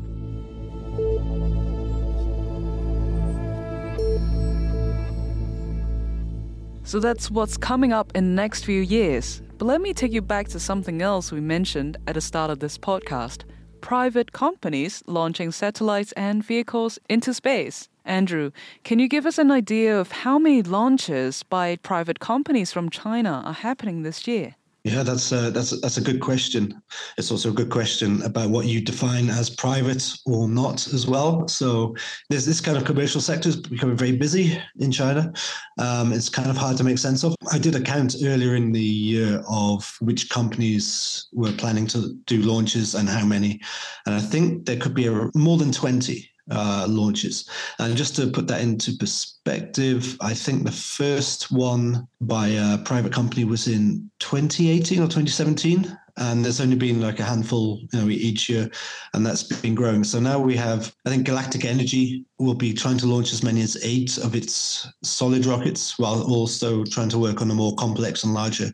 So 6.83 6.99
that's 6.99 7.31
what's 7.31 7.57
coming 7.57 7.91
up 7.91 8.11
in 8.13 8.23
the 8.23 8.41
next 8.41 8.63
few 8.63 8.81
years. 8.81 9.41
But 9.57 9.67
let 9.67 9.79
me 9.79 9.93
take 9.93 10.11
you 10.11 10.21
back 10.21 10.49
to 10.49 10.59
something 10.59 11.01
else 11.01 11.31
we 11.31 11.39
mentioned 11.39 11.95
at 12.07 12.15
the 12.15 12.21
start 12.21 12.51
of 12.51 12.59
this 12.59 12.77
podcast 12.77 13.43
private 13.79 14.31
companies 14.31 15.03
launching 15.05 15.51
satellites 15.51 16.11
and 16.13 16.43
vehicles 16.43 16.97
into 17.07 17.33
space. 17.33 17.87
Andrew, 18.03 18.51
can 18.83 18.97
you 18.97 19.07
give 19.07 19.25
us 19.25 19.37
an 19.37 19.51
idea 19.51 19.97
of 19.97 20.11
how 20.11 20.39
many 20.39 20.63
launches 20.63 21.43
by 21.43 21.75
private 21.77 22.19
companies 22.19 22.73
from 22.73 22.89
China 22.89 23.43
are 23.45 23.53
happening 23.53 24.01
this 24.01 24.27
year? 24.27 24.55
Yeah, 24.85 25.01
that's 25.01 25.31
a, 25.31 25.49
that's 25.49 25.71
a, 25.71 25.77
that's 25.77 25.97
a 25.97 26.01
good 26.01 26.19
question. 26.19 26.79
It's 27.17 27.31
also 27.31 27.49
a 27.49 27.53
good 27.53 27.71
question 27.71 28.21
about 28.21 28.51
what 28.51 28.67
you 28.67 28.79
define 28.79 29.31
as 29.31 29.49
private 29.49 30.13
or 30.27 30.47
not 30.47 30.85
as 30.93 31.07
well. 31.07 31.47
So 31.47 31.95
there's 32.29 32.45
this 32.45 32.61
kind 32.61 32.77
of 32.77 32.85
commercial 32.85 33.19
sector 33.19 33.49
is 33.49 33.55
becoming 33.55 33.97
very 33.97 34.15
busy 34.15 34.61
in 34.77 34.91
China. 34.91 35.33
Um, 35.79 36.13
it's 36.13 36.29
kind 36.29 36.51
of 36.51 36.55
hard 36.55 36.77
to 36.77 36.83
make 36.83 36.99
sense 36.99 37.23
of. 37.23 37.33
I 37.51 37.57
did 37.57 37.73
a 37.73 37.81
count 37.81 38.17
earlier 38.23 38.53
in 38.55 38.71
the 38.71 38.79
year 38.79 39.43
of 39.49 39.91
which 40.01 40.29
companies 40.29 41.29
were 41.33 41.51
planning 41.53 41.87
to 41.87 42.13
do 42.27 42.43
launches 42.43 42.93
and 42.93 43.09
how 43.09 43.25
many, 43.25 43.59
and 44.05 44.13
I 44.13 44.19
think 44.19 44.67
there 44.67 44.77
could 44.77 44.93
be 44.93 45.07
a, 45.07 45.31
more 45.33 45.57
than 45.57 45.71
twenty 45.71 46.29
uh, 46.51 46.85
launches. 46.87 47.49
And 47.79 47.95
just 47.95 48.15
to 48.17 48.27
put 48.27 48.47
that 48.47 48.61
into 48.61 48.93
perspective, 48.93 50.17
I 50.21 50.33
think 50.33 50.63
the 50.63 50.71
first 50.71 51.51
one 51.51 52.07
by 52.21 52.47
a 52.49 52.77
private 52.79 53.13
company 53.13 53.45
was 53.45 53.67
in 53.67 54.09
2018 54.19 54.99
or 54.99 55.07
2017. 55.07 55.97
And 56.17 56.45
there's 56.45 56.61
only 56.61 56.77
been 56.77 57.01
like 57.01 57.19
a 57.19 57.23
handful, 57.23 57.81
you 57.91 57.99
know, 57.99 58.07
each 58.07 58.47
year, 58.47 58.71
and 59.13 59.25
that's 59.25 59.43
been 59.43 59.75
growing. 59.75 60.05
So 60.05 60.17
now 60.17 60.39
we 60.39 60.55
have, 60.55 60.95
I 61.05 61.09
think, 61.09 61.25
Galactic 61.25 61.65
Energy 61.65 62.23
will 62.39 62.53
be 62.53 62.71
trying 62.71 62.97
to 62.99 63.05
launch 63.05 63.33
as 63.33 63.43
many 63.43 63.61
as 63.61 63.77
eight 63.83 64.17
of 64.19 64.33
its 64.33 64.87
solid 65.03 65.45
rockets, 65.45 65.99
while 65.99 66.23
also 66.23 66.85
trying 66.85 67.09
to 67.09 67.19
work 67.19 67.41
on 67.41 67.51
a 67.51 67.53
more 67.53 67.75
complex 67.75 68.23
and 68.23 68.33
larger 68.33 68.71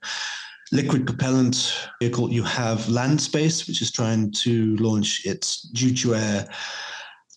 liquid 0.72 1.08
propellant 1.08 1.90
vehicle. 2.00 2.32
You 2.32 2.44
have 2.44 2.88
Land 2.90 3.20
Space, 3.20 3.68
which 3.68 3.82
is 3.82 3.92
trying 3.92 4.32
to 4.34 4.76
launch 4.78 5.26
its 5.26 5.68
Zhuque 5.74 6.48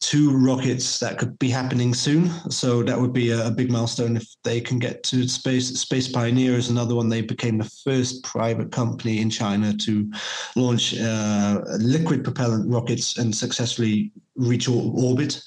two 0.05 0.37
rockets 0.37 0.99
that 0.99 1.17
could 1.17 1.39
be 1.39 1.49
happening 1.49 1.95
soon. 1.95 2.29
So 2.51 2.83
that 2.83 3.01
would 3.01 3.15
be 3.15 3.31
a, 3.31 3.47
a, 3.47 3.51
big 3.51 3.71
milestone 3.71 4.19
if 4.19 4.27
they 4.45 4.61
can 4.61 4.79
get 4.79 5.03
to 5.05 5.27
space. 5.27 5.69
Space 5.81 6.09
Pioneer 6.09 6.57
is 6.57 6.69
another 6.69 6.95
one. 6.95 7.09
They 7.09 7.23
became 7.23 7.57
the 7.57 7.71
first 7.85 8.23
private 8.23 8.71
company 8.71 9.21
in 9.21 9.31
China 9.31 9.73
to 9.73 10.13
launch 10.57 10.95
uh, 11.01 11.63
liquid 11.79 12.23
propellant 12.23 12.71
rockets 12.71 13.17
and 13.17 13.35
successfully 13.35 14.13
reach 14.37 14.69
orbit. 14.69 15.43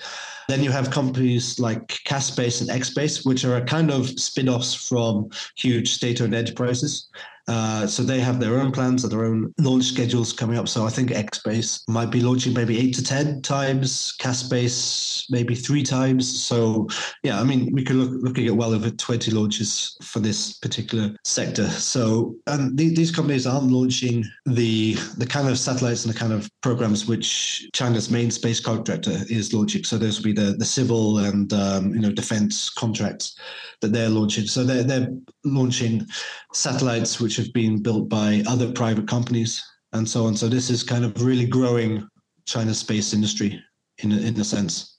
Then 0.47 0.63
you 0.63 0.71
have 0.71 0.89
companies 0.89 1.59
like 1.59 1.87
CAS 2.05 2.25
Space 2.25 2.61
and 2.61 2.69
X-Space, 2.71 3.25
which 3.25 3.45
are 3.45 3.57
a 3.57 3.65
kind 3.65 3.91
of 3.91 4.09
spin-offs 4.19 4.73
from 4.73 5.29
huge 5.55 5.93
state-owned 5.93 6.33
enterprises. 6.33 7.09
Uh, 7.47 7.87
so 7.87 8.03
they 8.03 8.19
have 8.19 8.39
their 8.39 8.59
own 8.59 8.71
plans 8.71 9.03
and 9.03 9.11
their 9.11 9.23
own 9.23 9.53
launch 9.59 9.85
schedules 9.85 10.33
coming 10.33 10.57
up. 10.57 10.67
So 10.67 10.85
I 10.85 10.89
think 10.89 11.11
X-Space 11.11 11.83
might 11.87 12.11
be 12.11 12.19
launching 12.19 12.53
maybe 12.53 12.77
eight 12.77 12.93
to 12.95 13.03
10 13.03 13.41
times, 13.41 14.13
CAS 14.19 14.39
Space 14.39 15.27
maybe 15.29 15.55
three 15.55 15.83
times. 15.83 16.43
So 16.43 16.87
yeah, 17.23 17.39
I 17.39 17.43
mean, 17.43 17.71
we 17.71 17.83
could 17.83 17.95
look 17.95 18.11
looking 18.21 18.47
at 18.47 18.55
well 18.55 18.73
over 18.73 18.89
20 18.89 19.31
launches 19.31 19.97
for 20.03 20.19
this 20.19 20.57
particular 20.57 21.15
sector. 21.23 21.69
So, 21.69 22.35
and 22.47 22.77
the, 22.77 22.93
these 22.93 23.11
companies 23.11 23.47
aren't 23.47 23.71
launching 23.71 24.25
the, 24.45 24.93
the 25.17 25.25
kind 25.25 25.47
of 25.47 25.57
satellites 25.57 26.05
and 26.05 26.13
the 26.13 26.19
kind 26.19 26.33
of 26.33 26.49
programs 26.61 27.07
which 27.07 27.69
China's 27.73 28.09
main 28.09 28.31
space 28.31 28.59
contractor 28.59 29.19
is 29.29 29.53
launching. 29.53 29.83
So 29.83 29.97
those 29.97 30.17
will 30.17 30.25
be 30.25 30.33
the, 30.33 30.53
the 30.57 30.65
civil 30.65 31.19
and, 31.19 31.51
um, 31.53 31.93
you 31.93 32.01
know, 32.01 32.11
defense 32.11 32.69
contracts 32.69 33.39
that 33.81 33.93
they're 33.93 34.09
launching. 34.09 34.47
So 34.47 34.63
they're, 34.63 34.83
they're 34.83 35.09
launching 35.45 36.05
satellites 36.53 37.19
which 37.19 37.36
have 37.37 37.53
been 37.53 37.81
built 37.81 38.09
by 38.09 38.43
other 38.47 38.71
private 38.71 39.07
companies 39.07 39.63
and 39.93 40.07
so 40.07 40.25
on. 40.25 40.35
So 40.35 40.47
this 40.47 40.69
is 40.69 40.83
kind 40.83 41.05
of 41.05 41.21
really 41.21 41.45
growing 41.45 42.07
China's 42.45 42.79
space 42.79 43.13
industry 43.13 43.61
in 43.99 44.11
a, 44.11 44.17
in 44.17 44.39
a 44.39 44.43
sense. 44.43 44.97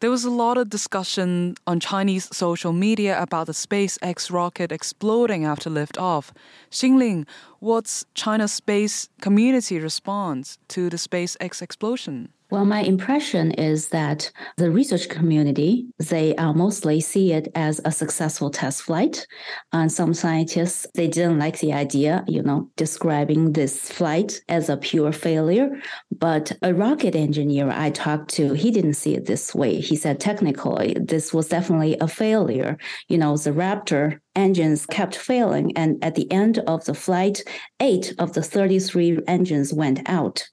There 0.00 0.10
was 0.10 0.24
a 0.24 0.30
lot 0.30 0.58
of 0.58 0.68
discussion 0.68 1.54
on 1.64 1.78
Chinese 1.78 2.28
social 2.36 2.72
media 2.72 3.22
about 3.22 3.46
the 3.46 3.52
SpaceX 3.52 4.32
rocket 4.32 4.72
exploding 4.72 5.44
after 5.44 5.70
liftoff. 5.70 6.32
Xin 6.72 6.98
Ling, 6.98 7.24
what's 7.60 8.04
China's 8.14 8.52
space 8.52 9.08
community 9.20 9.78
response 9.78 10.58
to 10.68 10.90
the 10.90 10.96
SpaceX 10.96 11.62
explosion? 11.62 12.32
Well, 12.52 12.66
my 12.66 12.82
impression 12.82 13.52
is 13.52 13.88
that 13.88 14.30
the 14.58 14.70
research 14.70 15.08
community, 15.08 15.86
they 15.98 16.36
uh, 16.36 16.52
mostly 16.52 17.00
see 17.00 17.32
it 17.32 17.48
as 17.54 17.80
a 17.86 17.90
successful 17.90 18.50
test 18.50 18.82
flight. 18.82 19.26
And 19.72 19.90
some 19.90 20.12
scientists, 20.12 20.86
they 20.94 21.08
didn't 21.08 21.38
like 21.38 21.60
the 21.60 21.72
idea, 21.72 22.22
you 22.28 22.42
know, 22.42 22.68
describing 22.76 23.52
this 23.54 23.90
flight 23.90 24.42
as 24.50 24.68
a 24.68 24.76
pure 24.76 25.12
failure. 25.12 25.70
But 26.14 26.52
a 26.60 26.74
rocket 26.74 27.16
engineer 27.16 27.70
I 27.70 27.88
talked 27.88 28.28
to, 28.34 28.52
he 28.52 28.70
didn't 28.70 29.00
see 29.00 29.14
it 29.14 29.24
this 29.24 29.54
way. 29.54 29.80
He 29.80 29.96
said 29.96 30.20
technically, 30.20 30.94
this 31.00 31.32
was 31.32 31.48
definitely 31.48 31.96
a 32.02 32.06
failure. 32.06 32.76
You 33.08 33.16
know, 33.16 33.34
the 33.34 33.52
Raptor 33.52 34.18
engines 34.34 34.86
kept 34.86 35.16
failing. 35.16 35.76
And 35.76 36.02
at 36.02 36.14
the 36.14 36.30
end 36.30 36.58
of 36.60 36.84
the 36.84 36.94
flight, 36.94 37.42
eight 37.80 38.14
of 38.18 38.32
the 38.32 38.42
33 38.42 39.18
engines 39.26 39.72
went 39.72 40.00
out. 40.06 40.46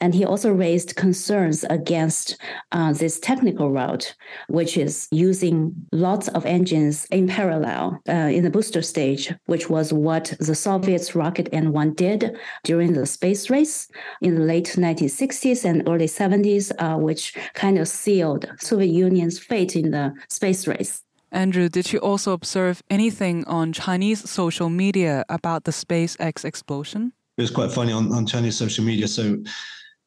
And 0.00 0.14
he 0.14 0.24
also 0.24 0.52
raised 0.52 0.96
concerns 0.96 1.64
against 1.64 2.40
uh, 2.72 2.92
this 2.92 3.18
technical 3.18 3.70
route, 3.70 4.14
which 4.48 4.76
is 4.76 5.08
using 5.10 5.74
lots 5.92 6.28
of 6.28 6.46
engines 6.46 7.06
in 7.06 7.26
parallel 7.26 8.00
uh, 8.08 8.12
in 8.12 8.44
the 8.44 8.50
booster 8.50 8.82
stage, 8.82 9.34
which 9.46 9.68
was 9.68 9.92
what 9.92 10.34
the 10.38 10.54
Soviets' 10.54 11.14
Rocket 11.14 11.50
N1 11.52 11.96
did 11.96 12.36
during 12.64 12.92
the 12.92 13.06
space 13.06 13.50
race 13.50 13.88
in 14.22 14.34
the 14.36 14.42
late 14.42 14.74
1960s 14.76 15.64
and 15.64 15.88
early 15.88 16.06
70s, 16.06 16.72
uh, 16.78 16.96
which 16.96 17.34
kind 17.54 17.78
of 17.78 17.88
sealed 17.88 18.46
Soviet 18.58 18.92
Union's 18.92 19.38
fate 19.38 19.76
in 19.76 19.90
the 19.90 20.14
space 20.28 20.66
race. 20.66 21.02
Andrew, 21.30 21.68
did 21.68 21.92
you 21.92 21.98
also 21.98 22.32
observe 22.32 22.82
anything 22.88 23.44
on 23.46 23.72
Chinese 23.72 24.28
social 24.28 24.70
media 24.70 25.24
about 25.28 25.64
the 25.64 25.72
SpaceX 25.72 26.44
explosion? 26.44 27.12
It 27.36 27.42
was 27.42 27.50
quite 27.50 27.70
funny 27.70 27.92
on, 27.92 28.12
on 28.12 28.26
Chinese 28.26 28.56
social 28.56 28.84
media. 28.84 29.06
So 29.06 29.38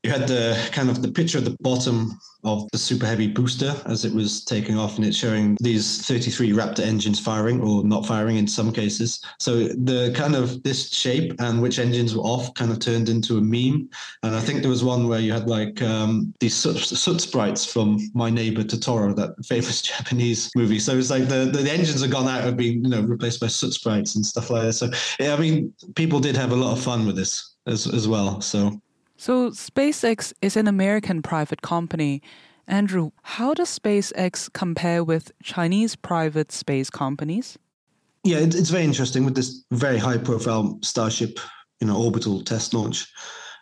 you 0.03 0.09
had 0.11 0.27
the 0.27 0.57
kind 0.71 0.89
of 0.89 1.01
the 1.01 1.11
picture 1.11 1.37
at 1.37 1.45
the 1.45 1.55
bottom 1.61 2.19
of 2.43 2.67
the 2.71 2.77
super 2.77 3.05
heavy 3.05 3.27
booster 3.27 3.75
as 3.85 4.03
it 4.03 4.11
was 4.11 4.43
taking 4.43 4.75
off 4.75 4.97
and 4.97 5.05
it's 5.05 5.17
showing 5.17 5.55
these 5.61 6.05
33 6.07 6.53
raptor 6.53 6.79
engines 6.79 7.19
firing 7.19 7.61
or 7.61 7.83
not 7.83 8.05
firing 8.05 8.37
in 8.37 8.47
some 8.47 8.73
cases. 8.73 9.23
So 9.39 9.67
the 9.67 10.11
kind 10.15 10.35
of 10.35 10.63
this 10.63 10.89
shape 10.89 11.33
and 11.39 11.61
which 11.61 11.77
engines 11.77 12.15
were 12.15 12.23
off 12.23 12.51
kind 12.55 12.71
of 12.71 12.79
turned 12.79 13.09
into 13.09 13.37
a 13.37 13.41
meme. 13.41 13.89
And 14.23 14.35
i 14.35 14.39
think 14.39 14.61
there 14.61 14.71
was 14.71 14.83
one 14.83 15.07
where 15.07 15.19
you 15.19 15.31
had 15.31 15.47
like 15.47 15.81
um, 15.83 16.33
these 16.39 16.55
soot, 16.55 17.21
sprites 17.21 17.65
from 17.65 17.99
my 18.15 18.29
neighbor 18.31 18.63
totoro 18.63 19.15
that 19.15 19.35
famous 19.45 19.81
japanese 19.93 20.49
movie. 20.55 20.79
So 20.79 20.97
it's 20.97 21.11
like 21.11 21.27
the, 21.27 21.45
the, 21.45 21.59
the 21.59 21.71
engines 21.71 22.01
have 22.01 22.09
gone 22.09 22.27
out 22.27 22.43
and 22.43 22.57
been 22.57 22.83
you 22.83 22.89
know 22.89 23.01
replaced 23.01 23.39
by 23.39 23.47
soot 23.47 23.73
sprites 23.73 24.15
and 24.15 24.25
stuff 24.25 24.49
like 24.49 24.63
that. 24.63 24.73
So 24.73 24.89
yeah, 25.19 25.35
i 25.35 25.37
mean 25.37 25.73
people 25.95 26.19
did 26.19 26.35
have 26.35 26.51
a 26.51 26.55
lot 26.55 26.75
of 26.75 26.83
fun 26.83 27.05
with 27.05 27.15
this 27.15 27.55
as, 27.67 27.85
as 27.85 28.07
well. 28.07 28.41
So 28.41 28.81
so, 29.21 29.51
SpaceX 29.51 30.33
is 30.41 30.57
an 30.57 30.67
American 30.67 31.21
private 31.21 31.61
company. 31.61 32.23
Andrew, 32.67 33.11
how 33.21 33.53
does 33.53 33.69
SpaceX 33.69 34.51
compare 34.51 35.03
with 35.03 35.31
Chinese 35.43 35.95
private 35.95 36.51
space 36.51 36.89
companies? 36.89 37.55
Yeah, 38.23 38.39
it's 38.39 38.71
very 38.71 38.83
interesting 38.83 39.23
with 39.23 39.35
this 39.35 39.63
very 39.69 39.99
high 39.99 40.17
profile 40.17 40.79
Starship, 40.81 41.39
you 41.79 41.85
know, 41.85 42.01
orbital 42.01 42.43
test 42.43 42.73
launch. 42.73 43.07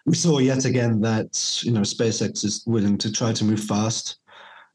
We 0.05 0.15
saw 0.15 0.37
yet 0.39 0.63
again 0.63 1.01
that, 1.01 1.59
you 1.61 1.73
know, 1.73 1.81
SpaceX 1.81 2.45
is 2.45 2.63
willing 2.65 2.97
to 2.97 3.11
try 3.11 3.33
to 3.33 3.43
move 3.43 3.59
fast 3.59 4.15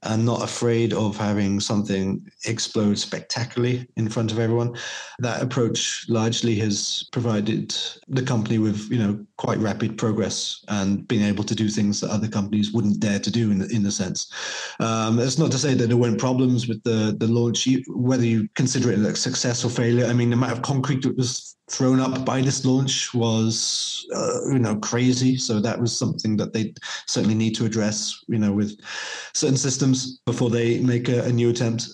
and 0.05 0.25
not 0.25 0.43
afraid 0.43 0.93
of 0.93 1.17
having 1.17 1.61
something 1.61 2.27
explode 2.47 2.99
spectacularly 2.99 3.87
in 3.97 4.09
front 4.09 4.33
of 4.33 4.39
everyone. 4.39 4.77
That 5.19 5.43
approach 5.43 6.07
largely 6.09 6.55
has 6.57 7.09
provided 7.13 7.75
the 8.09 8.23
company 8.23 8.59
with, 8.59 8.91
you 8.91 8.99
know, 8.99 9.25
quite 9.37 9.59
rapid 9.59 9.97
progress 9.99 10.65
and 10.69 11.07
being 11.09 11.23
able 11.23 11.45
to 11.45 11.55
do 11.55 11.69
things 11.69 12.01
that 12.01 12.11
other 12.11 12.29
companies 12.29 12.73
wouldn't 12.73 13.01
dare 13.01 13.19
to 13.19 13.31
do 13.31 13.51
in, 13.51 13.63
in 13.71 13.87
a 13.87 13.91
sense. 13.91 14.33
Um, 14.81 15.17
that's 15.17 15.39
not 15.39 15.51
to 15.53 15.59
say 15.59 15.75
that 15.75 15.87
there 15.87 15.97
weren't 15.97 16.19
problems 16.19 16.69
with 16.69 16.83
the, 16.83 17.17
the 17.19 17.27
launch, 17.27 17.69
whether 17.89 18.25
you 18.25 18.49
consider 18.55 18.93
it 18.93 18.99
a 18.99 19.17
success 19.17 19.65
or 19.65 19.71
failure. 19.71 20.07
I 20.07 20.13
mean, 20.13 20.31
the 20.31 20.37
amount 20.37 20.53
of 20.53 20.63
concrete 20.63 21.03
that 21.03 21.17
was 21.17 21.54
thrown 21.71 21.99
up 21.99 22.25
by 22.25 22.41
this 22.43 22.65
launch 22.65 23.15
was 23.15 24.07
uh, 24.15 24.47
you 24.49 24.59
know 24.59 24.77
crazy. 24.77 25.37
So 25.37 25.61
that 25.61 25.81
was 25.81 25.97
something 25.97 26.37
that 26.37 26.53
they 26.53 26.75
certainly 27.07 27.35
need 27.35 27.55
to 27.57 27.65
address 27.65 28.25
you 28.29 28.39
know 28.39 28.53
with 28.53 28.79
certain 29.33 29.57
systems 29.57 30.21
before 30.27 30.51
they 30.51 30.81
make 30.81 31.09
a, 31.09 31.25
a 31.25 31.33
new 31.33 31.51
attempt 31.51 31.89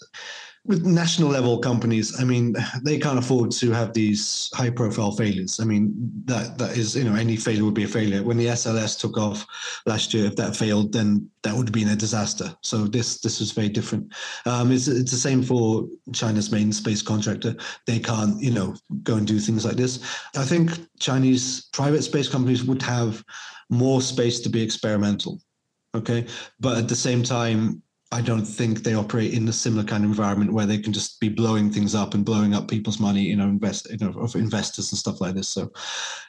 with 0.65 0.85
national 0.85 1.31
level 1.31 1.59
companies, 1.59 2.21
I 2.21 2.25
mean, 2.25 2.55
they 2.85 2.99
can't 2.99 3.19
afford 3.19 3.51
to 3.53 3.71
have 3.71 3.95
these 3.95 4.51
high 4.53 4.69
profile 4.69 5.13
failures. 5.13 5.59
I 5.59 5.65
mean, 5.65 5.95
that 6.27 6.59
that 6.59 6.77
is, 6.77 6.95
you 6.95 7.05
know, 7.05 7.15
any 7.15 7.37
failure 7.37 7.65
would 7.65 7.75
be 7.75 7.85
a 7.85 7.89
failure. 7.89 8.23
When 8.23 8.37
the 8.37 8.47
SLS 8.47 8.99
took 8.99 9.17
off 9.17 9.47
last 9.87 10.13
year, 10.13 10.27
if 10.27 10.37
that 10.37 10.55
failed, 10.55 10.93
then 10.93 11.29
that 11.43 11.55
would 11.55 11.69
have 11.69 11.73
been 11.73 11.89
a 11.89 11.97
disaster. 11.97 12.55
So 12.63 12.85
this 12.85 13.21
this 13.21 13.41
was 13.41 13.53
very 13.53 13.71
different. 13.71 14.13
Um, 14.45 14.71
it's 14.71 14.87
it's 14.87 15.11
the 15.11 15.17
same 15.17 15.43
for 15.43 15.89
China's 16.13 16.53
main 16.53 16.73
space 16.73 17.01
contractor. 17.01 17.57
They 17.87 17.99
can't, 17.99 18.41
you 18.43 18.51
know, 18.51 18.75
go 19.03 19.17
and 19.17 19.27
do 19.27 19.39
things 19.39 19.65
like 19.65 19.77
this. 19.77 20.05
I 20.37 20.45
think 20.45 20.73
Chinese 20.99 21.69
private 21.73 22.03
space 22.03 22.29
companies 22.29 22.65
would 22.65 22.83
have 22.83 23.25
more 23.71 24.03
space 24.03 24.41
to 24.41 24.51
be 24.51 24.63
experimental. 24.63 25.41
Okay, 25.95 26.27
but 26.61 26.77
at 26.77 26.87
the 26.87 26.97
same 26.97 27.23
time, 27.23 27.83
I 28.13 28.21
don't 28.21 28.45
think 28.45 28.83
they 28.83 28.95
operate 28.95 29.35
in 29.35 29.47
a 29.47 29.53
similar 29.53 29.85
kind 29.85 30.03
of 30.05 30.11
environment 30.11 30.53
where 30.53 30.67
they 30.67 30.79
can 30.79 30.93
just 30.93 31.21
be 31.21 31.29
blowing 31.29 31.71
things 31.71 31.95
up 31.95 32.15
and 32.15 32.25
blowing 32.25 32.55
up 32.55 32.67
people's 32.67 32.99
money, 32.99 33.23
you 33.23 33.37
know, 33.37 33.45
invest, 33.45 33.89
you 33.89 33.99
know, 33.99 34.19
of 34.19 34.35
investors 34.35 34.91
and 34.91 34.99
stuff 34.99 35.21
like 35.21 35.37
this. 35.37 35.49
So 35.49 35.71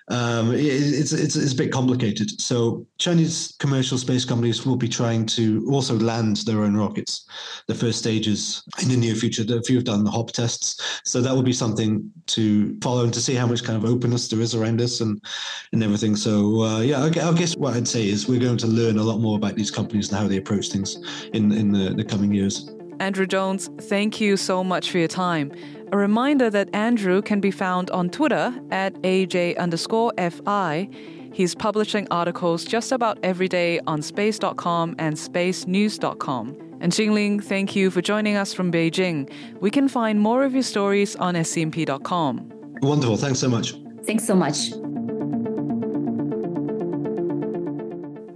um, 0.10 0.54
it, 0.54 0.60
it's, 0.60 1.14
it's 1.14 1.36
it's 1.36 1.54
a 1.54 1.56
bit 1.56 1.72
complicated. 1.72 2.40
So 2.40 2.86
Chinese 3.00 3.56
commercial 3.60 3.98
space 3.98 4.26
companies 4.26 4.66
will 4.66 4.76
be 4.76 4.90
trying 4.90 5.26
to 5.28 5.66
also 5.72 5.96
land 5.98 6.38
their 6.38 6.64
own 6.64 6.76
rockets. 6.76 7.26
The 7.68 7.76
first 7.76 8.00
stages 8.00 8.64
in 8.82 8.90
the 8.90 8.98
near 8.98 9.16
future. 9.16 9.44
A 9.48 9.64
few 9.64 9.78
have 9.78 9.86
done 9.86 10.04
the 10.04 10.12
hop 10.12 10.32
tests, 10.32 11.02
so 11.06 11.22
that 11.22 11.34
will 11.34 11.44
be 11.44 11.54
something 11.54 12.12
to 12.28 12.78
follow 12.82 13.06
and 13.06 13.14
to 13.14 13.22
see 13.22 13.36
how 13.36 13.48
much 13.48 13.64
kind 13.64 13.82
of 13.82 13.90
openness 13.90 14.28
there 14.28 14.42
is 14.42 14.54
around 14.54 14.80
this 14.80 15.02
and 15.02 15.24
and 15.72 15.82
everything. 15.84 16.16
So 16.16 16.62
uh, 16.62 16.82
yeah, 16.82 17.02
I, 17.04 17.08
I 17.08 17.34
guess 17.34 17.56
what 17.56 17.76
I'd 17.76 17.88
say 17.88 18.08
is 18.08 18.28
we're 18.28 18.40
going 18.40 18.58
to 18.58 18.68
learn 18.68 18.98
a 18.98 19.04
lot 19.04 19.20
more 19.20 19.38
about 19.38 19.56
these 19.56 19.72
companies 19.72 20.10
and 20.10 20.20
how 20.20 20.28
they 20.28 20.38
approach 20.38 20.70
things 20.70 20.98
in 21.34 21.52
in 21.52 21.71
the, 21.72 21.94
the 21.94 22.04
coming 22.04 22.34
years. 22.34 22.70
Andrew 23.00 23.26
Jones, 23.26 23.70
thank 23.82 24.22
you 24.22 24.38
so 24.38 24.64
much 24.64 24.92
for 24.92 25.00
your 25.00 25.08
time. 25.08 25.52
A 25.92 25.98
reminder 25.98 26.50
that 26.50 26.70
Andrew 26.74 27.22
can 27.22 27.42
be 27.42 27.52
found 27.52 27.90
on 27.90 28.10
Twitter 28.10 28.54
at 28.70 28.94
AJ 29.02 29.58
underscore 29.58 30.14
FI. 30.18 30.88
He's 31.34 31.56
publishing 31.56 32.08
articles 32.12 32.64
just 32.64 32.92
about 32.92 33.18
every 33.24 33.48
day 33.48 33.80
on 33.88 34.02
space.com 34.02 34.96
and 35.00 35.16
spacenews.com. 35.16 36.58
And 36.80 36.92
Xin 36.92 37.12
Ling, 37.14 37.40
thank 37.40 37.76
you 37.76 37.92
for 37.92 38.02
joining 38.02 38.36
us 38.36 38.54
from 38.54 38.72
Beijing. 38.72 39.32
We 39.60 39.70
can 39.70 39.88
find 39.88 40.20
more 40.20 40.44
of 40.44 40.54
your 40.54 40.64
stories 40.64 41.16
on 41.16 41.36
scmp.com. 41.36 42.52
Wonderful. 42.82 43.18
Thanks 43.18 43.40
so 43.40 43.50
much. 43.50 43.76
Thanks 44.06 44.26
so 44.26 44.36
much. 44.36 44.72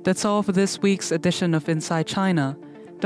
That's 0.04 0.24
all 0.24 0.44
for 0.44 0.52
this 0.52 0.82
week's 0.82 1.12
edition 1.12 1.56
of 1.56 1.68
Inside 1.68 2.06
China. 2.06 2.56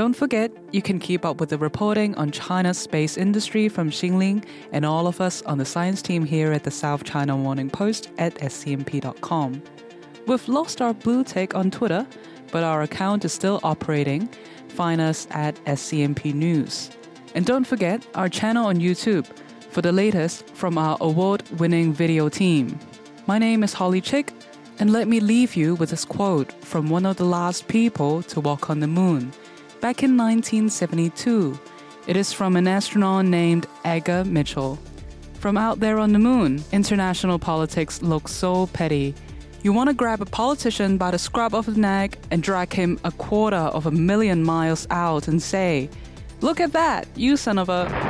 Don't 0.00 0.16
forget, 0.16 0.50
you 0.72 0.80
can 0.80 0.98
keep 0.98 1.26
up 1.26 1.40
with 1.40 1.50
the 1.50 1.58
reporting 1.58 2.14
on 2.14 2.30
China's 2.30 2.78
space 2.78 3.18
industry 3.18 3.68
from 3.68 3.90
Xin 3.90 4.16
Ling 4.16 4.42
and 4.72 4.86
all 4.86 5.06
of 5.06 5.20
us 5.20 5.42
on 5.42 5.58
the 5.58 5.66
science 5.66 6.00
team 6.00 6.24
here 6.24 6.52
at 6.52 6.64
the 6.64 6.70
South 6.70 7.04
China 7.04 7.36
Morning 7.36 7.68
Post 7.68 8.08
at 8.16 8.34
scmp.com. 8.36 9.62
We've 10.26 10.48
lost 10.48 10.80
our 10.80 10.94
blue 10.94 11.22
tick 11.22 11.54
on 11.54 11.70
Twitter, 11.70 12.06
but 12.50 12.64
our 12.64 12.80
account 12.80 13.26
is 13.26 13.34
still 13.34 13.60
operating. 13.62 14.30
Find 14.68 15.02
us 15.02 15.28
at 15.32 15.62
SCMP 15.66 16.32
News. 16.32 16.88
And 17.34 17.44
don't 17.44 17.66
forget 17.66 18.06
our 18.14 18.30
channel 18.30 18.68
on 18.68 18.76
YouTube 18.76 19.26
for 19.70 19.82
the 19.82 19.92
latest 19.92 20.48
from 20.54 20.78
our 20.78 20.96
award 21.02 21.42
winning 21.60 21.92
video 21.92 22.30
team. 22.30 22.78
My 23.26 23.36
name 23.36 23.62
is 23.62 23.74
Holly 23.74 24.00
Chik, 24.00 24.32
and 24.78 24.94
let 24.94 25.08
me 25.08 25.20
leave 25.20 25.56
you 25.56 25.74
with 25.74 25.90
this 25.90 26.06
quote 26.06 26.52
from 26.64 26.88
one 26.88 27.04
of 27.04 27.18
the 27.18 27.26
last 27.26 27.68
people 27.68 28.22
to 28.22 28.40
walk 28.40 28.70
on 28.70 28.80
the 28.80 28.86
moon 28.86 29.30
back 29.80 30.02
in 30.02 30.16
1972. 30.16 31.58
It 32.06 32.16
is 32.16 32.32
from 32.32 32.56
an 32.56 32.68
astronaut 32.68 33.24
named 33.24 33.66
Edgar 33.84 34.24
Mitchell. 34.24 34.78
From 35.34 35.56
out 35.56 35.80
there 35.80 35.98
on 35.98 36.12
the 36.12 36.18
moon, 36.18 36.62
international 36.70 37.38
politics 37.38 38.02
looks 38.02 38.32
so 38.32 38.66
petty. 38.68 39.14
You 39.62 39.72
want 39.72 39.88
to 39.88 39.94
grab 39.94 40.20
a 40.20 40.26
politician 40.26 40.98
by 40.98 41.10
the 41.10 41.18
scruff 41.18 41.54
of 41.54 41.66
the 41.66 41.80
neck 41.80 42.18
and 42.30 42.42
drag 42.42 42.72
him 42.72 43.00
a 43.04 43.12
quarter 43.12 43.56
of 43.56 43.86
a 43.86 43.90
million 43.90 44.44
miles 44.44 44.86
out 44.90 45.28
and 45.28 45.42
say, 45.42 45.88
Look 46.40 46.60
at 46.60 46.72
that, 46.72 47.06
you 47.16 47.36
son 47.36 47.58
of 47.58 47.68
a. 47.68 48.09